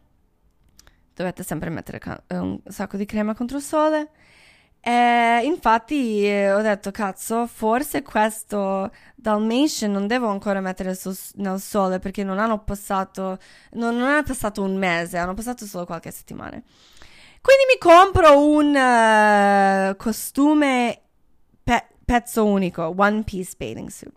[1.14, 4.10] Dovete sempre mettere ca- un sacco di crema contro il sole.
[4.88, 11.60] E infatti eh, ho detto, cazzo, forse questo Dalmatian non devo ancora mettere su, nel
[11.60, 13.38] sole perché non hanno passato,
[13.72, 16.52] non, non hanno passato un mese, hanno passato solo qualche settimana.
[16.52, 21.02] Quindi mi compro un eh, costume
[21.62, 24.14] pe- pezzo unico, one piece bathing suit.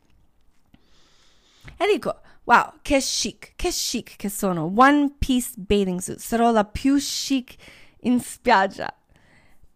[1.79, 6.65] E dico, wow, che chic, che chic che sono, one piece bathing suit, sarò la
[6.65, 7.57] più chic
[8.03, 8.95] in spiaggia.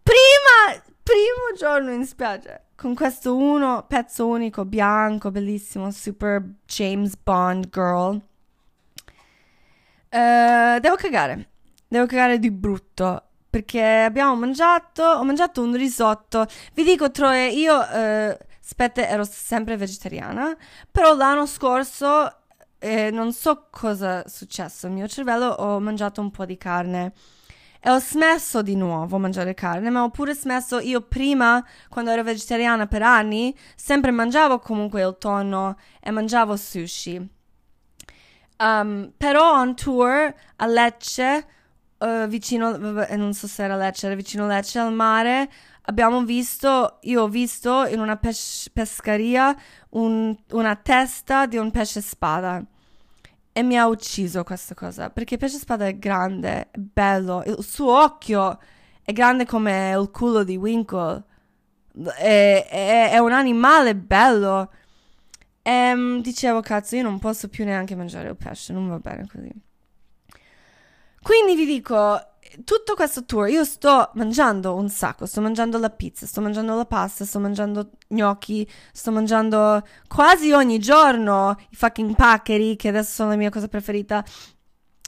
[0.05, 7.71] Prima, primo giorno in spiaggia, con questo uno pezzo unico, bianco, bellissimo, super James Bond
[7.71, 8.21] girl.
[10.11, 11.49] Eh, devo cagare,
[11.89, 16.47] devo cagare di brutto perché abbiamo mangiato, ho mangiato un risotto.
[16.75, 20.55] Vi dico, Troie, io, eh, aspetta, ero sempre vegetariana,
[20.91, 22.41] però l'anno scorso,
[22.79, 27.15] eh, non so cosa è successo al mio cervello, ho mangiato un po' di carne.
[27.87, 32.11] E ho smesso di nuovo a mangiare carne, ma ho pure smesso io prima, quando
[32.11, 37.29] ero vegetariana per anni, sempre mangiavo comunque il tonno e mangiavo sushi.
[38.57, 41.47] Um, però on tour a Lecce,
[41.99, 45.51] uh, vicino, vabbè, non so se era Lecce, era vicino Lecce al mare,
[45.83, 49.55] abbiamo visto, io ho visto in una pes- pescaria
[49.91, 52.65] un- una testa di un pesce spada.
[53.57, 58.03] E mi ha ucciso questa cosa, perché pesce spada è grande, è bello, il suo
[58.03, 58.59] occhio
[59.03, 61.23] è grande come il culo di Winkle.
[62.17, 64.71] È, è- è un animale bello.
[65.63, 69.51] Ehm, dicevo, cazzo, io non posso più neanche mangiare il pesce, non va bene così.
[71.23, 72.21] Quindi vi dico,
[72.63, 76.85] tutto questo tour, io sto mangiando un sacco, sto mangiando la pizza, sto mangiando la
[76.85, 83.31] pasta, sto mangiando gnocchi, sto mangiando quasi ogni giorno i fucking paccheri, che adesso sono
[83.31, 84.25] la mia cosa preferita.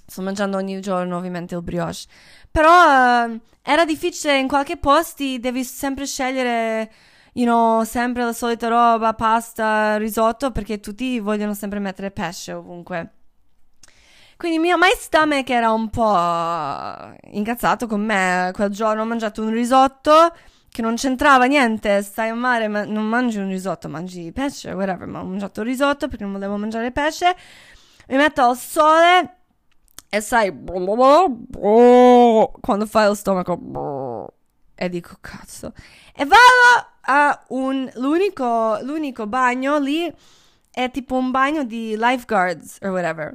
[0.09, 2.07] Sto mangiando ogni giorno ovviamente il brioche.
[2.51, 6.93] Però eh, era difficile in qualche posti, devi sempre scegliere,
[7.35, 13.11] you know, sempre la solita roba, pasta, risotto, perché tutti vogliono sempre mettere pesce ovunque.
[14.37, 18.51] Quindi mio my stomach era un po' incazzato con me.
[18.53, 20.35] Quel giorno ho mangiato un risotto
[20.69, 22.03] che non c'entrava niente.
[22.03, 25.07] Stai a mare, ma non mangi un risotto, mangi pesce, whatever.
[25.07, 27.35] Ma ho mangiato il risotto perché non volevo mangiare pesce.
[28.09, 29.37] Mi metto al sole
[30.09, 31.37] e sai, quando
[32.87, 34.33] fai lo stomaco
[34.75, 35.73] e dico cazzo.
[36.15, 40.13] E vado a un l'unico, l'unico bagno lì
[40.71, 43.35] è tipo un bagno di lifeguards or whatever.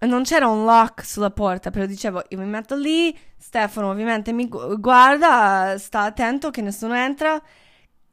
[0.00, 4.46] Non c'era un lock sulla porta, però dicevo, io mi metto lì, Stefano ovviamente mi
[4.48, 7.40] gu- guarda, sta attento che nessuno entra.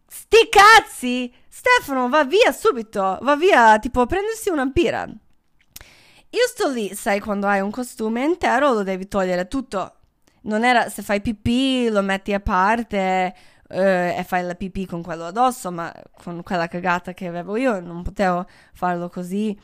[0.07, 1.33] Sti cazzi!
[1.47, 5.05] Stefano va via subito, va via, tipo, a prendersi una birra.
[5.05, 9.95] Io sto lì, sai, quando hai un costume intero lo devi togliere tutto.
[10.43, 13.33] Non era, se fai pipì lo metti a parte
[13.69, 17.79] eh, e fai la pipì con quello addosso, ma con quella cagata che avevo io
[17.79, 19.57] non potevo farlo così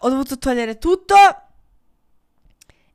[0.00, 1.14] ho dovuto togliere tutto.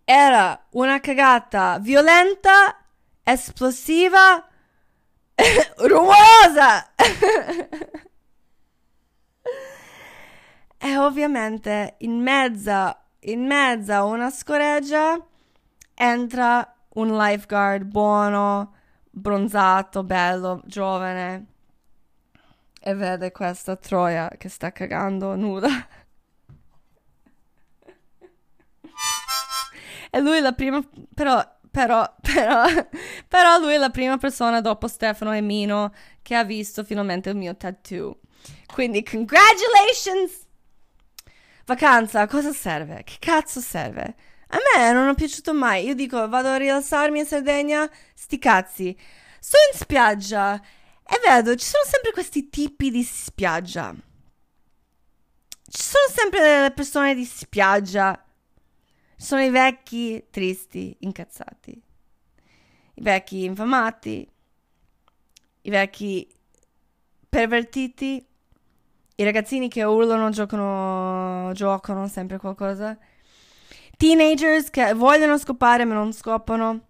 [0.03, 2.77] Era una cagata violenta,
[3.23, 4.47] esplosiva,
[5.77, 6.93] rumorosa.
[10.77, 15.17] e ovviamente in mezzo, in mezzo a una scoreggia
[15.95, 18.73] entra un lifeguard buono,
[19.09, 21.45] bronzato, bello, giovane.
[22.79, 25.69] E vede questa troia che sta cagando nuda.
[30.15, 30.79] E lui è la prima,
[31.11, 32.65] però, però, però,
[33.27, 35.91] però lui è la prima persona dopo Stefano e Mino
[36.21, 38.19] che ha visto finalmente il mio tattoo.
[38.71, 40.45] Quindi, congratulations!
[41.65, 43.01] Vacanza, cosa serve?
[43.03, 44.15] Che cazzo serve?
[44.49, 45.87] A me non è piaciuto mai.
[45.87, 48.95] Io dico, vado a rialzarmi in Sardegna, sti cazzi.
[49.39, 50.61] Sto in spiaggia
[51.03, 53.95] e vedo, ci sono sempre questi tipi di spiaggia.
[55.67, 58.23] Ci sono sempre le persone di spiaggia
[59.23, 61.81] sono i vecchi tristi, incazzati,
[62.95, 64.29] i vecchi infamati,
[65.61, 66.27] i vecchi
[67.29, 68.25] pervertiti,
[69.15, 72.97] i ragazzini che urlano, giocano, giocano sempre qualcosa,
[73.95, 76.81] teenagers che vogliono scopare ma non scopano,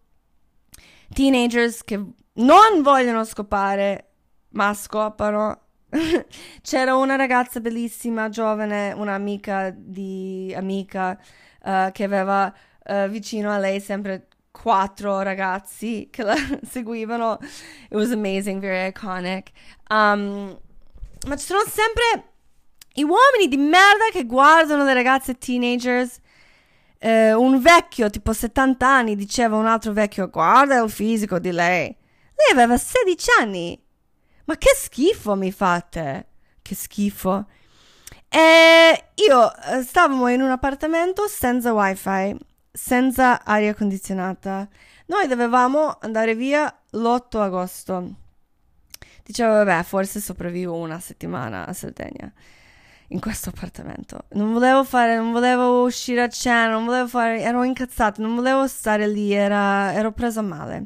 [1.13, 4.07] teenagers che non vogliono scopare
[4.49, 5.59] ma scopano.
[6.63, 11.15] C'era una ragazza bellissima, giovane, un'amica di amica
[11.63, 12.53] uh, che aveva
[12.85, 16.35] uh, vicino a lei sempre quattro ragazzi che la
[16.69, 17.39] seguivano.
[17.41, 19.49] It was amazing, very iconic.
[19.89, 20.57] Um,
[21.27, 22.31] ma ci sono sempre
[22.95, 26.19] i uomini di merda che guardano le ragazze teenagers.
[26.99, 31.51] Uh, un vecchio, tipo 70 anni, diceva a un altro vecchio: Guarda il fisico di
[31.51, 31.85] lei.
[32.35, 33.81] Lei aveva 16 anni.
[34.45, 36.27] Ma che schifo mi fate!
[36.61, 37.45] Che schifo.
[38.35, 39.51] E io
[39.83, 42.35] stavamo in un appartamento senza wifi
[42.73, 44.67] senza aria condizionata.
[45.05, 48.15] Noi dovevamo andare via l'8 agosto.
[49.23, 52.33] Dicevo, vabbè, forse sopravvivo una settimana a Sardegna
[53.09, 54.25] in questo appartamento.
[54.31, 58.67] Non volevo fare, non volevo uscire a cena, non volevo fare, ero incazzata, non volevo
[58.67, 60.85] stare lì, era, ero presa male.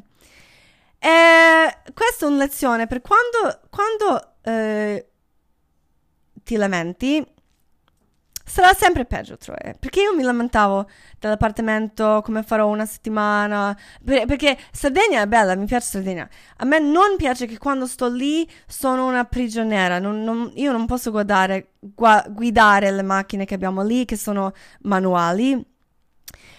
[0.98, 5.08] E questa è una lezione per quando, quando eh,
[6.44, 7.24] ti lamenti,
[8.48, 9.74] sarà sempre peggio, Troy.
[9.78, 10.88] Perché io mi lamentavo
[11.18, 13.76] dell'appartamento, come farò una settimana.
[14.04, 16.28] perché Sardegna è bella, mi piace Sardegna.
[16.56, 19.98] A me non piace che quando sto lì sono una prigioniera.
[19.98, 24.52] Non, non, io non posso guardare, gua, guidare le macchine che abbiamo lì, che sono
[24.82, 25.76] manuali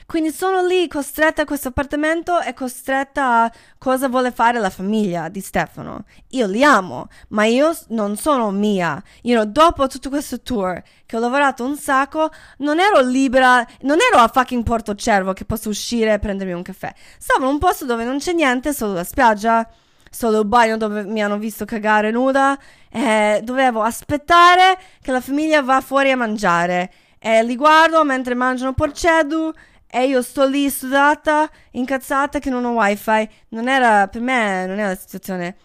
[0.10, 5.30] quindi sono lì costretta a questo appartamento e costretta a cosa vuole fare la famiglia
[5.30, 6.06] di Stefano.
[6.30, 9.00] Io li amo, ma io non sono mia.
[9.22, 14.00] You know, dopo tutto questo tour che ho lavorato un sacco, non ero libera, non
[14.00, 16.92] ero a fucking Porto Cervo che posso uscire e prendermi un caffè.
[17.20, 19.70] Stavo in un posto dove non c'è niente, solo la spiaggia
[20.10, 22.58] solo il bagno dove mi hanno visto cagare nuda
[22.90, 28.74] e dovevo aspettare che la famiglia va fuori a mangiare e li guardo mentre mangiano
[28.74, 29.54] porcedu
[29.92, 33.28] e io sto lì sudata, incazzata che non ho wifi.
[33.50, 35.58] Non era, per me, non era la situazione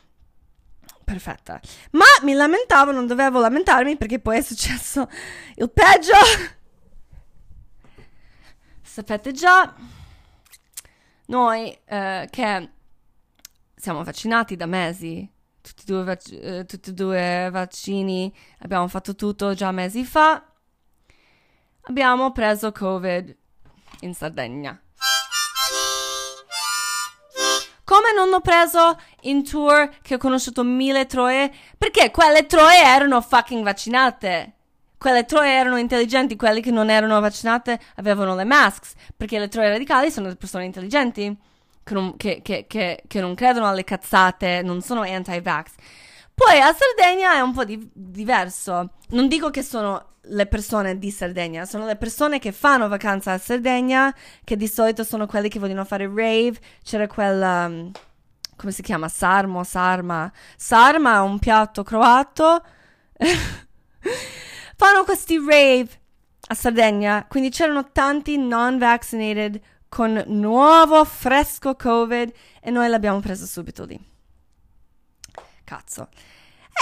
[1.04, 1.60] perfetta.
[1.90, 5.08] Ma mi lamentavo, non dovevo lamentarmi perché poi è successo
[5.56, 6.14] il peggio.
[8.80, 9.74] Sapete già,
[11.26, 12.70] noi eh, che
[13.74, 15.30] siamo vaccinati da mesi,
[15.60, 20.42] tutti e, due vac- eh, tutti e due vaccini, abbiamo fatto tutto già mesi fa,
[21.82, 23.36] abbiamo preso Covid
[24.04, 24.78] in Sardegna.
[27.84, 31.52] Come non ho preso in tour che ho conosciuto mille troie?
[31.76, 34.52] Perché quelle troie erano fucking vaccinate.
[34.96, 38.94] Quelle troie erano intelligenti, quelli che non erano vaccinate avevano le masks.
[39.14, 41.36] Perché le troie radicali sono le persone intelligenti,
[41.82, 45.72] che non, che, che, che non credono alle cazzate, non sono anti-vax.
[46.34, 48.90] Poi a Sardegna è un po' di- diverso.
[49.10, 53.38] Non dico che sono le persone di Sardegna, sono le persone che fanno vacanza a
[53.38, 56.58] Sardegna, che di solito sono quelli che vogliono fare rave.
[56.82, 57.66] C'era quella.
[57.66, 57.90] Um,
[58.56, 59.08] come si chiama?
[59.08, 60.30] Sarmo, sarma.
[60.56, 62.62] Sarma è un piatto croato.
[64.76, 65.88] fanno questi rave
[66.48, 73.46] a Sardegna, quindi c'erano tanti non vaccinated con nuovo fresco Covid e noi l'abbiamo preso
[73.46, 74.13] subito lì.
[75.64, 76.08] Cazzo.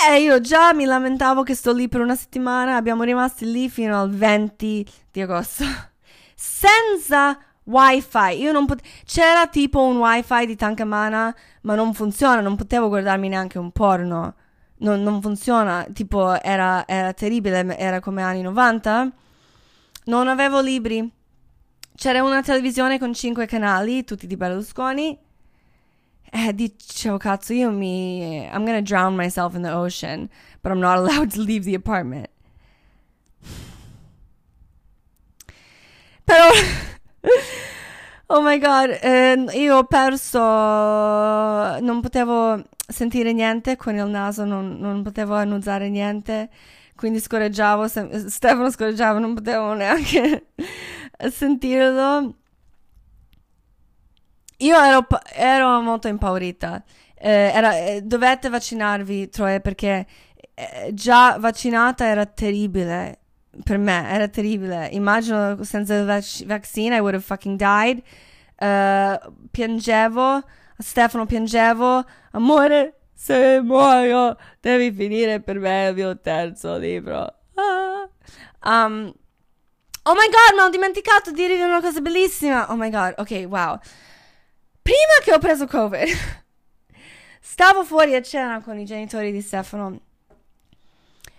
[0.09, 4.01] Eh, io già mi lamentavo che sto lì per una settimana, abbiamo rimasti lì fino
[4.01, 5.65] al 20 di agosto.
[6.35, 8.41] Senza wifi.
[8.41, 8.89] Io non potevo...
[9.05, 14.35] C'era tipo un wifi di Tancamana, ma non funziona, non potevo guardarmi neanche un porno.
[14.79, 19.11] Non, non funziona, tipo era, era terribile, era come anni 90.
[20.07, 21.09] Non avevo libri.
[21.95, 25.17] C'era una televisione con cinque canali, tutti di Berlusconi
[26.33, 28.49] eh, dicevo, cazzo, io mi...
[28.51, 30.31] I'm gonna drown myself in the ocean,
[30.63, 32.29] but I'm not allowed to leave the apartment.
[36.25, 36.49] Però...
[38.31, 40.39] oh my god, eh, io ho perso...
[40.39, 46.49] Non potevo sentire niente con il naso, non, non potevo annusare niente,
[46.97, 50.47] quindi scorreggiavo, Stefano scorreggiava, non potevo neanche
[51.31, 52.37] sentirlo.
[54.63, 56.83] Io ero, ero molto impaurita.
[57.15, 60.07] Eh, era, eh, dovete vaccinarvi, Troie, perché
[60.55, 63.19] eh, già vaccinata era terribile.
[63.65, 64.89] Per me era terribile.
[64.93, 68.03] Immagino senza il vac- vaccine I would have fucking died.
[68.59, 69.19] Uh,
[69.51, 70.43] piangevo,
[70.79, 72.05] Stefano piangevo.
[72.31, 77.35] Amore, se muoio devi finire per me il mio terzo libro.
[77.55, 78.09] Ah.
[78.65, 79.13] Um,
[80.05, 82.71] oh my god, mi ho dimenticato di dire una cosa bellissima.
[82.71, 83.79] Oh my god, ok, wow.
[84.83, 86.09] Prima che ho preso Covid,
[87.41, 90.01] stavo fuori a cena con i genitori di Stefano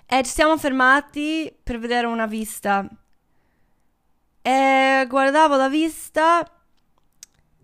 [0.06, 2.88] e ci siamo fermati per vedere una vista.
[4.42, 6.50] E guardavo la vista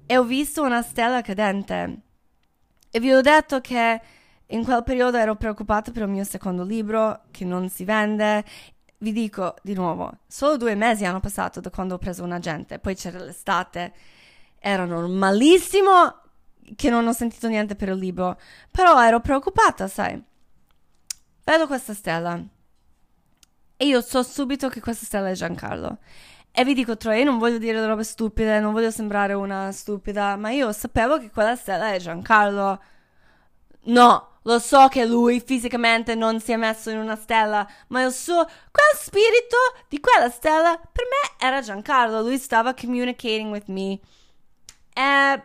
[0.06, 2.02] e ho visto una stella cadente.
[2.92, 4.02] E vi ho detto che
[4.48, 8.44] in quel periodo ero preoccupata per il mio secondo libro che non si vende.
[8.98, 12.80] Vi dico di nuovo, solo due mesi hanno passato da quando ho preso un agente,
[12.80, 13.94] poi c'era l'estate
[14.60, 16.22] era normalissimo
[16.76, 18.40] che non ho sentito niente per il libro,
[18.72, 20.22] però ero preoccupata, sai.
[21.44, 22.40] Vedo questa stella
[23.82, 26.00] e io so subito che questa stella è Giancarlo.
[26.52, 30.36] E vi dico, Troy, io non voglio dire robe stupide, non voglio sembrare una stupida,
[30.36, 32.82] ma io sapevo che quella stella è Giancarlo.
[33.84, 38.12] No, lo so che lui fisicamente non si è messo in una stella, ma il
[38.12, 39.58] suo, quel spirito
[39.88, 42.22] di quella stella per me era Giancarlo.
[42.22, 44.00] Lui stava communicating with me.
[45.00, 45.42] E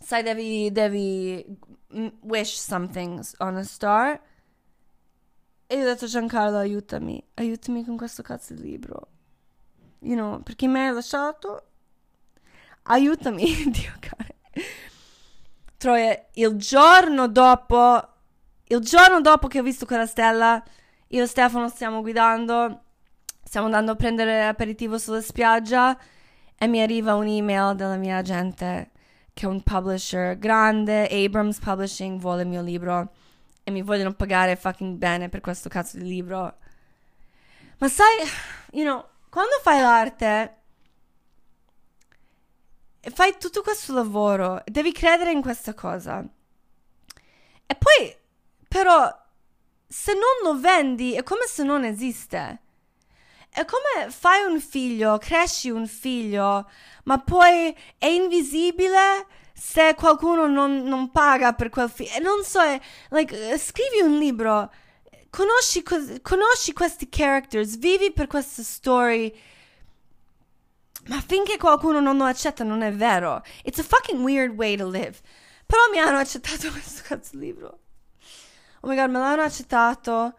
[0.00, 1.44] sai, devi, devi
[2.22, 4.18] wish something on a star.
[5.66, 9.08] E io ho detto Giancarlo, aiutami, aiutami con questo cazzo di libro.
[9.98, 11.66] You know, perché mi hai lasciato?
[12.84, 14.34] Aiutami, Dio caro.
[15.76, 18.08] Troia, il giorno dopo,
[18.64, 20.62] il giorno dopo che ho visto quella stella,
[21.08, 22.84] io e Stefano stiamo guidando,
[23.42, 25.98] stiamo andando a prendere aperitivo sulla spiaggia
[26.58, 28.90] e mi arriva un'email della mia agente
[29.32, 33.12] che un publisher grande, Abrams Publishing, vuole il mio libro
[33.62, 36.56] e mi vogliono pagare fucking bene per questo cazzo di libro.
[37.78, 38.16] Ma sai,
[38.72, 40.56] you know, quando fai l'arte
[43.10, 46.24] fai tutto questo lavoro, devi credere in questa cosa.
[47.66, 48.16] E poi,
[48.68, 49.24] però,
[49.86, 52.62] se non lo vendi è come se non esiste.
[53.56, 56.68] È come fai un figlio, cresci un figlio,
[57.04, 62.18] ma poi è invisibile se qualcuno non, non paga per quel figlio.
[62.20, 62.78] Non so, è,
[63.08, 64.70] like, scrivi un libro,
[65.30, 65.82] conosci,
[66.20, 69.32] conosci questi characters, vivi per queste storie
[71.06, 73.42] ma finché qualcuno non lo accetta non è vero.
[73.62, 75.16] It's a fucking weird way to live.
[75.64, 77.78] Però mi hanno accettato questo cazzo libro.
[78.80, 80.34] Oh my god, me l'hanno accettato.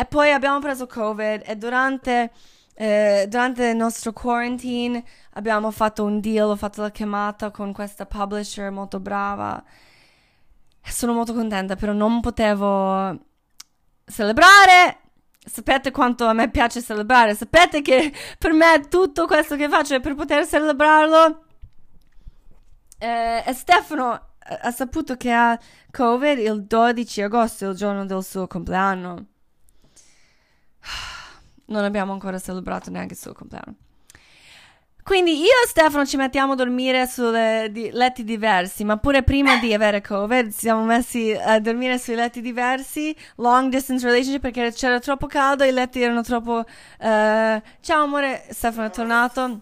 [0.00, 2.30] E poi abbiamo preso Covid e durante,
[2.74, 5.02] eh, durante il nostro quarantine
[5.32, 9.60] abbiamo fatto un deal, ho fatto la chiamata con questa publisher molto brava.
[10.82, 13.18] Sono molto contenta, però non potevo
[14.06, 15.00] celebrare
[15.44, 20.00] Sapete quanto a me piace celebrare, sapete che per me tutto questo che faccio è
[20.00, 21.44] per poter celebrarlo.
[22.98, 25.58] Eh, e Stefano ha saputo che ha
[25.90, 29.26] Covid il 12 agosto, il giorno del suo compleanno.
[31.68, 33.74] Non abbiamo ancora celebrato neanche il suo compleanno.
[35.08, 37.30] Quindi io e Stefano ci mettiamo a dormire su
[37.70, 42.14] di, letti diversi, ma pure prima di avere Covid ci siamo messi a dormire sui
[42.14, 46.58] letti diversi, long distance relationship perché c'era troppo caldo, i letti erano troppo...
[46.58, 49.60] Uh, ciao amore, Stefano è tornato.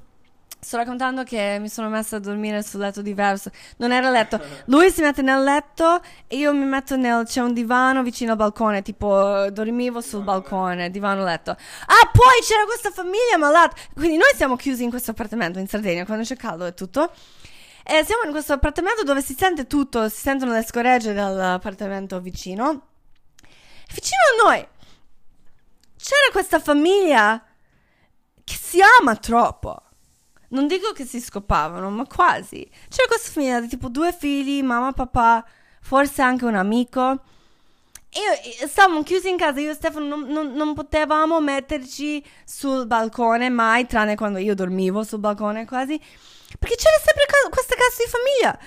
[0.59, 3.51] Sto raccontando che mi sono messa a dormire sul letto diverso.
[3.77, 4.41] Non era letto.
[4.65, 7.25] Lui si mette nel letto e io mi metto nel.
[7.25, 8.83] C'è un divano vicino al balcone.
[8.83, 11.53] Tipo, dormivo sul balcone, divano letto.
[11.53, 13.77] Ah, poi c'era questa famiglia malata.
[13.95, 17.13] Quindi noi siamo chiusi in questo appartamento in Sardegna quando c'è caldo e tutto.
[17.85, 20.09] E siamo in questo appartamento dove si sente tutto.
[20.09, 22.89] Si sentono le scoregge dall'appartamento vicino.
[23.93, 24.67] Vicino a noi
[25.97, 27.45] c'era questa famiglia
[28.45, 29.83] che si ama troppo.
[30.49, 32.69] Non dico che si scopavano, ma quasi.
[32.89, 35.45] C'era questa famiglia di tipo due figli, mamma, papà,
[35.81, 37.21] forse anche un amico.
[38.11, 43.51] E stavamo chiusi in casa, io e Stefano non, non, non, potevamo metterci sul balcone
[43.51, 46.01] mai, tranne quando io dormivo sul balcone quasi,
[46.59, 48.59] perché c'era sempre questa casa di famiglia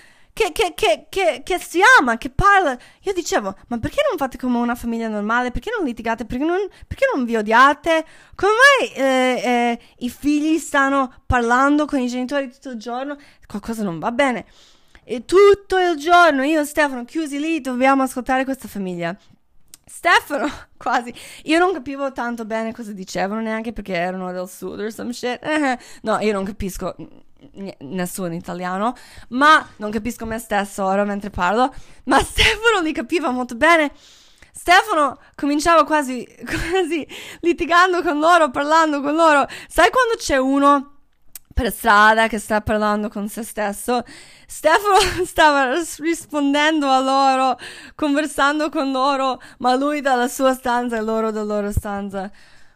[0.52, 2.78] che, che, che, che, si ama, che parla.
[3.02, 5.52] Io dicevo, ma perché non fate come una famiglia normale?
[5.52, 6.26] Perché non litigate?
[6.26, 8.06] Perché non, perché non vi odiate?
[8.36, 13.18] Come mai eh, eh, i figli stanno parlando con i genitori tutto il giorno?
[13.46, 14.46] Qualcosa non va bene.
[15.04, 19.18] E tutto il giorno io e Stefano chiusi lì dobbiamo ascoltare questa famiglia.
[19.86, 20.48] Stefano,
[20.78, 21.14] quasi.
[21.46, 25.40] Io non capivo tanto bene cosa dicevano, neanche perché erano del sud or some shit.
[26.04, 26.96] no, io non capisco
[27.80, 28.96] nessuno italiano,
[29.30, 31.74] ma non capisco me stesso ora mentre parlo,
[32.06, 33.92] ma Stefano li capiva molto bene.
[34.52, 37.08] Stefano cominciava quasi, quasi
[37.42, 39.48] litigando con loro, parlando con loro.
[39.68, 40.96] Sai quando c'è uno
[41.54, 44.04] per strada che sta parlando con se stesso?
[44.46, 47.58] Stefano stava rispondendo a loro,
[47.96, 52.30] conversando con loro, ma lui dalla sua stanza e loro dalla loro stanza.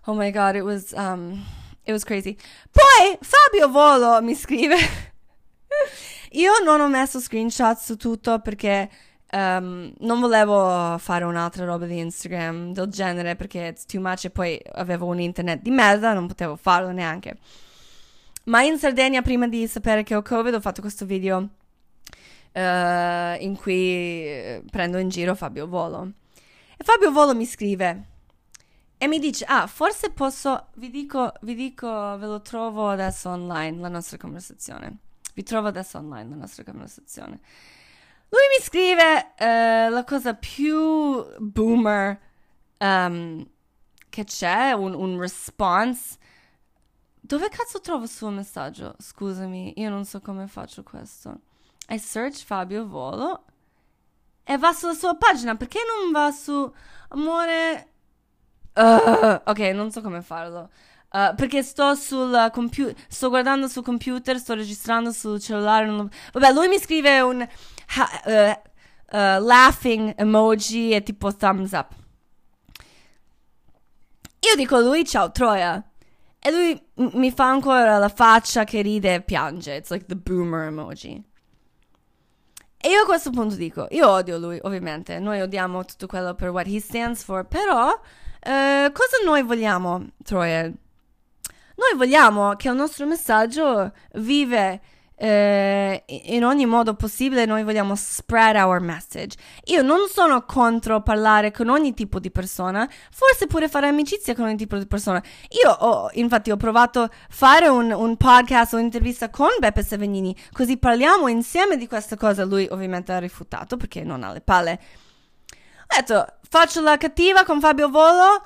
[0.06, 1.44] Oh my god, it was um
[1.86, 2.36] It was crazy.
[2.72, 4.76] Poi Fabio Volo mi scrive.
[6.32, 8.90] Io non ho messo screenshot su tutto perché
[9.32, 14.30] um, non volevo fare un'altra roba di Instagram del genere perché it's too much e
[14.30, 17.38] poi avevo un internet di merda, non potevo farlo neanche.
[18.46, 21.38] Ma in Sardegna, prima di sapere che ho Covid, ho fatto questo video
[22.54, 22.60] uh,
[23.40, 26.12] in cui prendo in giro Fabio Volo.
[26.78, 28.08] E Fabio Volo mi scrive
[29.04, 33.82] e mi dice, ah, forse posso, vi dico, vi dico, ve lo trovo adesso online,
[33.82, 35.00] la nostra conversazione.
[35.34, 37.42] Vi trovo adesso online la nostra conversazione.
[38.30, 42.18] Lui mi scrive uh, la cosa più boomer
[42.78, 43.46] um,
[44.08, 46.18] che c'è, un, un response.
[47.20, 48.96] Dove cazzo trovo il suo messaggio?
[48.98, 51.42] Scusami, io non so come faccio questo.
[51.90, 53.44] I search Fabio Volo
[54.46, 55.58] e va sulla sua pagina.
[55.58, 56.74] Perché non va su
[57.10, 57.90] amore?
[58.76, 60.70] Uh, ok, non so come farlo.
[61.12, 65.86] Uh, perché sto sul computer, sto guardando sul computer, sto registrando sul cellulare.
[65.86, 67.40] non- Vabbè, lui mi scrive un
[67.98, 71.94] ha- uh, uh, laughing emoji e tipo thumbs up.
[74.40, 75.82] Io dico a lui ciao Troia.
[76.40, 79.76] E lui m- mi fa ancora la faccia che ride e piange.
[79.76, 81.24] It's like the boomer emoji.
[82.86, 85.18] E io a questo punto dico, io odio lui, ovviamente.
[85.20, 87.46] Noi odiamo tutto quello per what he stands for.
[87.46, 87.98] Però,
[88.44, 90.64] eh, cosa noi vogliamo, Troia?
[90.64, 94.82] Noi vogliamo che il nostro messaggio vive
[95.16, 99.38] eh, in ogni modo possibile, noi vogliamo spread our message.
[99.66, 104.46] Io non sono contro parlare con ogni tipo di persona, forse pure fare amicizia con
[104.46, 105.24] ogni tipo di persona.
[105.64, 110.36] Io ho, infatti, ho provato a fare un, un podcast o un'intervista con Beppe Savegnini,
[110.52, 112.44] così parliamo insieme di questa cosa.
[112.44, 114.80] Lui ovviamente ha rifiutato perché non ha le palle.
[115.94, 118.44] Ho detto, faccio la cattiva con Fabio Volo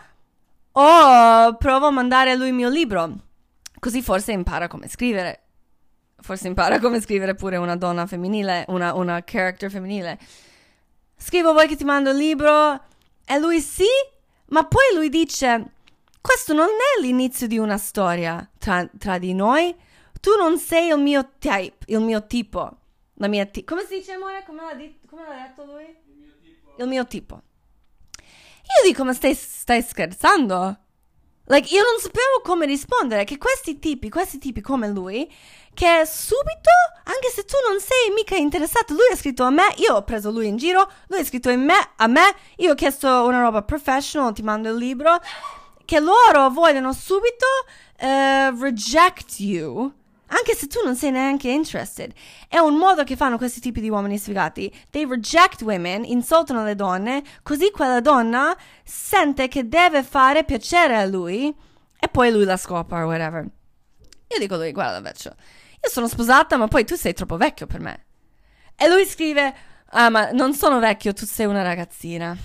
[0.74, 3.10] o provo a mandare a lui il mio libro.
[3.80, 5.44] Così forse impara come scrivere.
[6.20, 10.20] Forse impara come scrivere pure una donna femminile, una, una character femminile.
[11.16, 12.82] Scrivo vuoi che ti mando il libro?
[13.26, 13.86] E lui sì,
[14.48, 15.72] ma poi lui dice,
[16.20, 19.74] questo non è l'inizio di una storia tra, tra di noi.
[20.20, 22.76] Tu non sei il mio type, il mio tipo.
[23.14, 24.44] La mia ti- Come si dice, amore?
[24.46, 26.06] Come l'ha, dit- come l'ha detto lui?
[26.78, 27.42] Il mio tipo.
[28.16, 30.78] Io dico, ma stai, stai scherzando?
[31.50, 35.32] Like, io non sapevo come rispondere, che questi tipi, questi tipi come lui,
[35.74, 36.70] che subito,
[37.06, 40.30] anche se tu non sei mica interessato, lui ha scritto a me, io ho preso
[40.30, 43.62] lui in giro, lui ha scritto in me, a me, io ho chiesto una roba
[43.62, 45.22] professional, ti mando il libro,
[45.86, 47.46] che loro vogliono subito
[47.98, 49.94] eh, reject you,
[50.28, 52.12] anche se tu non sei neanche interested.
[52.48, 54.74] È un modo che fanno questi tipi di uomini sfigati.
[54.90, 61.06] They reject women, insultano le donne, così quella donna sente che deve fare piacere a
[61.06, 61.54] lui
[62.00, 63.44] e poi lui la scopa o whatever.
[64.30, 65.36] Io dico a lui, guarda vecchio,
[65.82, 68.06] io sono sposata ma poi tu sei troppo vecchio per me.
[68.76, 69.56] E lui scrive,
[69.92, 72.36] ah ma non sono vecchio, tu sei una ragazzina.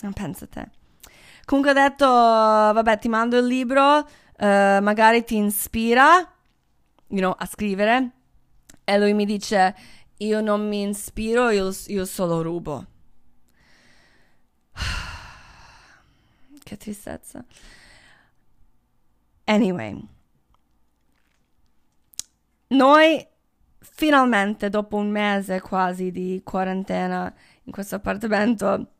[0.00, 0.68] Non pensa a te.
[1.44, 6.33] Comunque ho detto, vabbè ti mando il libro, eh, magari ti ispira
[7.14, 8.10] you know, a scrivere
[8.84, 9.74] e lui mi dice
[10.18, 12.86] io non mi ispiro, io, io solo rubo.
[16.62, 17.44] che tristezza.
[19.44, 20.08] Anyway,
[22.68, 23.26] noi
[23.78, 27.32] finalmente dopo un mese quasi di quarantena
[27.64, 28.94] in questo appartamento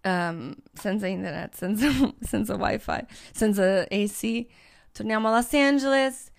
[0.00, 1.86] ehm, senza internet, senza,
[2.20, 4.46] senza wifi, senza AC,
[4.92, 6.29] torniamo a Los Angeles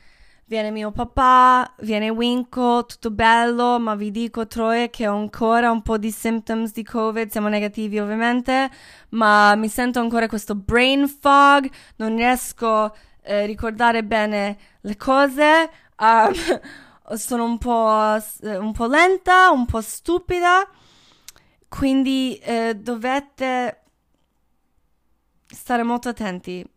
[0.52, 5.82] viene mio papà, viene Winko, tutto bello, ma vi dico Troie che ho ancora un
[5.82, 8.69] po' di symptoms di Covid, siamo negativi ovviamente,
[9.11, 15.69] ma mi sento ancora questo brain fog, non riesco a eh, ricordare bene le cose,
[15.98, 16.34] um,
[17.15, 20.69] sono un po', un po' lenta, un po' stupida,
[21.69, 23.84] quindi eh, dovete
[25.48, 26.68] stare molto attenti.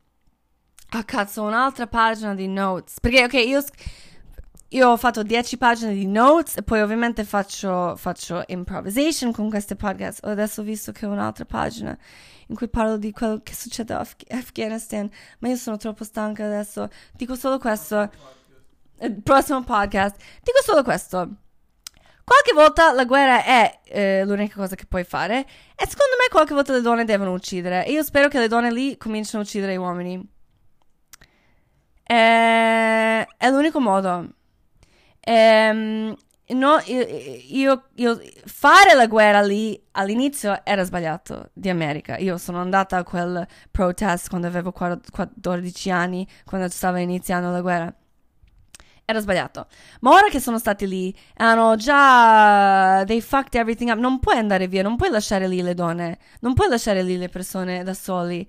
[0.96, 3.00] Ah, cazzo, un'altra pagina di notes.
[3.00, 3.60] Perché, ok, io,
[4.68, 9.74] io ho fatto 10 pagine di notes e poi ovviamente faccio, faccio improvisation con queste
[9.74, 10.24] podcast.
[10.24, 11.98] Ho adesso visto che ho un'altra pagina
[12.46, 15.10] in cui parlo di quello che succede a Af- Afghanistan.
[15.40, 16.88] Ma io sono troppo stanca adesso.
[17.12, 18.08] Dico solo questo.
[19.00, 20.14] Il prossimo podcast.
[20.44, 21.28] Dico solo questo.
[22.22, 25.40] Qualche volta la guerra è eh, l'unica cosa che puoi fare.
[25.40, 27.84] E secondo me qualche volta le donne devono uccidere.
[27.84, 30.33] E io spero che le donne lì cominciano a uccidere i uomini.
[32.06, 34.28] Eh, è l'unico modo.
[35.20, 36.14] Ehm,
[36.48, 42.16] no, io, io, fare la guerra lì all'inizio era sbagliato di America.
[42.18, 47.94] Io sono andata a quel protest quando avevo 14 anni, quando stava iniziando la guerra.
[49.06, 49.66] Era sbagliato.
[50.00, 53.02] Ma ora che sono stati lì, hanno già.
[53.06, 53.98] They fucked everything up.
[53.98, 57.28] Non puoi andare via, non puoi lasciare lì le donne, non puoi lasciare lì le
[57.28, 58.48] persone da soli.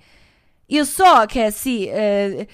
[0.69, 2.47] Io so che sì, eh,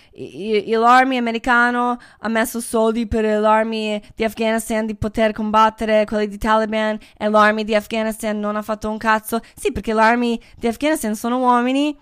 [0.66, 6.98] l'army americano ha messo soldi per l'army di Afghanistan di poter combattere quelli di Taliban
[7.18, 9.40] e l'army di Afghanistan non ha fatto un cazzo.
[9.56, 11.98] Sì, perché l'army di Afghanistan sono uomini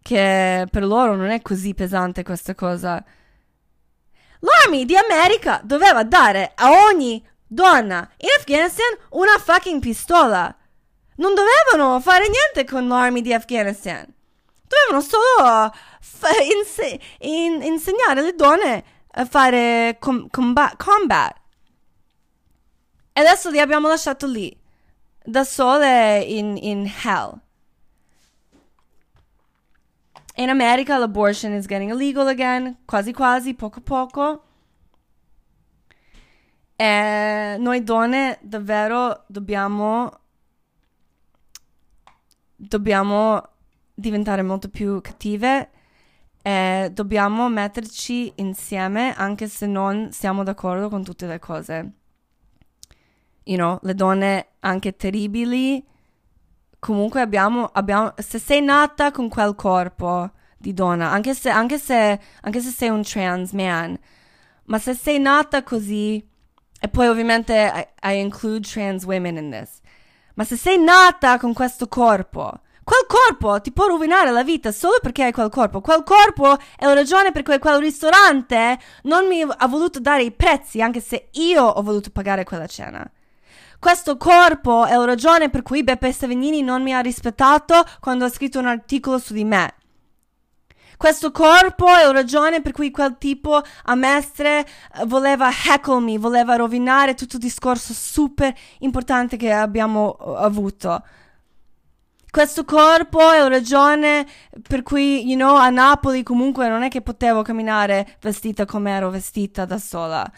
[0.00, 3.04] che per loro non è così pesante questa cosa.
[4.40, 10.54] L'army di America doveva dare a ogni donna in Afghanistan una fucking pistola.
[11.16, 14.06] Non dovevano fare niente con l'army di Afghanistan.
[14.68, 21.34] Dovevano solo f- inse- in- insegnare alle donne a fare com- combat-, combat.
[23.12, 24.56] E adesso li abbiamo lasciato lì.
[25.28, 27.38] da sole in, in hell.
[30.36, 34.44] In America l'abortion is getting illegal again, quasi quasi, poco poco.
[36.76, 40.20] E noi donne davvero dobbiamo
[42.56, 43.42] dobbiamo
[43.98, 45.70] diventare molto più cattive
[46.42, 51.92] e dobbiamo metterci insieme anche se non siamo d'accordo con tutte le cose.
[53.44, 55.84] You know, le donne anche terribili
[56.78, 62.20] comunque abbiamo, abbiamo se sei nata con quel corpo di donna, anche se, anche se,
[62.42, 63.98] anche se sei un trans man,
[64.64, 66.24] ma se sei nata così,
[66.80, 69.80] e poi ovviamente I, I include trans women in this,
[70.34, 74.96] ma se sei nata con questo corpo, quel corpo ti può rovinare la vita solo
[75.02, 75.82] perché hai quel corpo.
[75.82, 80.32] Quel corpo è la ragione per cui quel ristorante non mi ha voluto dare i
[80.32, 83.06] prezzi, anche se io ho voluto pagare quella cena.
[83.78, 88.30] Questo corpo è la ragione per cui Beppe Savignini non mi ha rispettato quando ha
[88.30, 89.74] scritto un articolo su di me.
[90.96, 96.18] Questo corpo è la ragione per cui quel tipo a mestre eh, voleva heckle me,
[96.18, 101.02] voleva rovinare tutto il discorso super importante che abbiamo uh, avuto.
[102.30, 104.26] Questo corpo è la ragione
[104.66, 109.10] per cui, you know, a Napoli comunque non è che potevo camminare vestita come ero
[109.10, 110.30] vestita da sola.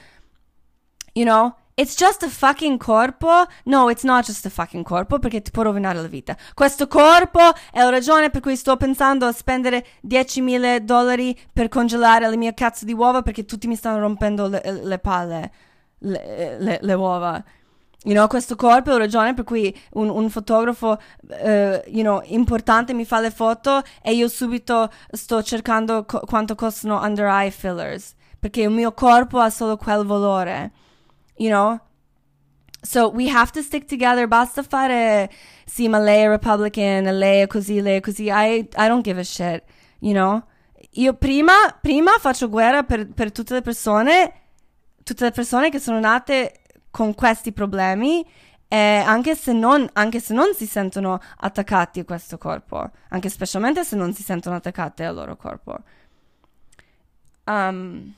[1.12, 1.54] You know?
[1.80, 3.46] It's just a fucking corpo.
[3.64, 6.36] No, it's not just a fucking corpo perché ti può rovinare la vita.
[6.52, 7.40] Questo corpo
[7.72, 12.52] è la ragione per cui sto pensando a spendere 10.000 dollari per congelare le mie
[12.52, 15.52] cazzo di uova perché tutti mi stanno rompendo le, le palle,
[16.00, 17.42] le, le, le uova.
[18.04, 20.98] You know, questo corpo è la ragione per cui un, un fotografo,
[21.28, 21.36] uh,
[21.86, 26.98] you know, importante mi fa le foto e io subito sto cercando co- quanto costano
[27.02, 28.14] under eye fillers.
[28.38, 30.72] Perché il mio corpo ha solo quel valore.
[31.36, 31.78] You know?
[32.80, 34.26] So we have to stick together.
[34.26, 35.30] Basta fare,
[35.66, 38.30] sì, ma lei è Republican, lei è così, lei è così.
[38.30, 39.62] I, I don't give a shit,
[39.98, 40.42] you know?
[40.92, 44.32] Io prima, prima faccio guerra per, per tutte le persone,
[45.02, 46.59] tutte le persone che sono nate
[46.90, 48.24] con questi problemi
[48.72, 53.82] e anche se non, anche se non si sentono attaccati a questo corpo, anche specialmente
[53.82, 55.76] se non si sentono attaccate al loro corpo.
[57.46, 58.14] Um,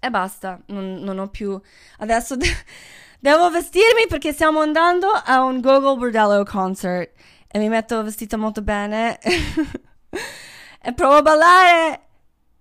[0.00, 1.60] e basta, non, non ho più.
[1.98, 2.46] Adesso de-
[3.20, 7.12] devo vestirmi perché stiamo andando a un Google Bordello concert
[7.46, 9.18] e mi metto vestita molto bene
[10.82, 12.07] e provo a ballare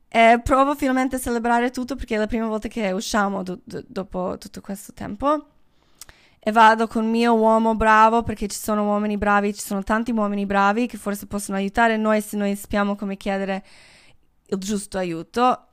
[0.09, 3.83] e provo finalmente a celebrare tutto perché è la prima volta che usciamo do- do-
[3.85, 5.47] dopo tutto questo tempo.
[6.39, 10.45] E vado con mio uomo bravo perché ci sono uomini bravi, ci sono tanti uomini
[10.45, 13.65] bravi che forse possono aiutare noi se noi sappiamo come chiedere
[14.45, 15.67] il giusto aiuto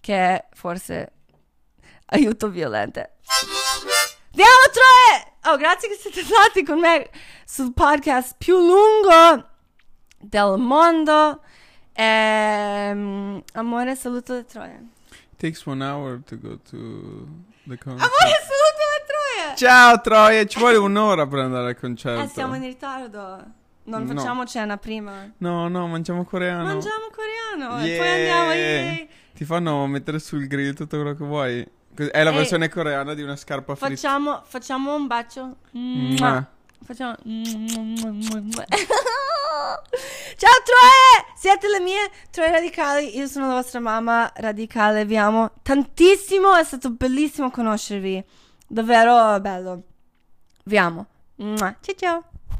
[0.00, 1.12] che è forse
[2.06, 3.18] aiuto violente.
[4.30, 5.52] Andiamo Troie!
[5.52, 7.08] Oh, grazie che siete stati con me
[7.44, 9.48] sul podcast più lungo
[10.18, 11.42] del mondo.
[11.92, 14.80] Ehm, amore, saluto le Troie.
[15.36, 17.26] takes one hour to go to
[17.66, 18.10] the concert.
[18.10, 19.56] Amore, saluto le Troie!
[19.56, 22.22] Ciao Troia, ci vuole un'ora per andare al concerto.
[22.24, 23.44] Eh, siamo in ritardo.
[23.84, 24.14] Non No.
[24.14, 25.30] facciamo cena prima.
[25.38, 26.64] No, no, mangiamo coreano.
[26.64, 27.98] Mangiamo coreano e Yeah.
[27.98, 28.52] poi andiamo.
[28.52, 29.08] yay.
[29.34, 31.66] Ti fanno mettere sul grill tutto quello che vuoi.
[31.94, 32.36] È la Ehi.
[32.36, 33.88] versione coreana di una scarpa fritta.
[33.94, 35.56] Facciamo, facciamo un bacio.
[35.72, 36.46] Mua.
[36.84, 37.16] Facciamo.
[40.36, 41.24] Ciao Troie!
[41.36, 43.16] Siete le mie Troie radicali.
[43.16, 45.04] Io sono la vostra mamma radicale.
[45.04, 46.54] Vi amo tantissimo.
[46.54, 48.24] È stato bellissimo conoscervi.
[48.66, 49.82] Davvero bello.
[50.64, 51.06] Vi amo.
[51.80, 52.24] Ciao ciao.